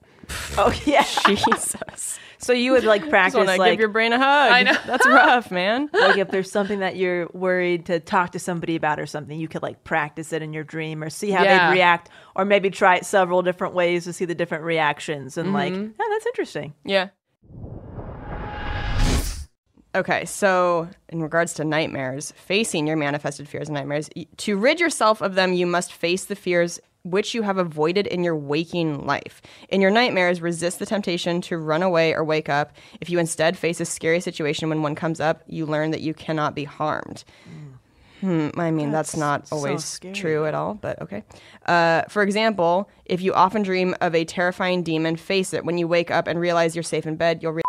Oh 0.56 0.74
yeah. 0.84 1.04
Jesus. 1.26 2.17
So 2.48 2.54
you 2.54 2.72
would 2.72 2.84
like 2.84 3.06
practice 3.11 3.34
to 3.34 3.44
like 3.44 3.72
give 3.72 3.78
your 3.78 3.90
brain 3.90 4.14
a 4.14 4.16
hug. 4.18 4.50
I 4.52 4.62
know. 4.64 4.74
That's 4.87 5.06
rough, 5.06 5.50
man. 5.50 5.90
like 5.92 6.16
if 6.16 6.28
there's 6.30 6.50
something 6.50 6.78
that 6.78 6.96
you're 6.96 7.28
worried 7.34 7.84
to 7.87 8.00
talk 8.00 8.32
to 8.32 8.38
somebody 8.38 8.74
about 8.74 8.98
or 8.98 9.04
something, 9.04 9.38
you 9.38 9.48
could 9.48 9.62
like 9.62 9.84
practice 9.84 10.32
it 10.32 10.40
in 10.40 10.54
your 10.54 10.64
dream 10.64 11.02
or 11.02 11.11
see 11.11 11.30
how 11.30 11.44
Yeah. 11.44 11.68
they'd 11.68 11.74
react, 11.76 12.08
or 12.34 12.46
maybe 12.46 12.70
try 12.70 12.96
it 12.96 13.04
several 13.04 13.42
different 13.42 13.74
ways 13.74 14.04
to 14.04 14.14
see 14.14 14.24
the 14.24 14.34
different 14.34 14.64
reactions. 14.64 15.37
And 15.37 15.52
like, 15.52 15.74
Mm-hmm. 15.74 15.82
yeah, 16.00 16.06
that's 16.08 16.26
interesting. 16.26 16.72
Yeah. 16.87 17.08
Okay, 19.94 20.24
so 20.26 20.88
in 21.08 21.20
regards 21.22 21.54
to 21.54 21.64
nightmares, 21.64 22.32
facing 22.37 22.87
your 22.87 22.96
manifested 22.96 23.46
fears 23.48 23.68
and 23.68 23.74
nightmares, 23.76 24.08
to 24.38 24.56
rid 24.56 24.80
yourself 24.80 25.20
of 25.20 25.34
them, 25.34 25.52
you 25.52 25.66
must 25.66 25.92
face 25.92 26.24
the 26.26 26.37
fears 26.37 26.78
which 27.11 27.35
you 27.35 27.42
have 27.42 27.59
avoided 27.59 28.07
in 28.07 28.25
your 28.25 28.37
waking 28.37 29.07
life. 29.07 29.40
In 29.68 29.81
your 29.81 29.90
nightmares, 29.90 30.40
resist 30.40 30.79
the 30.79 30.87
temptation 30.87 31.40
to 31.42 31.59
run 31.59 31.83
away 31.83 32.14
or 32.14 32.25
wake 32.25 32.49
up. 32.49 32.73
If 33.01 33.11
you 33.11 33.18
instead 33.18 33.57
face 33.57 33.81
a 33.81 33.85
scary 33.85 34.21
situation 34.21 34.68
when 34.68 34.83
one 34.83 34.94
comes 34.94 35.21
up, 35.21 35.42
you 35.47 35.66
learn 35.66 35.90
that 35.90 36.01
you 36.01 36.14
cannot 36.14 36.55
be 36.55 36.64
harmed. 36.64 37.25
Hmm, 38.21 38.49
I 38.57 38.71
mean, 38.73 38.90
that's, 38.90 39.16
not 39.16 39.47
always 39.53 39.85
scary, 39.85 40.14
true 40.14 40.47
at 40.47 40.55
all, 40.55 40.75
but 40.75 41.01
okay. 41.01 41.23
Uh, 41.66 42.03
for 42.09 42.23
example, 42.23 42.90
if 43.05 43.21
you 43.21 43.33
often 43.33 43.62
dream 43.62 43.94
of 44.01 44.14
a 44.14 44.25
terrifying 44.25 44.83
demon, 44.83 45.16
face 45.16 45.53
it. 45.53 45.64
When 45.64 45.79
you 45.79 45.87
wake 45.87 46.11
up 46.11 46.27
and 46.27 46.40
realize 46.40 46.75
you're 46.75 46.83
safe 46.83 47.07
in 47.07 47.16
bed, 47.16 47.42
you'll. 47.42 47.53
Re- 47.53 47.62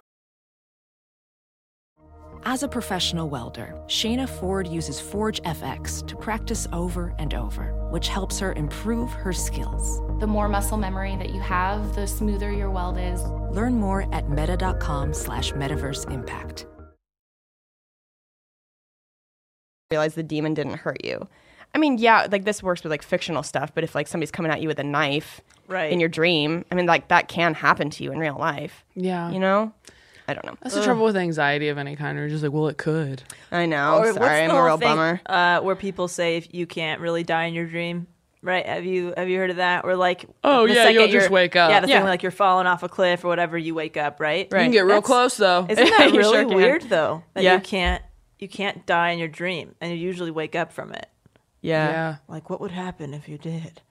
As 2.46 2.64
a 2.64 2.68
professional 2.68 3.30
welder, 3.30 3.76
Shayna 3.88 4.28
Ford 4.28 4.68
uses 4.68 5.00
ForgeFX 5.02 6.08
to 6.08 6.16
practice 6.16 6.68
over 6.72 7.14
and 7.20 7.34
over, 7.34 7.74
which 7.92 8.08
helps 8.08 8.40
her 8.40 8.54
improve 8.54 9.12
her 9.12 9.34
skills. 9.34 10.02
The 10.20 10.28
more 10.28 10.48
muscle 10.48 10.78
memory 10.78 11.16
that 11.18 11.30
you 11.32 11.42
have, 11.42 11.96
the 11.96 12.08
smoother 12.08 12.52
your 12.52 12.72
weld 12.72 12.98
is. 12.98 13.22
Learn 13.52 13.76
more 13.76 14.14
at 14.14 14.30
meta.com 14.30 15.14
slash 15.14 15.52
metaverse 15.54 16.10
impact. 16.12 16.66
realize 19.92 20.14
the 20.14 20.22
demon 20.22 20.54
didn't 20.54 20.76
hurt 20.78 21.04
you. 21.04 21.28
I 21.74 21.80
mean, 21.80 21.98
yeah, 21.98 22.28
like 22.32 22.46
this 22.46 22.62
works 22.62 22.84
with 22.84 22.92
like 22.92 23.02
fictional 23.02 23.42
stuff, 23.42 23.74
but 23.74 23.84
if 23.84 23.96
like 23.96 24.08
somebody's 24.08 24.30
coming 24.30 24.52
at 24.52 24.62
you 24.62 24.68
with 24.68 24.78
a 24.78 24.84
knife 24.84 25.42
Right. 25.68 25.92
in 25.92 26.00
your 26.00 26.10
dream, 26.10 26.64
I 26.72 26.76
mean, 26.76 26.86
like 26.86 27.08
that 27.08 27.28
can 27.28 27.56
happen 27.56 27.90
to 27.90 28.04
you 28.04 28.12
in 28.12 28.20
real 28.20 28.38
life. 28.38 28.86
Yeah. 28.94 29.32
You 29.32 29.40
know? 29.40 29.74
I 30.30 30.34
don't 30.34 30.46
know. 30.46 30.56
That's 30.62 30.76
the 30.76 30.84
trouble 30.84 31.06
with 31.06 31.18
anxiety 31.18 31.70
of 31.70 31.78
any 31.78 31.96
kind. 31.96 32.18
We're 32.18 32.30
just 32.30 32.44
like, 32.44 32.52
well, 32.52 32.68
it 32.68 32.78
could. 32.78 33.24
I 33.52 33.66
know. 33.66 33.96
Or 33.98 34.00
what's 34.02 34.18
Sorry, 34.18 34.38
the 34.40 34.44
I'm 34.44 34.50
a 34.52 34.54
whole 34.54 34.64
real 34.64 34.78
thing, 34.78 34.88
bummer. 34.90 35.22
Uh, 35.26 35.60
where 35.62 35.76
people 35.76 36.08
say 36.08 36.38
if 36.38 36.54
you 36.54 36.66
can't 36.68 37.02
really 37.02 37.24
die 37.24 37.46
in 37.46 37.54
your 37.54 37.66
dream, 37.66 38.08
right? 38.42 38.66
Have 38.66 38.86
you 38.86 39.14
have 39.18 39.28
you 39.28 39.38
heard 39.38 39.50
of 39.50 39.56
that? 39.58 39.86
Or 39.86 39.96
like, 39.96 40.26
Oh, 40.44 40.68
the 40.68 40.74
yeah, 40.76 40.84
second 40.84 40.94
you'll 40.96 41.08
just 41.08 41.14
you're- 41.26 41.34
wake 41.34 41.56
up. 41.56 41.70
Yeah, 41.72 41.80
the 41.80 41.88
Yeah. 41.88 41.98
thing 42.00 42.08
like 42.08 42.22
you're 42.24 42.32
falling 42.32 42.68
off 42.68 42.84
a 42.84 42.90
cliff 42.90 43.26
or 43.26 43.28
whatever, 43.28 43.58
you 43.58 43.74
wake 43.74 43.98
up, 43.98 44.20
right? 44.20 44.46
You 44.46 44.58
can 44.58 44.72
get 44.72 44.82
real 44.82 45.02
That's- 45.02 45.06
close 45.08 45.38
though. 45.38 45.66
Isn't 45.68 45.84
that 45.90 46.10
You 46.14 46.20
really 46.20 46.34
sure 46.34 46.46
can. 46.48 46.56
weird 46.56 46.82
though? 46.84 47.24
That 47.34 47.44
Yeah. 47.44 47.56
you 47.56 47.62
can't 47.62 48.04
you 48.38 48.48
can't 48.48 48.86
die 48.86 49.10
in 49.10 49.20
your 49.20 49.28
dream, 49.28 49.76
and 49.82 49.92
you 49.92 49.98
usually 49.98 50.32
wake 50.32 50.56
up 50.56 50.72
from 50.72 50.94
it. 50.94 51.08
Yeah. 51.62 51.90
yeah. 51.90 52.16
Like, 52.30 52.50
what 52.50 52.62
would 52.62 52.72
happen 52.72 53.14
if 53.14 53.28
you 53.28 53.38
did? 53.38 53.82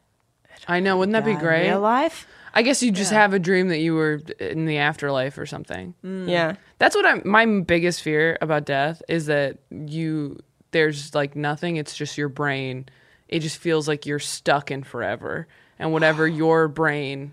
I 0.67 0.81
know. 0.81 0.97
Wouldn't 0.97 1.13
that 1.13 1.25
be 1.25 1.33
Die 1.33 1.39
in 1.39 1.45
great? 1.45 1.69
Real 1.69 1.81
life? 1.81 2.27
I 2.55 2.63
guess 2.63 2.83
you 2.83 2.91
just 2.91 3.13
have 3.13 3.35
a 3.35 3.39
dream 3.39 3.69
that 3.69 3.79
you 3.79 3.95
were 3.95 4.21
in 4.41 4.67
the 4.67 4.79
afterlife 4.79 5.39
or 5.39 5.47
something. 5.47 5.95
Mm. 6.05 6.29
Yeah. 6.29 6.57
That's 6.79 6.95
what 6.95 7.07
I'm. 7.07 7.23
My 7.25 7.45
biggest 7.61 8.03
fear 8.03 8.39
about 8.41 8.65
death 8.65 9.03
is 9.09 9.27
that 9.27 9.59
you 9.71 10.39
there's 10.71 11.15
like 11.15 11.37
nothing. 11.37 11.77
It's 11.77 11.97
just 11.97 12.19
your 12.19 12.29
brain. 12.29 12.89
It 13.29 13.41
just 13.41 13.59
feels 13.59 13.89
like 13.89 14.07
you're 14.07 14.19
stuck 14.19 14.71
in 14.71 14.83
forever, 14.83 15.47
and 15.79 15.93
whatever 15.93 16.27
your 16.29 16.69
brain 16.69 17.33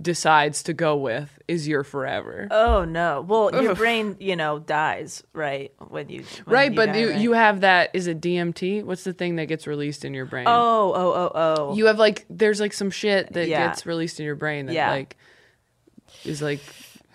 decides 0.00 0.62
to 0.64 0.72
go 0.72 0.96
with 0.96 1.38
is 1.48 1.66
your 1.66 1.82
forever. 1.82 2.46
Oh 2.50 2.84
no. 2.84 3.20
Well, 3.26 3.50
your 3.62 3.74
brain, 3.74 4.16
you 4.20 4.36
know, 4.36 4.58
dies 4.58 5.24
right 5.32 5.72
when 5.88 6.08
you 6.08 6.24
when 6.44 6.54
right, 6.54 6.74
but 6.74 6.86
die, 6.92 6.98
you 6.98 7.10
right? 7.10 7.20
you 7.20 7.32
have 7.32 7.62
that. 7.62 7.90
Is 7.94 8.06
it 8.06 8.20
DMT? 8.20 8.84
What's 8.84 9.04
the 9.04 9.12
thing 9.12 9.36
that 9.36 9.46
gets 9.46 9.66
released 9.66 10.04
in 10.04 10.14
your 10.14 10.26
brain? 10.26 10.46
Oh 10.46 10.92
oh 10.94 11.12
oh 11.12 11.32
oh. 11.34 11.76
you 11.76 11.86
have 11.86 11.98
like 11.98 12.24
there's 12.30 12.60
like 12.60 12.72
some 12.72 12.90
shit 12.90 13.32
that 13.32 13.48
Yeah. 13.48 13.68
gets 13.68 13.86
released 13.86 14.20
in 14.20 14.26
your 14.26 14.36
brain 14.36 14.66
that 14.66 14.74
Yeah. 14.74 14.90
like 14.90 15.16
is 16.24 16.40
like 16.40 16.60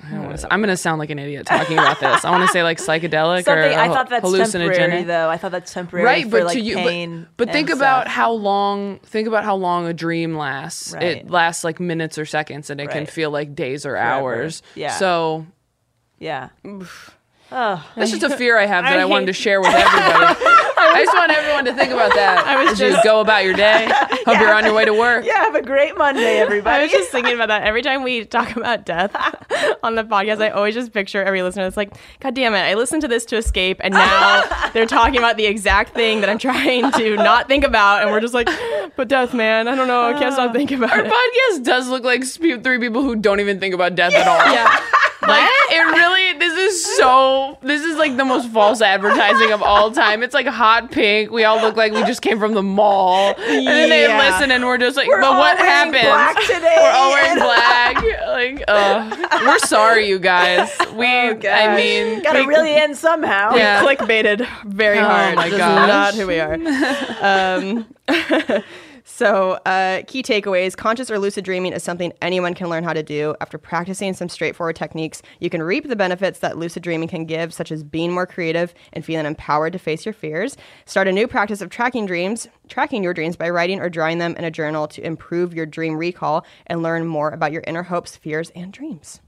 I 0.06 0.12
don't 0.12 0.24
wanna, 0.26 0.48
I'm 0.52 0.62
gonna 0.62 0.78
sound 0.78 1.00
like 1.00 1.10
an 1.10 1.20
idiot 1.20 1.46
talking 1.46 1.78
about 1.78 2.00
this. 2.00 2.26
I 2.26 2.32
want 2.32 2.44
to 2.44 2.50
say 2.50 2.62
like 2.63 2.78
psychedelic 2.78 3.46
Something 3.46 3.72
or 3.72 3.80
I 3.80 3.88
thought 3.88 4.10
that's 4.10 4.26
hallucinogenic. 4.26 4.76
temporary 4.76 5.04
though. 5.04 5.30
I 5.30 5.38
thought 5.38 5.52
that's 5.52 5.74
temporary 5.74 6.06
right, 6.06 6.24
for 6.26 6.32
but 6.32 6.44
like 6.46 6.54
to 6.54 6.62
you, 6.62 6.76
pain. 6.76 7.28
but, 7.38 7.48
but 7.48 7.54
think 7.54 7.70
and 7.70 7.80
about 7.80 8.08
how 8.08 8.32
long. 8.32 9.00
Think 9.00 9.28
about 9.28 9.44
how 9.46 9.56
long 9.56 9.88
a 9.88 9.94
dream 9.94 10.36
lasts. 10.38 10.94
Right. 10.94 11.04
It 11.04 11.30
lasts 11.30 11.63
like 11.63 11.80
minutes 11.80 12.18
or 12.18 12.26
seconds, 12.26 12.70
and 12.70 12.82
it 12.82 12.89
can 12.89 13.06
feel 13.06 13.32
like 13.32 13.56
days 13.56 13.86
or 13.86 13.96
hours. 13.96 14.62
Yeah. 14.76 14.98
So 14.98 15.46
Yeah. 16.20 16.50
that's 17.50 18.12
just 18.12 18.24
a 18.24 18.36
fear 18.36 18.58
I 18.58 18.66
have 18.66 18.84
that 18.86 19.00
I, 19.00 19.06
wanted 19.06 19.28
to 19.28 19.34
share 19.34 19.62
with 19.62 19.70
everybody. 19.70 20.36
I 20.86 21.04
just 21.06 21.16
want 21.16 21.32
everyone 21.32 21.66
to 21.66 21.74
think 21.74 21.92
about 21.92 22.13
that 22.16 22.46
I 22.46 22.63
was 22.63 22.82
as 22.82 22.96
you 22.96 23.04
go 23.04 23.22
about 23.22 23.44
your 23.44 23.54
day. 23.54 23.86
Hope 24.25 24.39
you're 24.39 24.53
on 24.53 24.63
your 24.63 24.73
way 24.73 24.86
to 24.86 24.93
work. 24.93 25.25
Yeah. 25.25 25.33
Have 25.43 25.55
a 25.55 25.62
great 25.62 25.97
Monday, 25.97 26.39
everybody. 26.39 26.79
I 26.81 26.83
was 26.83 26.91
just 26.91 27.12
thinking 27.12 27.33
about 27.33 27.49
that. 27.49 27.63
Every 27.63 27.81
time 27.81 28.03
we 28.03 28.23
talk 28.25 28.55
about 28.55 28.86
death 28.86 29.13
on 29.83 29.95
the 29.95 30.03
podcast, 30.03 30.41
I 30.41 30.49
always 30.49 30.73
just 30.73 30.93
picture 30.93 31.21
every 31.21 31.41
listener 31.43 31.63
that's 31.63 31.77
like, 31.77 31.93
God 32.19 32.33
damn 32.33 32.53
it, 32.53 32.59
I 32.59 32.75
listened 32.75 33.01
to 33.01 33.07
this 33.07 33.25
to 33.25 33.38
escape, 33.38 33.77
and 33.81 33.93
now 33.93 34.69
they're 34.73 34.86
talking 34.86 35.17
about 35.17 35.38
the 35.38 35.45
exact 35.45 35.93
thing 35.93 36.21
that 36.21 36.29
I'm 36.29 36.38
trying 36.38 36.91
to 36.93 37.15
not 37.17 37.47
think 37.47 37.63
about. 37.63 38.01
And 38.01 38.12
we're 38.12 38.21
just 38.21 38.33
like, 38.33 38.49
but 38.95 39.07
death, 39.07 39.33
man, 39.33 39.67
I 39.67 39.75
don't 39.75 39.88
know. 39.88 40.03
I 40.03 40.13
can't 40.13 40.33
stop 40.33 40.51
uh, 40.51 40.53
thinking 40.53 40.77
about 40.77 40.91
Our 40.91 41.05
it. 41.05 41.12
podcast 41.12 41.63
does 41.65 41.89
look 41.89 42.03
like 42.03 42.23
three 42.25 42.79
people 42.79 43.01
who 43.01 43.15
don't 43.15 43.39
even 43.39 43.59
think 43.59 43.73
about 43.73 43.95
death 43.95 44.13
at 44.13 44.27
all. 44.27 44.53
Yeah. 44.53 44.79
Like 45.27 45.49
it 45.71 45.79
really 45.95 46.39
this 46.39 46.53
is 46.73 46.97
so 46.97 47.57
this 47.62 47.81
is 47.83 47.97
like 47.97 48.17
the 48.17 48.25
most 48.25 48.49
false 48.49 48.81
advertising 48.81 49.51
of 49.51 49.62
all 49.62 49.91
time. 49.91 50.23
It's 50.23 50.33
like 50.33 50.47
hot 50.47 50.91
pink. 50.91 51.31
We 51.31 51.43
all 51.45 51.62
look 51.62 51.75
like 51.75 51.93
we 51.93 52.03
just 52.03 52.21
came 52.21 52.39
from 52.39 52.53
the 52.53 52.63
mall. 52.63 53.36
And 53.38 53.67
then 53.67 53.89
they 53.89 54.03
Yeah. 54.07 54.17
listen 54.31 54.51
and 54.51 54.65
we're 54.65 54.77
just 54.77 54.97
like, 54.97 55.07
We're 55.07 55.21
but 55.21 55.27
all 55.33 55.39
what 55.39 55.57
wearing 55.57 55.71
happened? 55.93 55.93
black 56.03 56.36
today. 56.41 56.75
We're 56.77 56.91
all 56.91 57.12
wearing 57.12 57.38
black. 57.39 57.95
Like, 58.27 58.63
uh, 58.67 59.39
we're 59.45 59.59
sorry, 59.59 60.07
you 60.07 60.19
guys. 60.19 60.75
We, 60.93 61.05
I 61.07 61.75
mean, 61.75 62.21
Got 62.23 62.33
to 62.33 62.39
we- 62.41 62.47
really 62.47 62.73
end 62.73 62.97
somehow. 62.97 63.55
Yeah. 63.55 63.83
clickbaited 63.83 64.47
very 64.65 64.97
Oh 64.99 65.03
hard. 65.05 65.36
my 65.36 65.43
This 65.45 65.53
is 65.53 65.59
gosh. 65.59 65.88
not 65.88 66.13
who 66.15 66.27
we 66.27 66.39
are. 66.39 66.57
Um, 67.23 67.86
so, 69.15 69.60
uh, 69.65 70.02
key 70.08 70.23
takeaways: 70.23 70.76
conscious 70.76 71.12
or 71.12 71.19
lucid 71.19 71.45
dreaming 71.45 71.71
is 71.71 71.84
something 71.84 72.13
anyone 72.19 72.56
can 72.56 72.67
learn 72.67 72.84
how 72.84 72.93
to 72.93 73.04
do. 73.04 73.36
After 73.41 73.60
practicing 73.60 74.13
some 74.15 74.28
straightforward 74.28 74.76
techniques, 74.76 75.21
you 75.39 75.52
can 75.52 75.62
reap 75.62 75.88
the 75.88 75.95
benefits 75.95 76.39
that 76.39 76.58
lucid 76.58 76.82
dreaming 76.82 77.08
can 77.08 77.26
give, 77.26 77.54
such 77.54 77.71
as 77.71 77.84
being 77.84 78.12
more 78.12 78.26
creative 78.26 78.73
and 78.91 79.06
feeling 79.06 79.28
empowered 79.28 79.73
to 79.73 79.80
face 79.80 80.04
your 80.04 80.13
fears. 80.13 80.58
Start 80.86 81.08
a 81.08 81.12
new 81.12 81.28
practice 81.28 81.62
of 81.62 81.69
tracking 81.69 82.08
dreams, 82.08 82.47
tracking 82.69 83.04
your 83.04 83.13
dreams 83.13 83.36
by 83.36 83.52
writing 83.52 83.80
or 83.80 83.89
drawing 83.89 84.17
them 84.17 84.36
in 84.36 84.45
a 84.45 84.52
journal 84.52 84.88
to 84.88 85.06
improve 85.06 85.54
your 85.54 85.67
dream 85.67 85.95
recall 85.95 86.43
and 86.65 86.82
learn 86.82 87.06
more 87.06 87.30
about 87.30 87.52
your 87.52 87.63
inner 87.67 87.84
hopes, 87.84 88.15
fears, 88.15 88.49
and 88.56 88.73
dreams. 88.73 89.21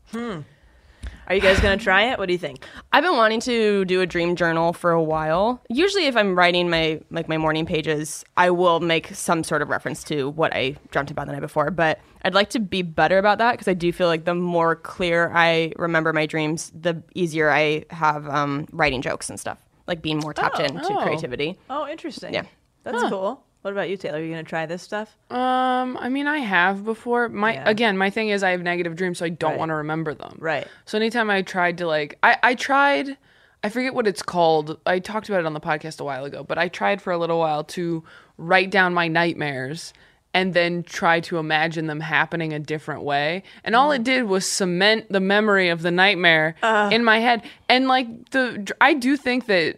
Are 1.28 1.36
you 1.36 1.42
guys 1.42 1.60
gonna 1.60 1.78
try 1.78 2.12
it? 2.12 2.20
What 2.20 2.28
do 2.28 2.34
you 2.34 2.40
think? 2.40 2.66
I've 2.92 3.04
been 3.04 3.16
wanting 3.16 3.40
to 3.42 3.86
do 3.86 4.02
a 4.02 4.06
dream 4.06 4.36
journal 4.36 4.74
for 4.74 4.92
a 4.92 5.02
while. 5.02 5.62
Usually 5.70 6.06
if 6.06 6.16
I'm 6.16 6.38
writing 6.38 6.70
my 6.70 7.02
like 7.12 7.28
my 7.28 7.38
morning 7.38 7.66
pages, 7.66 8.24
I 8.38 8.52
will 8.52 8.80
make 8.80 9.08
some 9.16 9.44
sort 9.44 9.62
of 9.62 9.70
reference 9.70 10.04
to 10.06 10.30
what 10.30 10.54
I 10.54 10.76
dreamt 10.92 11.12
about 11.12 11.28
the 11.28 11.34
night 11.34 11.42
before, 11.42 11.72
but 11.72 12.00
I'd 12.24 12.34
like 12.34 12.50
to 12.52 12.60
be 12.60 12.82
better 12.82 13.18
about 13.18 13.38
that 13.40 13.54
because 13.54 13.68
I 13.68 13.74
do 13.74 13.92
feel 13.92 14.08
like 14.08 14.26
the 14.26 14.36
more 14.36 14.76
clear 14.76 15.32
I 15.34 15.74
remember 15.78 16.14
my 16.14 16.26
dreams, 16.26 16.72
the 16.80 17.02
easier 17.14 17.50
I 17.50 17.86
have 17.90 18.28
um, 18.28 18.68
writing 18.72 19.02
jokes 19.02 19.30
and 19.30 19.40
stuff. 19.40 19.60
Like 19.88 20.02
being 20.02 20.18
more 20.18 20.34
tapped 20.34 20.60
into 20.60 20.94
oh. 20.94 21.04
creativity. 21.04 21.60
Oh, 21.70 21.88
interesting. 21.88 22.34
Yeah. 22.34 22.46
That's 22.84 23.04
cool. 23.10 23.44
What 23.66 23.72
about 23.72 23.90
you, 23.90 23.98
Taylor? 23.98 24.20
Are 24.20 24.22
you 24.22 24.30
gonna 24.30 24.44
try 24.44 24.68
this 24.68 24.84
stuff? 24.84 25.18
Um, 25.32 25.98
I 26.00 26.08
mean, 26.08 26.28
I 26.28 26.38
have 26.38 26.86
before. 26.86 27.30
My 27.30 27.54
Yeah. 27.56 27.64
again, 27.68 27.98
my 27.98 28.12
thing 28.12 28.30
is 28.30 28.44
I 28.44 28.52
have 28.52 28.62
negative 28.62 28.96
dreams, 28.96 29.18
so 29.18 29.26
I 29.26 29.30
don't 29.30 29.54
Right. 29.54 29.58
want 29.60 29.70
to 29.70 29.74
remember 29.74 30.14
them. 30.14 30.38
Right. 30.38 30.68
So 30.86 31.00
anytime 31.00 31.32
I 31.32 31.42
tried 31.42 31.80
to 31.80 31.88
like, 31.88 32.20
I 32.22 32.38
I 32.44 32.54
tried. 32.54 33.18
I 33.64 33.70
forget 33.70 33.96
what 33.96 34.06
it's 34.06 34.22
called. 34.22 34.78
I 34.86 35.00
talked 35.00 35.30
about 35.30 35.40
it 35.40 35.48
on 35.48 35.54
the 35.54 35.60
podcast 35.60 36.00
a 36.00 36.04
while 36.04 36.26
ago, 36.26 36.44
but 36.44 36.60
I 36.60 36.68
tried 36.68 37.02
for 37.02 37.12
a 37.12 37.18
little 37.18 37.40
while 37.40 37.64
to 37.64 38.04
write 38.38 38.70
down 38.70 38.94
my 38.94 39.08
nightmares 39.08 39.94
and 40.36 40.54
then 40.54 40.84
try 40.84 41.20
to 41.22 41.40
imagine 41.40 41.88
them 41.88 42.02
happening 42.02 42.54
a 42.54 42.60
different 42.60 43.02
way. 43.02 43.42
And 43.64 43.76
all 43.76 43.92
it 43.92 44.04
did 44.04 44.26
was 44.26 44.46
cement 44.46 45.06
the 45.10 45.20
memory 45.22 45.70
of 45.70 45.82
the 45.82 45.90
nightmare 45.90 46.54
in 46.92 47.04
my 47.04 47.18
head. 47.18 47.42
And 47.68 47.88
like 47.88 48.30
the 48.30 48.72
I 48.80 48.94
do 48.94 49.18
think 49.18 49.48
that 49.48 49.78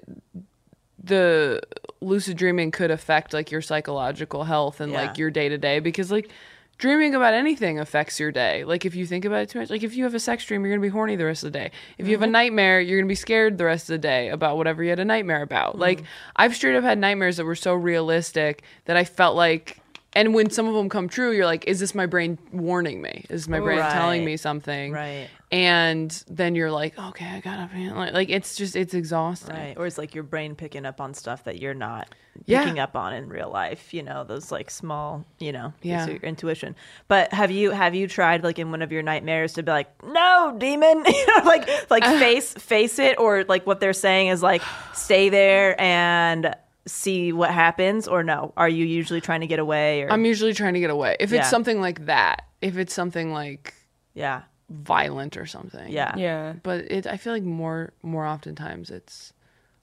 the 1.07 1.61
lucid 2.01 2.37
dreaming 2.37 2.71
could 2.71 2.91
affect 2.91 3.33
like 3.33 3.51
your 3.51 3.61
psychological 3.61 4.43
health 4.43 4.79
and 4.79 4.91
Yeah. 4.91 5.01
like 5.01 5.17
your 5.17 5.31
day 5.31 5.49
to 5.49 5.57
day 5.57 5.79
because 5.79 6.11
like 6.11 6.29
dreaming 6.77 7.15
about 7.15 7.33
anything 7.33 7.79
affects 7.79 8.19
your 8.19 8.31
day. 8.31 8.63
Like 8.63 8.85
if 8.85 8.95
you 8.95 9.05
think 9.05 9.25
about 9.25 9.41
it 9.41 9.49
too 9.49 9.59
much, 9.59 9.69
like 9.69 9.83
if 9.83 9.95
you 9.95 10.03
have 10.03 10.13
a 10.13 10.19
sex 10.19 10.45
dream, 10.45 10.63
you're 10.63 10.73
gonna 10.73 10.81
be 10.81 10.89
horny 10.89 11.15
the 11.15 11.25
rest 11.25 11.43
of 11.43 11.51
the 11.51 11.59
day. 11.59 11.71
If 11.97 12.07
you 12.07 12.13
have 12.13 12.21
a 12.21 12.25
mm-hmm. 12.25 12.33
nightmare, 12.33 12.79
you're 12.79 12.99
gonna 12.99 13.07
be 13.07 13.15
scared 13.15 13.57
the 13.57 13.65
rest 13.65 13.89
of 13.89 13.93
the 13.95 13.97
day 13.99 14.29
about 14.29 14.57
whatever 14.57 14.83
you 14.83 14.89
had 14.89 14.99
a 14.99 15.05
nightmare 15.05 15.41
about. 15.41 15.77
Like 15.77 15.99
mm-hmm. 15.99 16.07
I've 16.35 16.55
straight 16.55 16.75
up 16.75 16.83
had 16.83 16.99
nightmares 16.99 17.37
that 17.37 17.45
were 17.45 17.55
so 17.55 17.73
realistic 17.73 18.63
that 18.85 18.97
I 18.97 19.03
felt 19.03 19.35
like. 19.35 19.79
And 20.17 20.33
when 20.33 20.49
some 20.49 20.67
of 20.67 20.73
them 20.73 20.89
come 20.89 21.07
true, 21.07 21.31
you're 21.31 21.45
like, 21.45 21.65
"Is 21.67 21.79
this 21.79 21.93
my 21.93 22.07
brain 22.07 22.39
warning 22.51 23.03
me? 23.03 23.23
Is 23.29 23.47
my 23.47 23.59
brain 23.59 23.77
telling 23.77 24.25
me 24.25 24.35
something?" 24.35 24.91
Right. 24.91 25.27
And 25.51 26.11
then 26.27 26.55
you're 26.55 26.71
like, 26.71 26.97
"Okay, 26.97 27.25
I 27.25 27.39
gotta 27.39 27.69
be 27.71 27.87
like, 27.91 28.13
like 28.13 28.29
it's 28.29 28.55
just 28.55 28.75
it's 28.75 28.95
exhausting." 28.95 29.55
Right. 29.55 29.75
Or 29.77 29.85
it's 29.85 29.99
like 29.99 30.15
your 30.15 30.23
brain 30.23 30.55
picking 30.55 30.87
up 30.87 30.99
on 30.99 31.13
stuff 31.13 31.43
that 31.43 31.59
you're 31.61 31.75
not 31.75 32.15
Yeah. 32.45 32.63
picking 32.63 32.79
up 32.79 32.95
on 32.95 33.13
in 33.13 33.29
real 33.29 33.51
life. 33.51 33.93
You 33.93 34.01
know, 34.01 34.23
those 34.23 34.51
like 34.51 34.71
small, 34.71 35.23
you 35.37 35.51
know, 35.51 35.71
Yeah. 35.83 36.07
your 36.07 36.17
intuition. 36.17 36.75
But 37.07 37.31
have 37.31 37.51
you 37.51 37.69
have 37.69 37.93
you 37.93 38.07
tried 38.07 38.43
like 38.43 38.57
in 38.57 38.71
one 38.71 38.81
of 38.81 38.91
your 38.91 39.03
nightmares 39.03 39.53
to 39.53 39.61
be 39.63 39.71
like, 39.71 40.03
no, 40.03 40.55
demon, 40.57 41.03
you 41.07 41.27
know, 41.27 41.43
like 41.45 41.69
like 41.91 42.03
uh-huh. 42.03 42.17
face 42.17 42.53
face 42.53 42.97
it, 42.97 43.19
or 43.19 43.43
like 43.43 43.67
what 43.67 43.79
they're 43.79 43.93
saying 43.93 44.29
is 44.29 44.41
like 44.41 44.63
stay 44.95 45.29
there 45.29 45.79
and 45.79 46.55
see 46.87 47.31
what 47.33 47.51
happens, 47.51 48.07
or 48.07 48.23
no? 48.23 48.53
Are 48.57 48.69
you 48.69 48.85
usually 48.85 49.21
trying 49.21 49.41
to 49.41 49.47
get 49.47 49.59
away? 49.59 50.03
Or 50.03 50.11
I'm 50.11 50.25
usually 50.25 50.53
trying 50.53 50.73
to 50.73 50.79
get 50.79 50.89
away. 50.89 51.17
If 51.19 51.31
Yeah. 51.31 51.39
it's 51.41 51.49
something 51.49 51.79
like 51.81 52.05
that, 52.07 52.43
if 52.61 52.77
it's 52.77 52.93
something 52.93 53.31
like 53.31 53.73
yeah, 54.13 54.43
violent 54.69 55.37
or 55.37 55.45
something. 55.45 55.89
yeah, 55.91 56.15
Yeah. 56.17 56.53
But 56.63 56.91
it 56.91 57.05
I 57.07 57.17
feel 57.17 57.33
like 57.33 57.43
more 57.43 57.93
more 58.01 58.25
oftentimes 58.25 58.89
it's 58.89 59.33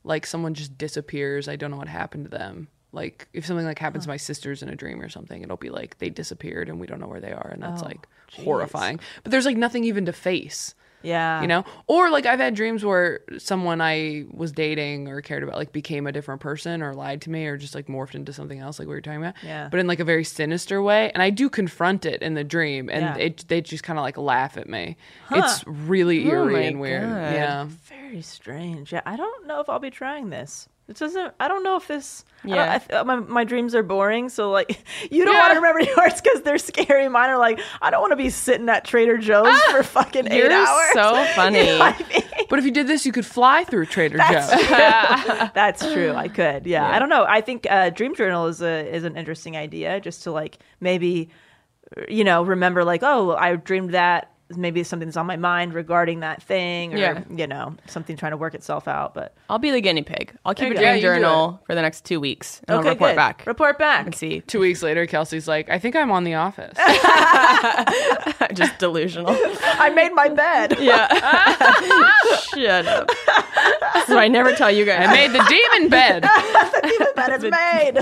like 0.03 0.26
someone 0.26 0.55
just 0.55 0.76
disappears. 0.76 1.49
I 1.49 1.57
don't 1.57 1.70
know 1.70 1.76
what 1.76 1.89
happened 1.89 2.24
to 2.24 2.31
them. 2.31 2.68
Like 2.93 3.29
if 3.33 3.45
something 3.47 3.66
like 3.66 3.79
happens 3.79 4.05
to 4.05 4.09
my 4.09 4.16
sisters 4.16 4.62
in 4.62 4.68
a 4.68 4.76
dream 4.76 5.01
or 5.01 5.09
something, 5.09 5.43
it'll 5.43 5.57
be 5.57 5.70
like 5.70 5.99
they 5.99 6.11
disappeared 6.11 6.68
and 6.68 6.79
we 6.81 6.87
don't 6.87 7.01
know 7.01 7.09
where 7.09 7.20
they 7.20 7.33
are 7.33 7.51
and 7.53 7.62
that's 7.62 7.83
Oh, 7.83 7.87
like 7.87 8.07
horrifying. 8.33 9.01
But 9.22 9.31
there's 9.33 9.47
like 9.47 9.57
nothing 9.57 9.85
even 9.85 10.07
to 10.07 10.12
face. 10.12 10.74
Yeah. 11.05 11.41
You 11.43 11.47
know? 11.47 11.65
Or 11.87 12.11
like 12.11 12.27
I've 12.27 12.39
had 12.41 12.55
dreams 12.55 12.85
where 12.85 13.21
someone 13.39 13.81
I 13.81 14.25
was 14.33 14.53
dating 14.53 15.09
or 15.09 15.21
cared 15.21 15.43
about 15.43 15.57
like 15.57 15.73
became 15.73 16.07
a 16.07 16.13
different 16.13 16.41
person 16.41 16.83
or 16.83 16.95
lied 16.95 17.21
to 17.23 17.31
me 17.31 17.47
or 17.47 17.57
just 17.57 17.75
like 17.75 17.87
morphed 17.87 18.15
into 18.15 18.33
something 18.33 18.59
else 18.59 18.79
like 18.79 18.89
we 18.89 18.95
were 18.95 19.01
talking 19.01 19.21
about. 19.21 19.35
Yeah. 19.43 19.69
But 19.71 19.81
in 19.81 19.87
like 19.87 20.01
a 20.01 20.05
very 20.05 20.25
sinister 20.25 20.83
way. 20.83 21.11
And 21.13 21.23
I 21.23 21.31
do 21.31 21.49
confront 21.51 22.05
it 22.07 22.23
in 22.23 22.35
the 22.35 22.45
dream 22.45 22.89
and 22.91 23.03
Yeah. 23.05 23.17
it 23.27 23.45
they 23.49 23.61
just 23.61 23.85
kind 23.85 23.99
of 23.99 24.03
like 24.03 24.17
laugh 24.17 24.57
at 24.57 24.69
me. 24.69 24.97
It's 25.31 25.65
really 25.67 26.25
oh 26.27 26.31
eerie 26.45 26.53
my 26.55 26.61
and 26.61 26.81
weird. 26.81 27.03
God. 27.09 27.33
Yeah. 27.35 27.67
Very 27.89 28.23
strange. 28.23 28.93
Yeah, 28.93 29.03
I 29.05 29.17
don't 29.17 29.47
know 29.47 29.61
if 29.61 29.69
I'll 29.69 29.79
be 29.79 29.91
trying 29.91 30.31
this. 30.31 30.69
It 30.87 30.99
doesn't. 30.99 31.32
I 31.41 31.49
don't 31.49 31.62
know 31.64 31.76
if 31.76 31.89
this. 31.89 32.26
Yeah. 32.45 32.57
Yeah. 32.57 32.72
I 32.74 32.78
th- 32.78 33.05
my 33.07 33.16
my 33.16 33.45
dreams 33.45 33.74
are 33.74 33.82
boring. 33.82 34.28
So 34.28 34.51
like, 34.51 34.85
you 35.11 35.24
don't 35.24 35.32
Yeah. 35.35 35.41
want 35.41 35.53
to 35.55 35.57
remember 35.61 35.80
yours 35.97 36.20
because 36.20 36.43
they're 36.43 36.59
scary. 36.59 37.09
Mine 37.09 37.30
are 37.30 37.39
like, 37.39 37.59
I 37.80 37.91
don't 37.91 38.03
want 38.03 38.12
to 38.12 38.16
be 38.16 38.28
sitting 38.28 38.68
at 38.68 38.85
Trader 38.85 39.16
Joe's 39.16 39.59
for 39.70 39.82
fucking 39.82 40.30
eight 40.30 40.51
hours. 40.51 40.93
so 40.93 41.24
funny. 41.35 41.59
You 41.70 41.78
know 41.78 41.85
I 41.85 41.97
mean? 42.12 42.22
But 42.51 42.59
if 42.59 42.66
you 42.66 42.70
did 42.70 42.87
this, 42.87 43.07
you 43.07 43.12
could 43.12 43.24
fly 43.24 43.64
through 43.64 43.87
Trader 43.87 44.18
Joe's. 44.18 44.51
That's 45.55 45.80
true. 45.93 46.12
I 46.12 46.28
could. 46.28 46.66
Yeah. 46.66 46.87
I 46.89 46.99
don't 46.99 47.09
know. 47.09 47.24
I 47.26 47.41
think 47.41 47.66
uh, 47.70 47.89
dream 47.91 48.14
journal 48.14 48.47
is 48.49 48.61
a 48.61 48.87
is 48.95 49.05
an 49.05 49.16
interesting 49.16 49.57
idea. 49.57 50.01
Just 50.01 50.24
to 50.24 50.32
like 50.32 50.59
maybe, 50.80 51.30
you 52.09 52.24
know, 52.24 52.43
remember 52.43 52.85
like, 52.85 53.03
oh, 53.03 53.35
I 53.35 53.57
dreamed 53.57 53.91
that. 53.95 54.30
Maybe 54.55 54.82
something's 54.84 55.16
on 55.16 55.24
my 55.26 55.36
mind 55.36 55.72
regarding 55.72 56.20
that 56.20 56.42
thing, 56.42 56.92
or 56.95 56.99
Yeah. 56.99 57.22
you 57.34 57.47
know, 57.47 57.74
something 57.86 58.14
trying 58.16 58.32
to 58.32 58.36
work 58.36 58.55
itself 58.55 58.86
out. 58.86 59.14
But 59.14 59.34
I'll 59.49 59.59
be 59.59 59.70
the 59.70 59.80
guinea 59.80 60.03
pig. 60.03 60.34
I'll 60.45 60.55
keep 60.55 60.64
There 60.68 60.72
a 60.72 60.76
dream. 60.76 60.95
Yeah, 60.97 61.01
journal 61.01 61.62
for 61.66 61.74
the 61.74 61.80
next 61.82 62.05
two 62.05 62.20
weeks 62.20 62.61
and 62.68 62.78
okay, 62.78 62.88
I'll 62.88 62.95
report 62.95 63.11
good. 63.12 63.16
back 63.16 63.45
Report 63.47 63.78
back. 63.78 64.05
and 64.07 64.14
see. 64.14 64.42
Two 64.42 64.61
weeks 64.61 64.82
later, 64.82 65.07
Kelsey's 65.07 65.49
like, 65.49 65.70
I 65.70 65.78
think 65.78 65.97
I'm 65.97 66.11
on 66.11 66.24
The 66.24 66.34
Office. 66.34 66.76
Just 68.55 68.78
delusional. 68.78 69.34
I 69.34 69.90
made 69.95 70.12
my 70.14 70.28
bed. 70.28 70.76
yeah. 70.80 71.09
Shut 72.55 72.86
up. 72.86 73.11
So 74.07 74.18
I 74.18 74.28
never 74.28 74.53
tell 74.53 74.70
you 74.70 74.84
guys. 74.84 75.09
I 75.09 75.12
made 75.12 75.32
the 75.32 75.45
demon 75.49 75.88
bed. 75.88 76.22
that 76.22 77.30
is 77.36 77.42
made. 77.42 77.99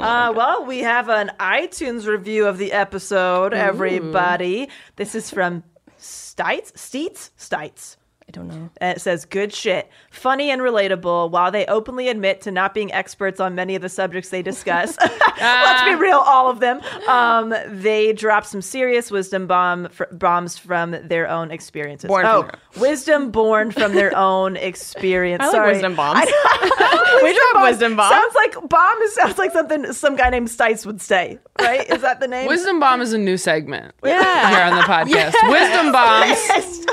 uh, 0.00 0.32
well, 0.34 0.64
we 0.64 0.78
have 0.78 1.08
an 1.08 1.32
iTunes 1.40 2.06
review 2.06 2.46
of 2.46 2.58
the 2.58 2.72
episode, 2.72 3.52
everybody. 3.52 4.68
This 4.96 5.14
is 5.14 5.23
from 5.30 5.64
Stites? 5.98 6.72
Steets? 6.72 7.30
Stites. 7.38 7.96
I 8.34 8.36
don't 8.36 8.48
know. 8.48 8.70
And 8.78 8.96
it 8.96 9.00
says, 9.00 9.24
good 9.24 9.52
shit. 9.52 9.88
Funny 10.10 10.50
and 10.50 10.60
relatable, 10.60 11.30
while 11.30 11.52
they 11.52 11.66
openly 11.66 12.08
admit 12.08 12.40
to 12.42 12.50
not 12.50 12.74
being 12.74 12.92
experts 12.92 13.38
on 13.38 13.54
many 13.54 13.76
of 13.76 13.82
the 13.82 13.88
subjects 13.88 14.30
they 14.30 14.42
discuss. 14.42 14.96
Let's 15.40 15.84
be 15.84 15.94
real, 15.94 16.18
all 16.18 16.50
of 16.50 16.58
them. 16.60 16.80
Um, 17.08 17.54
they 17.68 18.12
drop 18.12 18.44
some 18.44 18.60
serious 18.62 19.10
wisdom 19.10 19.46
bomb 19.46 19.88
fr- 19.90 20.04
bombs 20.12 20.58
from 20.58 20.96
their 21.06 21.28
own 21.28 21.50
experiences. 21.52 22.08
Born 22.08 22.26
oh, 22.26 22.50
wisdom 22.80 23.30
born 23.30 23.70
from 23.70 23.94
their 23.94 24.16
own 24.16 24.56
experience. 24.56 25.42
I 25.42 25.46
like 25.46 25.52
Sorry. 25.54 25.72
wisdom 25.74 25.94
bombs. 25.94 26.20
I- 26.22 27.20
We 27.22 27.32
drop 27.52 27.64
wisdom 27.70 27.96
bombs. 27.96 28.10
Sounds 28.10 28.34
like 28.34 28.68
bomb 28.68 28.98
sounds 29.12 29.38
like 29.38 29.52
something 29.52 29.92
some 29.92 30.16
guy 30.16 30.30
named 30.30 30.48
Stites 30.48 30.84
would 30.84 31.00
say, 31.00 31.38
right? 31.60 31.88
Is 31.88 32.02
that 32.02 32.20
the 32.20 32.26
name? 32.28 32.48
Wisdom 32.48 32.80
Bomb 32.80 33.00
is 33.00 33.12
a 33.12 33.18
new 33.18 33.36
segment 33.36 33.94
Yeah. 34.04 34.50
here 34.50 34.64
on 34.64 34.76
the 34.76 34.82
podcast. 34.82 35.34
Wisdom 35.50 35.92
Bombs. 35.92 36.86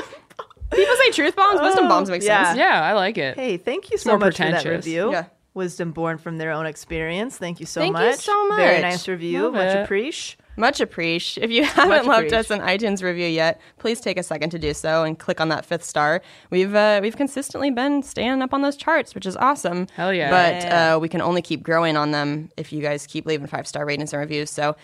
People 0.74 0.96
say 0.96 1.10
truth 1.10 1.36
bombs. 1.36 1.60
Wisdom 1.60 1.88
bombs 1.88 2.10
make 2.10 2.22
yeah. 2.22 2.44
sense. 2.44 2.58
Yeah, 2.58 2.82
I 2.82 2.92
like 2.94 3.18
it. 3.18 3.36
Hey, 3.36 3.56
thank 3.56 3.90
you 3.90 3.98
so 3.98 4.10
more 4.10 4.18
much 4.18 4.36
for 4.36 4.44
that 4.44 4.62
pretentious. 4.62 4.86
review. 4.86 5.12
Yeah. 5.12 5.24
Wisdom 5.54 5.92
born 5.92 6.16
from 6.16 6.38
their 6.38 6.50
own 6.50 6.64
experience. 6.64 7.36
Thank 7.36 7.60
you 7.60 7.66
so 7.66 7.80
Thank 7.82 7.98
you 7.98 8.14
so 8.14 8.48
much. 8.48 8.58
Very 8.58 8.80
nice 8.80 9.06
review. 9.06 9.42
Love 9.42 9.52
much 9.52 9.76
it. 9.76 9.84
appreciate. 9.84 10.38
Much 10.56 10.80
appreciate. 10.80 11.44
If 11.44 11.50
you 11.50 11.64
haven't 11.78 12.06
left 12.06 12.26
appreciate. 12.26 12.38
us 12.38 12.50
an 12.50 12.60
iTunes 12.60 13.02
review 13.02 13.26
yet, 13.26 13.60
please 13.78 14.00
take 14.00 14.18
a 14.18 14.22
second 14.22 14.50
to 14.50 14.58
do 14.58 14.74
so 14.74 15.04
and 15.04 15.18
click 15.18 15.40
on 15.40 15.48
that 15.48 15.64
fifth 15.64 15.84
star. 15.84 16.22
We've 16.50 16.74
uh, 16.74 17.00
we've 17.02 17.16
consistently 17.16 17.70
been 17.70 18.02
staying 18.02 18.40
up 18.42 18.52
on 18.54 18.62
those 18.62 18.76
charts, 18.76 19.14
which 19.14 19.26
is 19.26 19.36
awesome. 19.36 19.86
Hell 19.94 20.12
yeah. 20.12 20.30
But 20.30 20.72
uh, 20.72 20.98
we 20.98 21.08
can 21.08 21.20
only 21.20 21.42
keep 21.42 21.62
growing 21.62 21.96
on 21.96 22.10
them 22.10 22.50
if 22.56 22.72
you 22.72 22.82
guys 22.82 23.06
keep 23.06 23.26
leaving 23.26 23.46
five 23.46 23.66
star 23.66 23.84
ratings 23.84 24.12
and 24.12 24.20
reviews. 24.20 24.50
So 24.50 24.76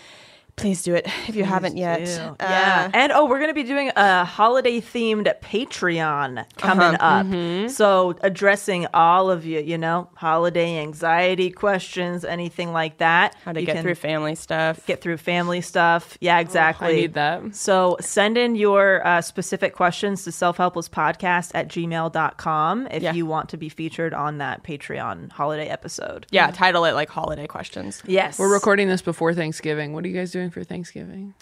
please 0.59 0.83
do 0.83 0.95
it 0.95 1.07
if 1.29 1.35
you 1.37 1.45
haven't 1.45 1.77
yet. 1.77 2.01
Ew. 2.03 2.07
Uh, 2.07 2.37
yeah. 2.41 2.91
And 2.93 3.13
oh, 3.13 3.25
we're 3.27 3.39
going 3.39 3.51
to 3.51 3.55
be 3.55 3.63
doing 3.65 3.91
a 3.97 4.25
holiday 4.25 4.81
themed 4.81 5.33
Patreon 5.41 6.45
coming 6.57 6.95
Uh-huh. 6.97 7.05
up. 7.21 7.27
Mm-hmm. 7.27 7.69
So 7.69 8.15
addressing 8.21 8.87
all 8.93 9.31
of 9.31 9.45
you, 9.47 9.61
you 9.61 9.79
know, 9.79 10.11
holiday 10.15 10.79
anxiety 10.79 11.51
questions, 11.51 12.25
anything 12.25 12.73
like 12.73 12.99
that. 12.99 13.37
How 13.45 13.53
to 13.53 13.61
You 13.61 13.67
get 13.67 13.77
can 13.77 13.83
through 13.83 13.95
family 13.95 14.35
stuff. 14.35 14.85
Get 14.87 15.01
through 15.01 15.17
family 15.19 15.61
stuff. 15.61 16.17
Yeah, 16.21 16.39
exactly. 16.41 16.89
I 16.89 16.93
need 16.93 17.15
that. 17.15 17.55
So 17.55 17.97
send 18.01 18.37
in 18.37 18.57
your 18.57 19.07
uh, 19.07 19.21
specific 19.23 19.75
questions 19.75 20.25
to 20.25 20.31
selfhelplesspodcast 20.31 21.53
at 21.55 21.69
gmail.com 21.69 22.89
if 22.91 23.03
Yeah. 23.03 23.13
you 23.13 23.27
want 23.27 23.49
to 23.51 23.57
be 23.57 23.69
featured 23.69 24.15
on 24.15 24.39
that 24.39 24.63
Patreon 24.65 25.31
holiday 25.33 25.69
episode. 25.69 26.27
yeah, 26.31 26.51
title 26.51 26.85
it 26.85 26.93
like 26.95 27.09
holiday 27.09 27.47
questions. 27.47 28.03
Yes. 28.07 28.39
We're 28.39 28.53
recording 28.53 28.89
this 28.89 29.03
before 29.03 29.35
Thanksgiving. 29.35 29.93
What 29.93 30.05
are 30.05 30.09
you 30.09 30.15
guys 30.17 30.31
doing 30.33 30.48
for 30.51 30.65
Thanksgiving? 30.65 31.35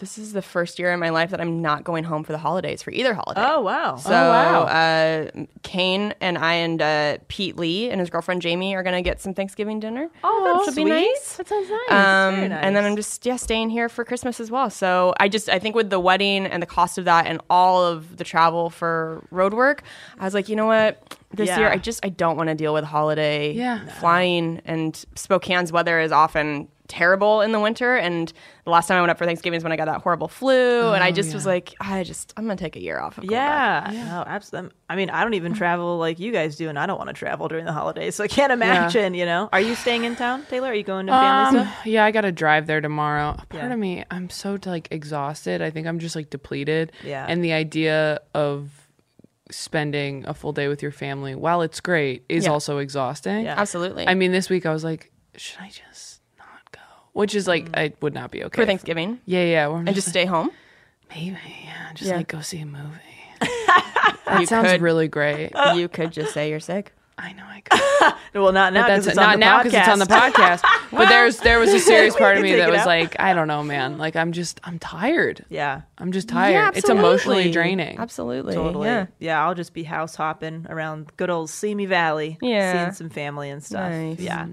This 0.00 0.16
is 0.16 0.32
the 0.32 0.42
first 0.42 0.78
year 0.78 0.92
in 0.92 1.00
my 1.00 1.08
life 1.10 1.30
that 1.30 1.40
I'm 1.40 1.60
not 1.60 1.82
going 1.82 2.04
home 2.04 2.22
for 2.22 2.30
the 2.30 2.38
holidays 2.38 2.82
for 2.84 2.92
either 2.92 3.14
holiday. 3.14 3.42
Oh, 3.44 3.62
wow. 3.62 3.96
So, 3.96 4.12
uh, 4.12 5.28
Kane 5.64 6.14
and 6.20 6.38
I 6.38 6.54
and 6.54 6.80
uh, 6.80 7.18
Pete 7.26 7.56
Lee 7.56 7.90
and 7.90 7.98
his 7.98 8.08
girlfriend 8.08 8.40
Jamie 8.40 8.76
are 8.76 8.84
gonna 8.84 9.02
get 9.02 9.20
some 9.20 9.34
Thanksgiving 9.34 9.80
dinner. 9.80 10.08
Oh, 10.22 10.44
that 10.44 10.58
Which 10.60 10.66
will 10.66 10.72
sweet. 10.74 10.84
be 10.84 10.90
nice. 10.90 11.36
That 11.38 11.48
sounds 11.48 11.68
nice. 11.68 11.90
Um, 11.90 12.34
Very 12.36 12.48
nice. 12.48 12.60
And 12.62 12.76
then 12.76 12.84
I'm 12.84 12.94
just 12.94 13.26
yeah 13.26 13.34
staying 13.34 13.70
here 13.70 13.88
for 13.88 14.04
Christmas 14.04 14.38
as 14.38 14.52
well. 14.52 14.70
So 14.70 15.14
I 15.18 15.28
just 15.28 15.48
I 15.48 15.58
think 15.58 15.74
with 15.74 15.90
the 15.90 15.98
wedding 15.98 16.46
and 16.46 16.62
the 16.62 16.66
cost 16.66 16.96
of 16.98 17.04
that 17.06 17.26
and 17.26 17.40
all 17.50 17.82
of 17.84 18.18
the 18.18 18.24
travel 18.24 18.70
for 18.70 19.24
road 19.32 19.52
work, 19.52 19.82
I 20.20 20.24
was 20.24 20.32
like, 20.32 20.48
you 20.48 20.54
know 20.54 20.66
what, 20.66 21.18
this 21.34 21.48
Yeah. 21.48 21.58
year 21.58 21.70
I 21.70 21.76
just 21.78 21.98
I 22.04 22.08
don't 22.10 22.36
want 22.36 22.50
to 22.50 22.54
deal 22.54 22.72
with 22.72 22.84
holiday 22.84 23.52
Yeah. 23.52 23.84
flying 23.98 24.62
and 24.64 24.94
Spokane's 25.16 25.72
weather 25.72 25.98
is 25.98 26.12
often 26.12 26.68
terrible 26.88 27.42
in 27.42 27.52
the 27.52 27.60
winter 27.60 27.96
and 27.96 28.32
the 28.64 28.70
last 28.70 28.88
time 28.88 28.96
I 28.98 29.00
went 29.00 29.10
up 29.10 29.18
for 29.18 29.26
Thanksgiving 29.26 29.56
is 29.58 29.62
when 29.62 29.72
I 29.72 29.76
got 29.76 29.84
that 29.86 30.00
horrible 30.02 30.28
flu 30.28 30.92
and 30.92 31.04
I 31.04 31.12
just 31.12 31.34
was 31.34 31.46
like 31.46 31.74
I 31.80 32.02
just 32.02 32.32
I'm 32.36 32.44
gonna 32.44 32.56
take 32.56 32.76
a 32.76 32.80
year 32.82 32.98
off. 32.98 33.18
Of 33.18 33.26
going 33.26 33.38
back. 33.38 33.92
Yeah, 33.92 34.04
no, 34.06 34.24
absolutely. 34.26 34.72
I 34.90 34.96
mean, 34.96 35.10
I 35.10 35.22
don't 35.22 35.34
even 35.34 35.52
travel 35.54 35.98
like 35.98 36.18
you 36.18 36.32
guys 36.32 36.56
do, 36.56 36.68
and 36.70 36.78
I 36.78 36.86
don't 36.86 36.96
want 36.98 37.08
to 37.08 37.14
travel 37.14 37.46
during 37.48 37.66
the 37.66 37.72
holidays, 37.72 38.14
so 38.14 38.24
I 38.24 38.28
can't 38.28 38.52
imagine. 38.52 39.12
You 39.14 39.26
know, 39.26 39.48
are 39.52 39.60
you 39.60 39.74
staying 39.74 40.04
in 40.04 40.16
town, 40.16 40.46
Taylor? 40.48 40.68
Are 40.68 40.74
you 40.74 40.82
going 40.82 41.06
to 41.06 41.12
family 41.12 41.58
Um, 41.60 41.66
stuff? 41.66 41.86
yeah, 41.86 42.04
I 42.06 42.10
got 42.10 42.22
to 42.22 42.32
drive 42.32 42.66
there 42.66 42.80
tomorrow. 42.80 43.34
Part 43.34 43.52
Yeah. 43.52 43.72
of 43.72 43.78
me, 43.78 44.04
I'm 44.10 44.30
so 44.30 44.58
like 44.64 44.88
exhausted. 44.90 45.60
I 45.60 45.68
think 45.70 45.86
I'm 45.86 45.98
just 45.98 46.16
like 46.16 46.30
depleted. 46.30 46.92
Yeah. 47.04 47.26
And 47.28 47.44
the 47.44 47.52
idea 47.52 48.20
of 48.34 48.70
spending 49.50 50.24
a 50.26 50.34
full 50.34 50.52
day 50.52 50.68
with 50.68 50.82
your 50.82 50.92
family, 50.92 51.34
while 51.34 51.62
it's 51.62 51.80
great, 51.80 52.24
is 52.28 52.44
Yeah. 52.44 52.50
also 52.52 52.78
exhausting. 52.78 53.44
Yeah. 53.44 53.54
Absolutely. 53.58 54.06
I 54.06 54.14
mean, 54.14 54.32
this 54.32 54.50
week 54.50 54.66
I 54.66 54.72
was 54.72 54.84
like, 54.84 55.10
should 55.36 55.60
I 55.60 55.68
just 55.68 55.80
not 55.80 55.84
go? 55.84 56.17
Which 57.12 57.34
is 57.34 57.48
like, 57.48 57.70
mm. 57.72 57.78
I 57.78 57.92
would 58.00 58.14
not 58.14 58.30
be 58.30 58.44
okay 58.44 58.62
for 58.62 58.66
Thanksgiving 58.66 59.20
Yeah, 59.26 59.44
yeah. 59.44 59.66
where 59.68 59.78
I'm 59.78 59.86
and 59.86 59.94
just 59.96 60.08
stay 60.08 60.24
home. 60.24 60.50
maybe, 61.10 61.36
yeah, 61.64 61.92
just 61.94 62.10
Yeah. 62.10 62.16
like 62.18 62.28
go 62.28 62.40
see 62.40 62.60
a 62.60 62.66
movie. 62.66 62.84
that 63.40 64.36
You 64.40 64.46
sounds 64.46 64.68
could. 64.70 64.80
really 64.82 65.08
great. 65.08 65.52
you 65.74 65.88
could 65.88 66.12
just 66.12 66.32
say 66.34 66.50
you're 66.50 66.60
sick. 66.60 66.92
I 67.20 67.32
know 67.32 67.42
I 67.44 67.60
could. 67.62 67.78
Well, 68.34 68.52
not 68.52 68.72
now. 68.72 68.82
But 68.82 68.88
'cause 68.88 69.04
that's 69.06 69.16
it's 69.16 69.18
on 69.18 69.24
not 69.24 69.32
the 69.32 69.38
now 69.40 69.58
because 69.64 69.74
it's 69.74 69.88
on 69.88 69.98
the 69.98 70.04
podcast. 70.04 70.60
podcast. 70.60 70.90
but 70.96 71.08
there's 71.08 71.38
there 71.38 71.58
was 71.58 71.72
a 71.72 71.80
serious 71.80 72.14
part 72.14 72.36
of 72.36 72.36
can 72.36 72.42
me 72.44 72.50
take 72.50 72.60
that 72.60 72.68
it 72.68 72.72
was 72.72 72.82
out. 72.82 72.86
like, 72.86 73.16
I 73.18 73.32
don't 73.34 73.48
know, 73.48 73.64
man. 73.64 73.98
Like 73.98 74.14
I'm 74.14 74.30
just 74.30 74.60
I'm 74.62 74.78
tired. 74.78 75.44
Yeah, 75.48 75.80
I'm 75.96 76.12
just 76.12 76.28
tired. 76.28 76.76
it's 76.76 76.88
emotionally 76.88 77.50
draining. 77.50 77.98
Absolutely. 77.98 78.54
totally. 78.54 78.86
Yeah. 78.86 79.06
Yeah. 79.18 79.44
I'll 79.44 79.54
just 79.56 79.72
be 79.74 79.82
house 79.82 80.14
hopping 80.14 80.66
around 80.68 81.10
good 81.16 81.30
old 81.30 81.50
Simi 81.50 81.86
Valley, 81.86 82.38
Yeah. 82.40 82.72
seeing 82.84 82.92
some 82.94 83.10
family 83.10 83.50
and 83.50 83.64
stuff. 83.64 83.90
Nice. 83.90 84.20
Yeah, 84.20 84.46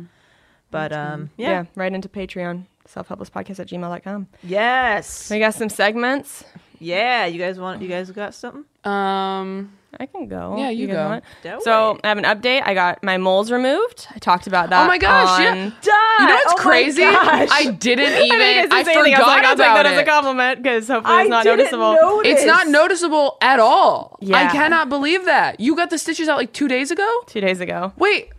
but 0.71 0.91
um, 0.93 1.29
yeah. 1.37 1.49
yeah, 1.49 1.65
right 1.75 1.93
into 1.93 2.09
Patreon. 2.09 2.65
Selfhelplesspodcast 2.87 3.59
at 3.59 3.67
gmail.com. 3.67 4.27
yes, 4.43 5.31
We 5.31 5.39
got 5.39 5.55
some 5.55 5.69
segments. 5.69 6.43
yeah. 6.79 7.25
You 7.25 7.39
guys 7.39 7.59
want? 7.59 7.81
You 7.81 7.87
guys 7.87 8.11
got 8.11 8.33
something? 8.35 8.63
Um 8.89 9.71
I 9.97 10.07
can 10.07 10.27
go. 10.27 10.55
Yeah, 10.57 10.69
you 10.71 10.87
guys 10.87 11.21
go. 11.41 11.59
So 11.61 11.91
it. 11.91 12.01
I 12.03 12.09
have 12.09 12.17
an 12.17 12.25
update. 12.25 12.61
I 12.65 12.73
got 12.73 13.01
my 13.01 13.17
moles 13.17 13.49
removed. 13.49 14.07
I 14.13 14.19
talked 14.19 14.45
about 14.45 14.69
that. 14.69 14.83
Oh 14.83 14.87
my 14.87 14.97
gosh, 14.97 15.39
yeah. 15.39 15.53
You 15.55 16.27
know 16.27 16.35
what's 16.35 16.53
Oh 16.53 16.55
crazy? 16.57 17.03
I 17.05 17.71
didn't 17.79 18.23
even 18.25 18.39
I 18.41 18.63
think 18.65 18.73
I, 18.73 18.79
it's 18.81 18.89
forgot 18.89 19.03
thing. 19.05 19.15
I 19.15 19.19
was 19.19 19.27
like, 19.27 19.45
I'll 19.45 19.55
take 19.55 19.65
about 19.65 19.73
that 19.83 19.85
as 19.85 19.99
a 19.99 20.03
compliment 20.03 20.61
because 20.63 20.87
hopefully 20.89 21.21
it's 21.21 21.25
I 21.27 21.29
not 21.29 21.45
noticeable. 21.45 21.93
notice. 21.93 22.31
It's 22.33 22.45
not 22.45 22.67
noticeable 22.67 23.37
at 23.41 23.59
all. 23.59 24.19
I 24.33 24.47
cannot 24.51 24.89
believe 24.89 25.25
that. 25.25 25.59
You 25.61 25.75
got 25.77 25.89
the 25.89 25.97
stitches 25.97 26.27
out 26.27 26.37
like 26.37 26.51
2 26.51 26.67
days 26.67 26.91
ago? 26.91 27.23
Two 27.27 27.41
days 27.41 27.61
ago. 27.61 27.93
Wait. 27.97 28.31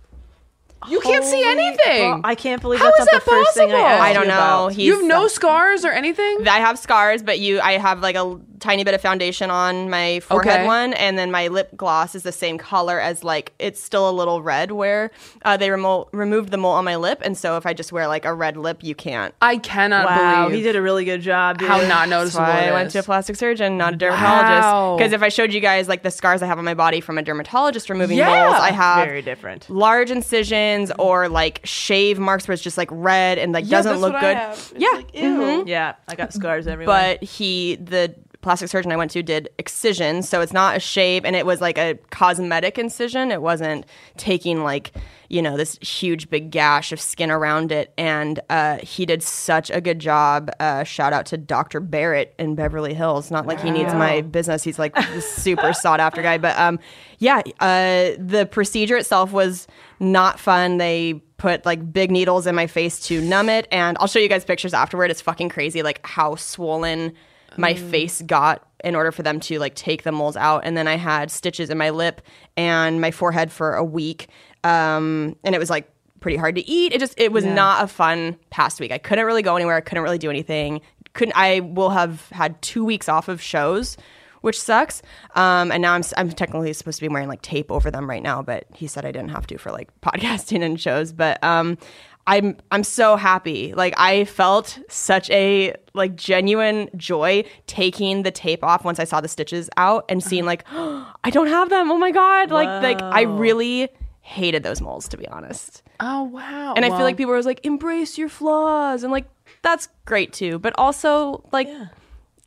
You 0.88 1.00
can't 1.00 1.24
see 1.24 1.42
Holy- 1.42 1.58
anything. 1.58 2.10
Well, 2.12 2.20
I 2.24 2.34
can't 2.34 2.62
believe 2.62 2.78
How 2.80 2.86
that's 2.86 3.00
is 3.00 3.08
not 3.12 3.24
the 3.24 3.30
that 3.30 3.36
first 3.36 3.54
thing 3.54 3.70
I 3.70 3.72
possible? 3.72 3.86
asked 3.86 4.02
I 4.02 4.12
don't 4.12 4.22
you 4.24 4.28
know. 4.28 4.34
about. 4.36 4.72
He's, 4.72 4.86
you 4.86 4.96
have 4.96 5.04
no 5.04 5.28
scars 5.28 5.84
or 5.84 5.90
anything? 5.92 6.46
I 6.48 6.58
have 6.60 6.78
scars, 6.78 7.22
but 7.22 7.38
you, 7.38 7.60
I 7.60 7.72
have 7.78 8.00
like 8.00 8.16
a 8.16 8.38
tiny 8.66 8.84
bit 8.84 8.94
of 8.94 9.00
foundation 9.00 9.50
on 9.50 9.88
my 9.90 10.20
forehead 10.20 10.60
Okay. 10.60 10.66
one, 10.66 10.92
and 10.94 11.16
then 11.18 11.30
my 11.30 11.48
lip 11.48 11.70
gloss 11.76 12.14
is 12.14 12.22
the 12.24 12.32
same 12.32 12.58
color 12.58 12.98
as 13.00 13.22
like 13.22 13.52
it's 13.58 13.80
still 13.82 14.08
a 14.10 14.14
little 14.20 14.42
red 14.42 14.72
where 14.72 15.10
uh, 15.44 15.56
they 15.56 15.70
remo- 15.70 16.08
removed 16.12 16.50
the 16.50 16.56
mole 16.56 16.72
on 16.72 16.84
my 16.84 16.96
lip, 16.96 17.20
and 17.24 17.36
so 17.38 17.56
if 17.56 17.64
I 17.66 17.72
just 17.74 17.92
wear 17.92 18.06
like 18.08 18.24
a 18.24 18.34
red 18.34 18.56
lip, 18.56 18.78
you 18.82 18.94
can't. 18.94 19.34
I 19.40 19.58
cannot 19.58 20.06
Wow, 20.06 20.44
believe 20.48 20.56
he 20.58 20.62
did 20.62 20.74
a 20.76 20.82
really 20.82 21.04
good 21.04 21.22
job. 21.22 21.58
Dude. 21.58 21.68
how 21.68 21.76
not 21.82 21.88
That's 21.88 22.10
noticeable 22.10 22.44
why 22.46 22.60
it 22.64 22.68
I 22.70 22.72
went 22.72 22.90
to 22.90 22.98
a 22.98 23.02
plastic 23.02 23.36
surgeon, 23.36 23.78
not 23.78 23.94
a 23.94 23.96
dermatologist. 23.96 24.98
Because 24.98 25.12
if 25.12 25.22
I 25.22 25.28
showed 25.28 25.52
you 25.52 25.60
guys 25.60 25.88
like 25.88 26.02
the 26.02 26.10
scars 26.10 26.42
I 26.42 26.46
have 26.46 26.58
on 26.58 26.64
my 26.64 26.74
body 26.74 27.00
from 27.00 27.18
a 27.18 27.22
dermatologist 27.22 27.88
removing 27.90 28.18
Yeah. 28.18 28.44
moles, 28.48 28.60
I 28.60 28.72
have 28.72 29.06
Very 29.06 29.22
different. 29.22 29.68
large 29.70 30.10
incisions 30.10 30.90
or 30.98 31.28
like 31.28 31.60
shave 31.64 32.18
marks 32.18 32.48
where 32.48 32.52
it's 32.54 32.62
just 32.62 32.78
like 32.78 32.88
red 32.90 33.38
and 33.38 33.52
like 33.52 33.64
Yeah, 33.64 33.78
doesn't 33.78 33.92
that's 33.92 34.02
look 34.02 34.12
what 34.14 34.24
I 34.24 34.28
good. 34.32 34.36
have. 34.36 34.52
It's 34.52 34.72
Yeah, 34.76 34.88
like, 34.94 35.14
ew. 35.14 35.22
mhm. 35.30 35.68
Yeah, 35.68 35.94
I 36.08 36.14
got 36.14 36.32
scars 36.32 36.66
everywhere. 36.66 36.94
but 37.20 37.22
he 37.28 37.76
the 37.76 38.14
plastic 38.46 38.68
surgeon 38.68 38.92
I 38.92 38.96
went 38.96 39.10
to 39.10 39.24
did 39.24 39.48
excision, 39.58 40.22
so 40.22 40.40
it's 40.40 40.52
not 40.52 40.76
a 40.76 40.78
shave, 40.78 41.24
and 41.24 41.34
it 41.34 41.44
was 41.44 41.60
like 41.60 41.78
a 41.78 41.98
cosmetic 42.10 42.78
incision. 42.78 43.32
It 43.32 43.42
wasn't 43.42 43.86
taking 44.18 44.62
like 44.62 44.92
you 45.28 45.42
know 45.42 45.56
this 45.56 45.76
huge 45.78 46.30
big 46.30 46.52
gash 46.52 46.92
of 46.92 47.00
skin 47.00 47.32
around 47.32 47.72
it, 47.72 47.92
and 47.98 48.38
uh, 48.48 48.76
he 48.76 49.04
did 49.04 49.24
such 49.24 49.68
a 49.70 49.80
good 49.80 49.98
job. 49.98 50.48
Uh, 50.60 50.84
shout 50.84 51.12
out 51.12 51.26
to 51.26 51.36
Dr. 51.36 51.80
Barrett 51.80 52.36
in 52.38 52.54
Beverly 52.54 52.94
Hills. 52.94 53.32
Not 53.32 53.46
like 53.46 53.60
he 53.60 53.72
needs 53.72 53.92
my 53.92 54.20
business; 54.20 54.62
he's 54.62 54.78
like 54.78 54.96
super 55.20 55.72
sought 55.72 55.98
after 55.98 56.22
guy. 56.22 56.38
But 56.38 56.56
um, 56.56 56.78
yeah, 57.18 57.42
uh, 57.58 58.14
the 58.16 58.48
procedure 58.48 58.96
itself 58.96 59.32
was 59.32 59.66
not 59.98 60.38
fun. 60.38 60.78
They 60.78 61.14
put 61.36 61.66
like 61.66 61.92
big 61.92 62.12
needles 62.12 62.46
in 62.46 62.54
my 62.54 62.68
face 62.68 63.00
to 63.08 63.20
numb 63.22 63.48
it, 63.48 63.66
and 63.72 63.96
I'll 63.98 64.06
show 64.06 64.20
you 64.20 64.28
guys 64.28 64.44
pictures 64.44 64.72
afterward. 64.72 65.10
It's 65.10 65.20
fucking 65.20 65.48
crazy, 65.48 65.82
like 65.82 66.06
how 66.06 66.36
swollen 66.36 67.12
my 67.58 67.74
face 67.74 68.22
got 68.22 68.66
in 68.84 68.94
order 68.94 69.10
for 69.10 69.22
them 69.22 69.40
to 69.40 69.58
like 69.58 69.74
take 69.74 70.02
the 70.02 70.12
moles 70.12 70.36
out. 70.36 70.62
And 70.64 70.76
then 70.76 70.86
i 70.86 70.96
had 70.96 71.30
stitches 71.30 71.70
in 71.70 71.78
my 71.78 71.90
lip 71.90 72.22
and 72.56 73.00
my 73.00 73.10
forehead 73.10 73.50
for 73.50 73.74
a 73.74 73.84
week. 73.84 74.28
Um, 74.64 75.36
and 75.44 75.54
it 75.54 75.58
was 75.58 75.70
like 75.70 75.90
pretty 76.20 76.36
hard 76.36 76.54
to 76.56 76.68
eat. 76.68 76.92
It 76.92 77.00
just 77.00 77.14
it 77.18 77.32
was 77.32 77.44
not 77.44 77.84
a 77.84 77.86
fun 77.86 78.36
past 78.50 78.80
week. 78.80 78.92
I 78.92 78.98
couldn't 78.98 79.24
really 79.24 79.42
go 79.42 79.56
anywhere. 79.56 79.76
I 79.76 79.80
couldn't 79.80 80.02
really 80.02 80.18
do 80.18 80.30
anything. 80.30 80.80
Couldn't 81.12 81.36
i 81.36 81.60
will 81.60 81.90
have 81.90 82.28
had 82.30 82.60
two 82.60 82.84
weeks 82.84 83.08
off 83.08 83.28
of 83.28 83.40
shows 83.40 83.96
which 84.42 84.60
sucks. 84.60 85.02
Um, 85.34 85.72
and 85.72 85.82
now 85.82 85.94
I'm, 85.94 86.02
I'm 86.16 86.30
technically 86.30 86.72
supposed 86.72 86.98
to 86.98 87.02
be 87.02 87.08
wearing 87.08 87.26
like 87.26 87.42
tape 87.42 87.72
over 87.72 87.90
them 87.90 88.08
right 88.08 88.22
now 88.22 88.42
but 88.42 88.66
he 88.72 88.86
said 88.86 89.04
i 89.04 89.10
didn't 89.10 89.30
have 89.30 89.46
to 89.48 89.58
for 89.58 89.72
like 89.72 89.88
podcasting 90.00 90.62
and 90.62 90.80
shows. 90.80 91.12
But 91.12 91.42
um, 91.42 91.78
I'm 92.26 92.56
I'm 92.70 92.82
so 92.82 93.16
happy. 93.16 93.72
Like 93.74 93.94
I 93.96 94.24
felt 94.24 94.78
such 94.88 95.30
a 95.30 95.74
like 95.94 96.16
genuine 96.16 96.90
joy 96.96 97.44
taking 97.66 98.22
the 98.24 98.30
tape 98.30 98.64
off 98.64 98.84
once 98.84 98.98
I 98.98 99.04
saw 99.04 99.20
the 99.20 99.28
stitches 99.28 99.70
out 99.76 100.04
and 100.08 100.22
seeing 100.22 100.46
uh-huh. 100.46 101.04
like 101.04 101.16
I 101.24 101.30
don't 101.30 101.46
have 101.46 101.70
them. 101.70 101.90
Oh 101.90 101.98
my 101.98 102.10
god. 102.10 102.50
Like 102.50 102.82
like 102.82 103.00
I 103.02 103.22
really 103.22 103.88
hated 104.22 104.64
those 104.64 104.80
moles 104.80 105.08
to 105.08 105.16
be 105.16 105.28
honest. 105.28 105.84
Oh 106.00 106.24
wow! 106.24 106.74
And 106.74 106.84
I 106.84 106.88
Well, 106.88 106.98
feel 106.98 107.06
like 107.06 107.16
people 107.16 107.32
were 107.32 107.42
like 107.42 107.64
embrace 107.64 108.18
your 108.18 108.28
flaws 108.28 109.04
and 109.04 109.12
like 109.12 109.26
that's 109.62 109.88
great 110.04 110.32
too. 110.32 110.58
But 110.58 110.74
also 110.76 111.44
like 111.52 111.68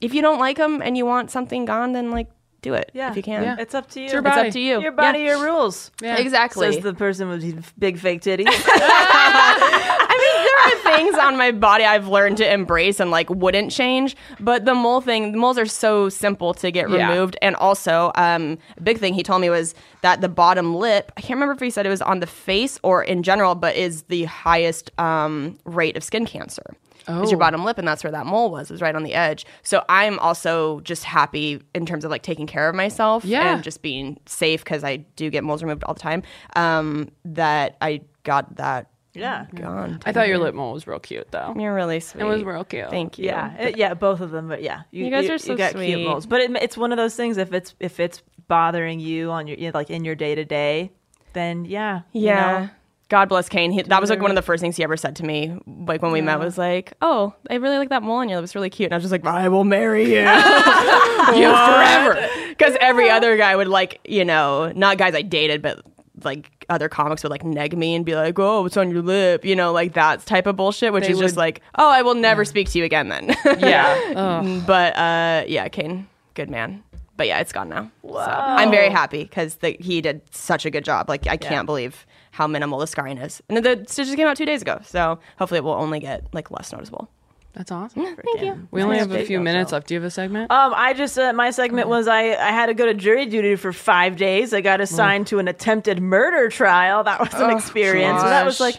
if 0.01 0.13
you 0.13 0.21
don't 0.21 0.39
like 0.39 0.57
them 0.57 0.81
and 0.81 0.97
you 0.97 1.05
want 1.05 1.31
something 1.31 1.63
gone 1.65 1.93
then 1.93 2.11
like 2.11 2.27
do 2.61 2.73
it 2.73 2.91
yeah, 2.93 3.09
if 3.11 3.17
you 3.17 3.23
can. 3.23 3.43
Yeah. 3.43 3.55
it's 3.59 3.73
up 3.73 3.89
to 3.91 3.99
you. 3.99 4.05
It's 4.05 4.13
your 4.13 4.21
It's 4.25 4.37
up 4.37 4.51
to 4.51 4.59
you. 4.59 4.81
Your 4.81 4.91
body, 4.91 5.19
Yeah. 5.19 5.25
your 5.37 5.43
rules. 5.45 5.91
Yeah. 6.01 6.17
Exactly. 6.17 6.71
Says 6.73 6.83
the 6.83 6.93
person 6.93 7.29
with 7.29 7.73
big 7.79 7.97
fake 7.97 8.21
titties. 8.21 8.45
I 8.49 10.15
mean, 10.19 10.83
there 10.83 10.93
are 10.93 10.97
things 10.97 11.17
on 11.17 11.37
my 11.37 11.51
body 11.51 11.83
I've 11.85 12.07
learned 12.07 12.37
to 12.37 12.51
embrace 12.53 12.99
and 12.99 13.11
like 13.11 13.29
wouldn't 13.29 13.71
change, 13.71 14.15
but 14.39 14.65
the 14.65 14.73
mole 14.73 15.01
thing, 15.01 15.31
the 15.31 15.37
moles 15.37 15.57
are 15.57 15.65
so 15.65 16.09
simple 16.09 16.53
to 16.55 16.71
get 16.71 16.89
Yeah. 16.89 17.09
removed. 17.09 17.37
And 17.41 17.55
also, 17.55 18.11
um, 18.15 18.57
a 18.77 18.81
big 18.81 18.97
thing 18.99 19.13
he 19.13 19.23
told 19.23 19.41
me 19.41 19.49
was 19.49 19.73
that 20.01 20.21
the 20.21 20.29
bottom 20.29 20.75
lip, 20.75 21.11
I 21.17 21.21
can't 21.21 21.37
remember 21.37 21.53
if 21.53 21.59
he 21.59 21.69
said 21.69 21.85
it 21.85 21.89
was 21.89 22.01
on 22.01 22.19
the 22.19 22.27
face 22.27 22.79
or 22.83 23.03
in 23.03 23.23
general, 23.23 23.55
but 23.55 23.75
is 23.75 24.03
the 24.03 24.25
highest 24.25 24.91
um, 24.99 25.57
rate 25.65 25.95
of 25.95 26.03
skin 26.03 26.25
cancer. 26.25 26.75
Is 27.07 27.31
your 27.31 27.37
Oh. 27.37 27.39
bottom 27.39 27.63
lip, 27.63 27.77
and 27.77 27.87
that's 27.87 28.03
where 28.03 28.11
that 28.11 28.25
mole 28.25 28.51
was, 28.51 28.69
was 28.69 28.81
right 28.81 28.95
on 28.95 29.03
the 29.03 29.13
edge. 29.13 29.45
So 29.63 29.83
I'm 29.89 30.19
also 30.19 30.79
just 30.81 31.03
happy 31.03 31.61
in 31.73 31.85
terms 31.85 32.05
of 32.05 32.11
like 32.11 32.21
taking 32.23 32.45
care 32.47 32.69
of 32.69 32.75
myself 32.75 33.25
Yeah. 33.25 33.53
and 33.55 33.63
just 33.63 33.81
being 33.81 34.19
safe 34.25 34.63
because 34.63 34.83
I 34.83 34.97
do 35.15 35.29
get 35.29 35.43
moles 35.43 35.63
removed 35.63 35.83
all 35.85 35.93
the 35.93 35.99
time. 35.99 36.23
Um, 36.55 37.09
that 37.25 37.77
I 37.81 38.01
got 38.23 38.55
that 38.57 38.89
yeah, 39.13 39.47
gone. 39.55 39.99
I 40.05 40.11
thought 40.11 40.27
your 40.27 40.37
lip 40.37 40.53
mole 40.53 40.73
was 40.73 40.85
real 40.85 40.99
cute 40.99 41.31
though. 41.31 41.53
You're 41.57 41.73
really 41.73 41.99
sweet. 41.99 42.21
It 42.21 42.25
was 42.25 42.43
real 42.43 42.63
cute. 42.63 42.89
Thank 42.91 43.17
you. 43.17 43.25
yeah, 43.25 43.55
it- 43.57 43.77
yeah. 43.77 43.93
Both 43.95 44.21
of 44.21 44.29
them, 44.31 44.47
but 44.47 44.61
yeah, 44.61 44.81
You 44.91 45.09
guys 45.09 45.27
are 45.29 45.37
so 45.39 45.53
you 45.53 45.57
got 45.57 45.71
sweet. 45.71 45.87
cute 45.87 46.07
moles. 46.07 46.25
But 46.27 46.41
it, 46.41 46.51
it's 46.61 46.77
one 46.77 46.91
of 46.91 46.97
those 46.97 47.15
things. 47.15 47.37
If 47.37 47.51
it's 47.51 47.73
if 47.79 47.99
it's 47.99 48.21
bothering 48.47 48.99
you 48.99 49.31
on 49.31 49.47
your 49.47 49.57
you 49.57 49.71
know, 49.71 49.77
like 49.77 49.89
in 49.89 50.05
your 50.05 50.15
day 50.15 50.35
to 50.35 50.45
day, 50.45 50.91
then 51.33 51.65
yeah, 51.65 52.01
you 52.11 52.25
Yeah. 52.27 52.59
know. 52.59 52.69
God 53.09 53.27
bless 53.27 53.49
Kane. 53.49 53.71
He, 53.71 53.81
that 53.81 53.99
was 53.99 54.11
like 54.11 54.21
one 54.21 54.29
of 54.29 54.35
the 54.35 54.41
first 54.43 54.61
things 54.61 54.77
he 54.77 54.83
ever 54.83 54.95
said 54.95 55.15
to 55.15 55.23
me, 55.25 55.57
like 55.65 56.03
when 56.03 56.11
we 56.11 56.21
met, 56.21 56.39
was 56.39 56.59
like, 56.59 56.93
"Oh, 57.01 57.33
I 57.49 57.55
really 57.55 57.79
like 57.79 57.89
that 57.89 58.03
mole 58.03 58.17
on 58.17 58.29
you. 58.29 58.37
It 58.37 58.41
was 58.41 58.53
really 58.53 58.69
cute." 58.69 58.87
And 58.87 58.93
I 58.93 58.97
was 58.97 59.03
just 59.03 59.11
like, 59.11 59.25
"I 59.25 59.49
will 59.49 59.63
marry 59.63 60.03
you, 60.03 60.19
you 61.35 61.49
forever. 61.49 62.27
because 62.49 62.77
every 62.79 63.09
other 63.09 63.35
guy 63.35 63.55
would 63.55 63.67
like, 63.67 63.99
you 64.07 64.23
know, 64.23 64.71
not 64.75 64.97
guys 64.99 65.15
I 65.15 65.23
dated, 65.23 65.61
but 65.63 65.83
like 66.23 66.51
other 66.69 66.87
comics 66.87 67.23
would 67.23 67.31
like 67.31 67.43
neg 67.43 67.75
me 67.75 67.95
and 67.95 68.05
be 68.05 68.13
like, 68.15 68.37
"Oh, 68.37 68.61
what's 68.61 68.77
on 68.77 68.91
your 68.91 69.01
lip?" 69.01 69.43
You 69.43 69.55
know, 69.55 69.71
like 69.71 69.93
that 69.93 70.23
type 70.27 70.45
of 70.45 70.55
bullshit, 70.55 70.93
which 70.93 71.05
They 71.05 71.11
is 71.13 71.19
just 71.19 71.35
like, 71.35 71.61
"Oh, 71.79 71.89
I 71.89 72.03
will 72.03 72.15
never 72.15 72.45
speak 72.45 72.69
to 72.69 72.77
you 72.77 72.85
again." 72.85 73.09
Then, 73.09 73.35
Yeah. 73.57 74.13
Ugh. 74.15 74.63
but 74.67 74.95
uh, 74.95 75.45
yeah, 75.47 75.67
Kane, 75.69 76.07
good 76.35 76.51
man. 76.51 76.83
But 77.19 77.27
yeah, 77.27 77.39
it's 77.41 77.51
gone 77.51 77.67
now. 77.67 77.91
So 78.01 78.17
I'm 78.17 78.71
very 78.71 78.89
happy 78.89 79.25
because 79.25 79.57
he 79.61 79.99
did 79.99 80.21
such 80.31 80.65
a 80.65 80.71
good 80.71 80.85
job. 80.85 81.09
Like 81.09 81.27
I 81.27 81.35
can't 81.35 81.65
believe 81.65 82.07
how 82.31 82.47
minimal 82.47 82.79
the 82.79 82.87
scarring 82.87 83.17
is. 83.17 83.43
And 83.49 83.57
the 83.57 83.83
stitches 83.89 84.15
came 84.15 84.25
out 84.25 84.37
two 84.37 84.45
days 84.45 84.61
ago, 84.61 84.79
so 84.85 85.19
hopefully 85.37 85.57
it 85.57 85.65
will 85.65 85.73
only 85.73 85.99
get 85.99 86.33
like 86.33 86.49
less 86.49 86.71
noticeable. 86.71 87.09
That's 87.51 87.73
awesome. 87.73 88.03
Thank 88.05 88.41
you. 88.41 88.69
We 88.71 88.81
only 88.83 88.99
have 88.99 89.11
a 89.11 89.25
few 89.25 89.41
minutes 89.41 89.73
left. 89.73 89.87
Do 89.87 89.95
you 89.95 89.99
have 89.99 90.07
a 90.07 90.11
segment? 90.11 90.49
Um, 90.49 90.71
I 90.73 90.93
just 90.93 91.19
uh, 91.19 91.33
my 91.33 91.51
segment 91.51 91.89
was 91.89 92.07
I 92.07 92.21
I 92.21 92.51
had 92.51 92.67
to 92.67 92.73
go 92.73 92.85
to 92.85 92.93
jury 92.93 93.25
duty 93.25 93.57
for 93.57 93.73
five 93.73 94.15
days. 94.15 94.53
I 94.53 94.61
got 94.61 94.79
assigned 94.79 95.27
to 95.27 95.39
an 95.39 95.49
attempted 95.49 96.01
murder 96.01 96.47
trial. 96.47 97.03
That 97.03 97.19
was 97.19 97.33
an 97.33 97.49
experience. 97.49 98.21
So 98.21 98.29
that 98.29 98.45
was 98.45 98.61
like 98.61 98.77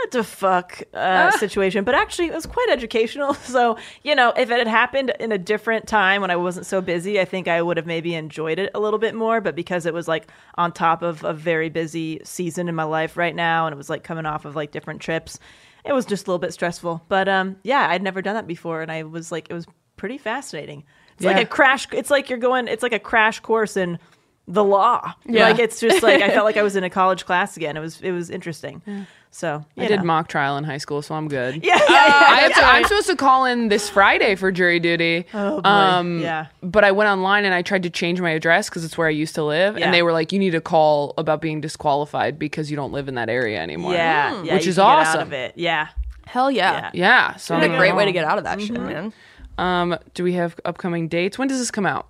what 0.00 0.10
the 0.10 0.24
fuck 0.24 0.82
uh, 0.94 1.30
situation, 1.32 1.84
but 1.84 1.94
actually 1.94 2.28
it 2.28 2.34
was 2.34 2.46
quite 2.46 2.68
educational. 2.70 3.34
So 3.46 3.78
you 4.02 4.14
know, 4.14 4.32
if 4.36 4.50
it 4.50 4.58
had 4.58 4.66
happened 4.66 5.12
in 5.20 5.32
a 5.32 5.38
different 5.38 5.86
time 5.86 6.20
when 6.20 6.30
I 6.30 6.36
wasn't 6.36 6.66
so 6.66 6.80
busy, 6.80 7.20
I 7.20 7.24
think 7.24 7.48
I 7.48 7.62
would 7.62 7.76
have 7.76 7.86
maybe 7.86 8.14
enjoyed 8.14 8.58
it 8.58 8.70
a 8.74 8.80
little 8.80 8.98
bit 8.98 9.14
more. 9.14 9.40
But 9.40 9.54
because 9.54 9.86
it 9.86 9.94
was 9.94 10.08
like 10.08 10.28
on 10.56 10.72
top 10.72 11.02
of 11.02 11.24
a 11.24 11.32
very 11.32 11.70
busy 11.70 12.20
season 12.24 12.68
in 12.68 12.74
my 12.74 12.84
life 12.84 13.16
right 13.16 13.34
now, 13.34 13.66
and 13.66 13.72
it 13.72 13.76
was 13.76 13.88
like 13.88 14.04
coming 14.04 14.26
off 14.26 14.44
of 14.44 14.56
like 14.56 14.72
different 14.72 15.00
trips, 15.00 15.38
it 15.84 15.92
was 15.92 16.04
just 16.04 16.26
a 16.26 16.30
little 16.30 16.38
bit 16.38 16.52
stressful. 16.52 17.02
But 17.08 17.28
um, 17.28 17.56
yeah, 17.62 17.88
I'd 17.88 18.02
never 18.02 18.20
done 18.20 18.34
that 18.34 18.46
before, 18.46 18.82
and 18.82 18.90
I 18.90 19.04
was 19.04 19.32
like, 19.32 19.48
it 19.48 19.54
was 19.54 19.66
pretty 19.96 20.18
fascinating. 20.18 20.84
It's 21.16 21.24
like 21.24 21.42
a 21.42 21.46
crash. 21.46 21.86
It's 21.92 22.10
like 22.10 22.28
you're 22.28 22.38
going. 22.38 22.68
It's 22.68 22.82
like 22.82 22.92
a 22.92 22.98
crash 22.98 23.40
course 23.40 23.76
in 23.76 23.98
the 24.46 24.64
law. 24.64 25.14
Yeah. 25.24 25.48
Like 25.48 25.58
it's 25.58 25.80
just 25.80 26.02
like 26.02 26.22
I 26.22 26.28
felt 26.34 26.44
like 26.44 26.56
I 26.56 26.62
was 26.62 26.76
in 26.76 26.84
a 26.84 26.90
college 26.90 27.24
class 27.24 27.56
again. 27.56 27.76
It 27.76 27.80
was 27.80 28.00
it 28.00 28.12
was 28.12 28.30
interesting. 28.30 29.06
So 29.30 29.64
I 29.76 29.82
you 29.82 29.88
did 29.88 30.02
mock 30.02 30.28
trial 30.28 30.56
in 30.56 30.64
high 30.64 30.78
school, 30.78 31.02
so 31.02 31.14
I'm 31.14 31.28
good. 31.28 31.56
Yeah, 31.64 31.76
yeah, 31.76 31.84
yeah. 31.88 32.26
I 32.28 32.40
have 32.40 32.54
to, 32.54 32.64
I'm 32.64 32.84
supposed 32.84 33.06
to 33.08 33.16
call 33.16 33.44
in 33.44 33.68
this 33.68 33.88
Friday 33.90 34.34
for 34.34 34.50
jury 34.50 34.80
duty. 34.80 35.26
Oh, 35.34 35.60
boy. 35.60 35.68
Um, 35.68 36.20
Yeah. 36.20 36.46
But 36.62 36.84
I 36.84 36.92
went 36.92 37.08
online 37.10 37.44
and 37.44 37.52
I 37.54 37.60
tried 37.60 37.82
to 37.82 37.90
change 37.90 38.18
my 38.20 38.30
address 38.30 38.70
because 38.70 38.82
it's 38.84 38.96
where 38.96 39.06
I 39.06 39.10
used 39.10 39.34
to 39.34 39.42
live, 39.44 39.76
Yeah. 39.78 39.84
and 39.86 39.94
they 39.94 40.02
were 40.02 40.12
like, 40.12 40.32
"You 40.32 40.38
need 40.38 40.52
to 40.52 40.60
call 40.62 41.12
about 41.18 41.40
being 41.42 41.60
disqualified 41.60 42.38
because 42.38 42.70
you 42.70 42.76
don't 42.76 42.92
live 42.92 43.08
in 43.08 43.14
that 43.16 43.28
area 43.28 43.60
anymore." 43.60 43.92
yeah, 43.92 44.42
yeah, 44.42 44.54
which 44.54 44.64
you 44.64 44.70
is 44.70 44.76
can 44.76 44.84
get 44.84 45.06
awesome. 45.08 45.20
Out 45.20 45.26
of 45.26 45.32
it. 45.34 45.52
Yeah. 45.56 45.88
Hell 46.26 46.50
yeah. 46.50 46.72
Yeah. 46.72 46.90
Yeah, 46.94 47.36
so 47.36 47.54
What 47.56 47.64
a 47.64 47.68
great 47.76 47.94
way 47.94 48.04
to 48.06 48.12
get 48.12 48.24
out 48.24 48.38
of 48.38 48.44
that 48.44 48.60
shit, 48.60 48.80
man. 48.80 49.12
Um, 49.58 49.98
do 50.14 50.24
we 50.24 50.32
have 50.34 50.58
upcoming 50.64 51.08
dates? 51.08 51.38
When 51.38 51.46
does 51.48 51.58
this 51.58 51.70
come 51.70 51.86
out? 51.86 52.08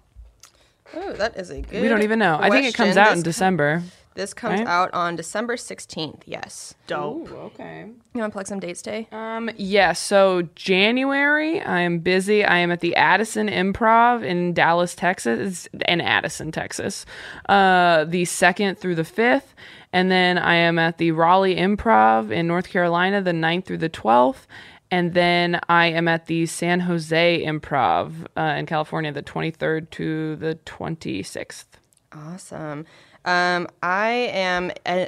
Oh, 0.94 1.12
that 1.14 1.36
is 1.36 1.50
a 1.50 1.60
good. 1.60 1.82
We 1.82 1.88
don't 1.88 2.02
even 2.02 2.18
know. 2.18 2.38
I 2.40 2.48
think 2.50 2.66
it 2.66 2.74
comes 2.74 2.94
question. 2.94 2.98
out 2.98 3.08
in 3.12 3.18
This- 3.18 3.34
December. 3.34 3.82
This 4.16 4.32
comes 4.32 4.60
right? 4.60 4.66
out 4.66 4.92
on 4.94 5.14
December 5.14 5.56
16th. 5.56 6.22
Yes. 6.24 6.74
Dope. 6.86 7.30
okay. 7.30 7.86
You 8.14 8.20
want 8.20 8.32
to 8.32 8.34
plug 8.34 8.46
some 8.46 8.60
dates, 8.60 8.80
Day? 8.80 9.08
Um, 9.12 9.50
yes. 9.56 10.00
so 10.00 10.48
January, 10.54 11.60
I 11.60 11.80
am 11.82 11.98
busy. 11.98 12.42
I 12.42 12.56
am 12.58 12.72
at 12.72 12.80
the 12.80 12.96
Addison 12.96 13.48
Improv 13.48 14.24
in 14.24 14.54
Dallas, 14.54 14.94
Texas, 14.94 15.68
and 15.84 16.00
Addison, 16.00 16.50
Texas, 16.50 17.04
uh, 17.50 18.04
the 18.04 18.24
second 18.24 18.78
through 18.78 18.94
the 18.94 19.04
fifth, 19.04 19.54
and 19.92 20.10
then 20.10 20.38
I 20.38 20.54
am 20.54 20.78
at 20.78 20.96
the 20.96 21.12
Raleigh 21.12 21.56
Improv 21.56 22.30
in 22.30 22.46
North 22.46 22.70
Carolina, 22.70 23.20
the 23.20 23.32
9th 23.32 23.66
through 23.66 23.78
the 23.78 23.88
twelfth. 23.88 24.46
And 24.90 25.14
then 25.14 25.60
I 25.68 25.86
am 25.86 26.06
at 26.06 26.26
the 26.26 26.46
San 26.46 26.80
Jose 26.80 27.44
Improv 27.44 28.26
uh, 28.36 28.54
in 28.56 28.66
California, 28.66 29.10
the 29.10 29.22
23rd 29.22 29.90
to 29.90 30.36
the 30.36 30.58
26th. 30.64 31.64
Awesome. 32.12 32.86
Um, 33.26 33.66
I 33.82 34.30
am 34.32 34.70
uh 34.86 35.06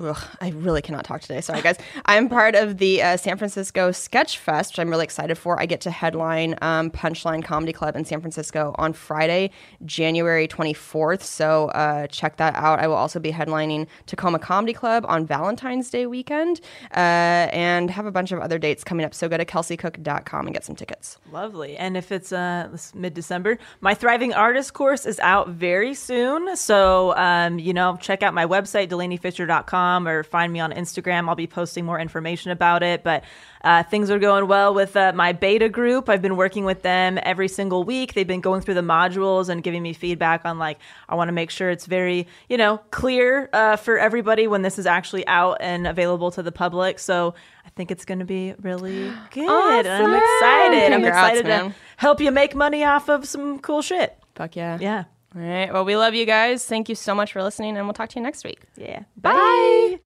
ugh, 0.00 0.18
I 0.40 0.50
really 0.50 0.82
cannot 0.82 1.04
talk 1.04 1.20
today. 1.20 1.40
Sorry, 1.40 1.62
guys. 1.62 1.76
I'm 2.06 2.28
part 2.28 2.54
of 2.54 2.78
the 2.78 3.02
uh, 3.02 3.16
San 3.16 3.36
Francisco 3.36 3.92
Sketch 3.92 4.38
Fest, 4.38 4.72
which 4.72 4.78
I'm 4.78 4.90
really 4.90 5.04
excited 5.04 5.36
for. 5.36 5.60
I 5.60 5.66
get 5.66 5.80
to 5.82 5.90
headline 5.90 6.56
um, 6.62 6.90
Punchline 6.90 7.44
Comedy 7.44 7.72
Club 7.72 7.96
in 7.96 8.04
San 8.04 8.20
Francisco 8.20 8.74
on 8.78 8.92
Friday, 8.92 9.50
January 9.84 10.48
24th. 10.48 11.22
So 11.22 11.68
uh, 11.68 12.06
check 12.08 12.36
that 12.36 12.54
out. 12.56 12.80
I 12.80 12.88
will 12.88 12.96
also 12.96 13.20
be 13.20 13.32
headlining 13.32 13.86
Tacoma 14.06 14.38
Comedy 14.38 14.72
Club 14.72 15.04
on 15.08 15.26
Valentine's 15.26 15.90
Day 15.90 16.06
weekend 16.06 16.60
uh, 16.92 17.48
and 17.52 17.90
have 17.90 18.06
a 18.06 18.12
bunch 18.12 18.32
of 18.32 18.40
other 18.40 18.58
dates 18.58 18.84
coming 18.84 19.04
up. 19.04 19.14
So 19.14 19.28
go 19.28 19.36
to 19.36 19.44
kelseycook.com 19.44 20.46
and 20.46 20.54
get 20.54 20.64
some 20.64 20.76
tickets. 20.76 21.18
Lovely. 21.32 21.76
And 21.76 21.96
if 21.96 22.12
it's 22.12 22.32
uh, 22.32 22.76
mid 22.94 23.14
December, 23.14 23.58
my 23.80 23.94
Thriving 23.94 24.34
Artist 24.34 24.74
course 24.74 25.06
is 25.06 25.20
out 25.20 25.48
very 25.48 25.94
soon. 25.94 26.56
So, 26.56 27.16
um, 27.16 27.58
you 27.58 27.72
know, 27.72 27.96
check 28.00 28.22
out 28.22 28.34
my 28.34 28.46
website, 28.46 28.88
delaniefischer.com 28.88 29.67
or 29.72 30.22
find 30.22 30.52
me 30.52 30.60
on 30.60 30.72
Instagram. 30.72 31.28
I'll 31.28 31.34
be 31.34 31.46
posting 31.46 31.84
more 31.84 32.00
information 32.00 32.50
about 32.50 32.82
it. 32.82 33.02
But 33.02 33.24
uh, 33.62 33.82
things 33.82 34.10
are 34.10 34.18
going 34.18 34.46
well 34.46 34.72
with 34.74 34.96
uh, 34.96 35.12
my 35.14 35.32
beta 35.32 35.68
group. 35.68 36.08
I've 36.08 36.22
been 36.22 36.36
working 36.36 36.64
with 36.64 36.82
them 36.82 37.18
every 37.22 37.48
single 37.48 37.84
week. 37.84 38.14
They've 38.14 38.26
been 38.26 38.40
going 38.40 38.60
through 38.60 38.74
the 38.74 38.80
modules 38.80 39.48
and 39.48 39.62
giving 39.62 39.82
me 39.82 39.92
feedback 39.92 40.44
on 40.44 40.58
like 40.58 40.78
I 41.08 41.14
want 41.14 41.28
to 41.28 41.32
make 41.32 41.50
sure 41.50 41.70
it's 41.70 41.86
very 41.86 42.26
you 42.48 42.56
know 42.56 42.78
clear 42.90 43.48
uh, 43.52 43.76
for 43.76 43.98
everybody 43.98 44.46
when 44.46 44.62
this 44.62 44.78
is 44.78 44.86
actually 44.86 45.26
out 45.26 45.58
and 45.60 45.86
available 45.86 46.30
to 46.32 46.42
the 46.42 46.52
public. 46.52 46.98
So 46.98 47.34
I 47.66 47.70
think 47.70 47.90
it's 47.90 48.04
going 48.04 48.20
to 48.20 48.24
be 48.24 48.54
really 48.62 49.12
good. 49.30 49.86
And 49.86 50.06
I'm 50.06 50.14
excited. 50.14 50.92
I'm 50.92 51.04
excited 51.04 51.46
man. 51.46 51.70
to 51.70 51.76
help 51.96 52.20
you 52.20 52.30
make 52.30 52.54
money 52.54 52.84
off 52.84 53.08
of 53.08 53.26
some 53.26 53.58
cool 53.58 53.82
shit. 53.82 54.16
Fuck 54.34 54.56
yeah. 54.56 54.78
Yeah. 54.80 55.04
All 55.34 55.42
right. 55.42 55.72
Well, 55.72 55.84
we 55.84 55.96
love 55.96 56.14
you 56.14 56.24
guys. 56.24 56.64
Thank 56.64 56.88
you 56.88 56.94
so 56.94 57.14
much 57.14 57.32
for 57.32 57.42
listening, 57.42 57.76
and 57.76 57.86
we'll 57.86 57.94
talk 57.94 58.08
to 58.10 58.16
you 58.16 58.22
next 58.22 58.44
week. 58.44 58.62
Yeah. 58.76 59.04
Bye. 59.16 60.00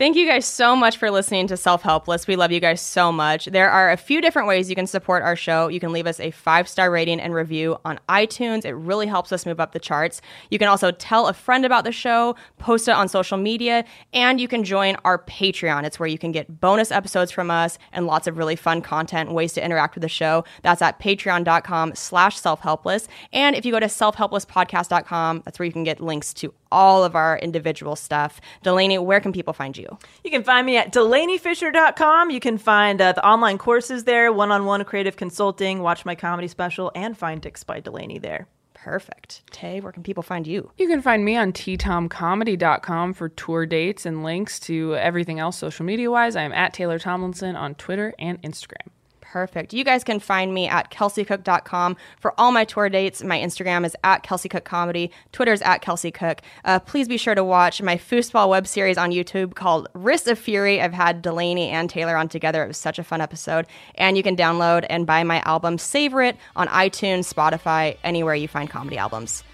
Thank 0.00 0.16
you 0.16 0.26
guys 0.26 0.46
so 0.46 0.74
much 0.74 0.96
for 0.96 1.10
listening 1.10 1.46
to 1.48 1.58
Self 1.58 1.82
Helpless. 1.82 2.26
We 2.26 2.34
love 2.34 2.50
you 2.50 2.58
guys 2.58 2.80
so 2.80 3.12
much. 3.12 3.44
There 3.44 3.70
are 3.70 3.92
a 3.92 3.98
few 3.98 4.22
different 4.22 4.48
ways 4.48 4.70
you 4.70 4.74
can 4.74 4.86
support 4.86 5.22
our 5.22 5.36
show. 5.36 5.68
You 5.68 5.78
can 5.78 5.92
leave 5.92 6.06
us 6.06 6.18
a 6.18 6.30
five 6.30 6.70
star 6.70 6.90
rating 6.90 7.20
and 7.20 7.34
review 7.34 7.76
on 7.84 8.00
iTunes. 8.08 8.64
It 8.64 8.72
really 8.72 9.06
helps 9.06 9.30
us 9.30 9.44
move 9.44 9.60
up 9.60 9.72
the 9.72 9.78
charts. 9.78 10.22
You 10.48 10.58
can 10.58 10.68
also 10.68 10.90
tell 10.90 11.26
a 11.26 11.34
friend 11.34 11.66
about 11.66 11.84
the 11.84 11.92
show, 11.92 12.34
post 12.56 12.88
it 12.88 12.92
on 12.92 13.08
social 13.08 13.36
media, 13.36 13.84
and 14.14 14.40
you 14.40 14.48
can 14.48 14.64
join 14.64 14.96
our 15.04 15.18
Patreon. 15.18 15.84
It's 15.84 16.00
where 16.00 16.08
you 16.08 16.16
can 16.16 16.32
get 16.32 16.62
bonus 16.62 16.90
episodes 16.90 17.30
from 17.30 17.50
us 17.50 17.76
and 17.92 18.06
lots 18.06 18.26
of 18.26 18.38
really 18.38 18.56
fun 18.56 18.80
content 18.80 19.32
ways 19.32 19.52
to 19.52 19.62
interact 19.62 19.96
with 19.96 20.02
the 20.02 20.08
show. 20.08 20.44
That's 20.62 20.80
at 20.80 20.98
patreon.com 20.98 21.94
slash 21.94 22.38
self-helpless. 22.38 23.06
And 23.34 23.54
if 23.54 23.66
you 23.66 23.72
go 23.72 23.80
to 23.80 23.84
selfhelplesspodcast.com, 23.84 25.42
that's 25.44 25.58
where 25.58 25.66
you 25.66 25.72
can 25.74 25.84
get 25.84 26.00
links 26.00 26.32
to 26.32 26.54
all 26.72 27.04
of 27.04 27.14
our 27.14 27.38
individual 27.38 27.96
stuff. 27.96 28.40
Delanie, 28.64 29.02
where 29.02 29.20
can 29.20 29.32
people 29.32 29.52
find 29.52 29.76
you? 29.76 29.98
You 30.24 30.30
can 30.30 30.44
find 30.44 30.66
me 30.66 30.76
at 30.76 30.92
delaniefischer.com. 30.92 32.30
You 32.30 32.40
can 32.40 32.58
find 32.58 33.00
uh, 33.00 33.12
the 33.12 33.26
online 33.26 33.58
courses 33.58 34.04
there, 34.04 34.32
one 34.32 34.52
on 34.52 34.64
one 34.64 34.84
creative 34.84 35.16
consulting, 35.16 35.80
watch 35.80 36.04
my 36.04 36.14
comedy 36.14 36.48
special, 36.48 36.92
and 36.94 37.16
find 37.16 37.40
Dicks 37.40 37.64
by 37.64 37.80
Delanie 37.80 38.20
there. 38.20 38.46
Perfect. 38.74 39.42
Tay, 39.50 39.80
where 39.80 39.92
can 39.92 40.02
people 40.02 40.22
find 40.22 40.46
you? 40.46 40.70
You 40.78 40.88
can 40.88 41.02
find 41.02 41.22
me 41.22 41.36
on 41.36 41.52
ttomcomedy.com 41.52 43.12
for 43.12 43.28
tour 43.28 43.66
dates 43.66 44.06
and 44.06 44.24
links 44.24 44.58
to 44.60 44.96
everything 44.96 45.38
else 45.38 45.58
social 45.58 45.84
media 45.84 46.10
wise. 46.10 46.34
I 46.34 46.42
am 46.42 46.52
at 46.52 46.72
Taylor 46.72 46.98
Tomlinson 46.98 47.56
on 47.56 47.74
Twitter 47.74 48.14
and 48.18 48.40
Instagram. 48.42 48.88
Perfect. 49.30 49.72
You 49.72 49.84
guys 49.84 50.02
can 50.02 50.18
find 50.18 50.52
me 50.52 50.66
at 50.66 50.90
kelseycook.com 50.90 51.96
for 52.18 52.34
all 52.36 52.50
my 52.50 52.64
tour 52.64 52.88
dates. 52.88 53.22
My 53.22 53.38
Instagram 53.38 53.86
is 53.86 53.94
at 54.02 54.24
kelseycookcomedy. 54.24 55.10
Twitter's 55.30 55.62
at 55.62 55.82
kelseycook. 55.82 56.40
Uh, 56.64 56.80
please 56.80 57.06
be 57.06 57.16
sure 57.16 57.36
to 57.36 57.44
watch 57.44 57.80
my 57.80 57.96
foosball 57.96 58.48
web 58.48 58.66
series 58.66 58.98
on 58.98 59.12
YouTube 59.12 59.54
called 59.54 59.86
Wrists 59.94 60.26
of 60.26 60.36
Fury. 60.36 60.82
I've 60.82 60.92
had 60.92 61.22
Delanie 61.22 61.70
and 61.70 61.88
Taylor 61.88 62.16
on 62.16 62.28
together. 62.28 62.64
It 62.64 62.68
was 62.68 62.76
such 62.76 62.98
a 62.98 63.04
fun 63.04 63.20
episode. 63.20 63.66
And 63.94 64.16
you 64.16 64.24
can 64.24 64.34
download 64.34 64.84
and 64.90 65.06
buy 65.06 65.22
my 65.22 65.40
album 65.44 65.78
Savor 65.78 66.22
It 66.22 66.36
on 66.56 66.66
iTunes, 66.66 67.32
Spotify, 67.32 67.98
anywhere 68.02 68.34
you 68.34 68.48
find 68.48 68.68
comedy 68.68 68.98
albums. 68.98 69.44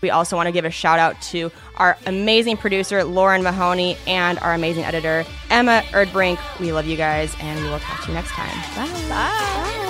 We 0.00 0.10
also 0.10 0.36
want 0.36 0.46
to 0.46 0.52
give 0.52 0.64
a 0.64 0.70
shout 0.70 0.98
out 0.98 1.20
to 1.22 1.50
our 1.76 1.96
amazing 2.06 2.56
producer, 2.56 3.04
Lauren 3.04 3.42
Mahoney, 3.42 3.96
and 4.06 4.38
our 4.40 4.54
amazing 4.54 4.84
editor, 4.84 5.24
Emma 5.50 5.82
Erdbrink. 5.90 6.38
We 6.58 6.72
love 6.72 6.86
you 6.86 6.96
guys, 6.96 7.34
and 7.40 7.62
we 7.62 7.70
will 7.70 7.80
talk 7.80 8.02
to 8.02 8.08
you 8.08 8.14
next 8.14 8.30
time. 8.30 8.56
Bye. 8.74 9.08
Bye. 9.08 9.89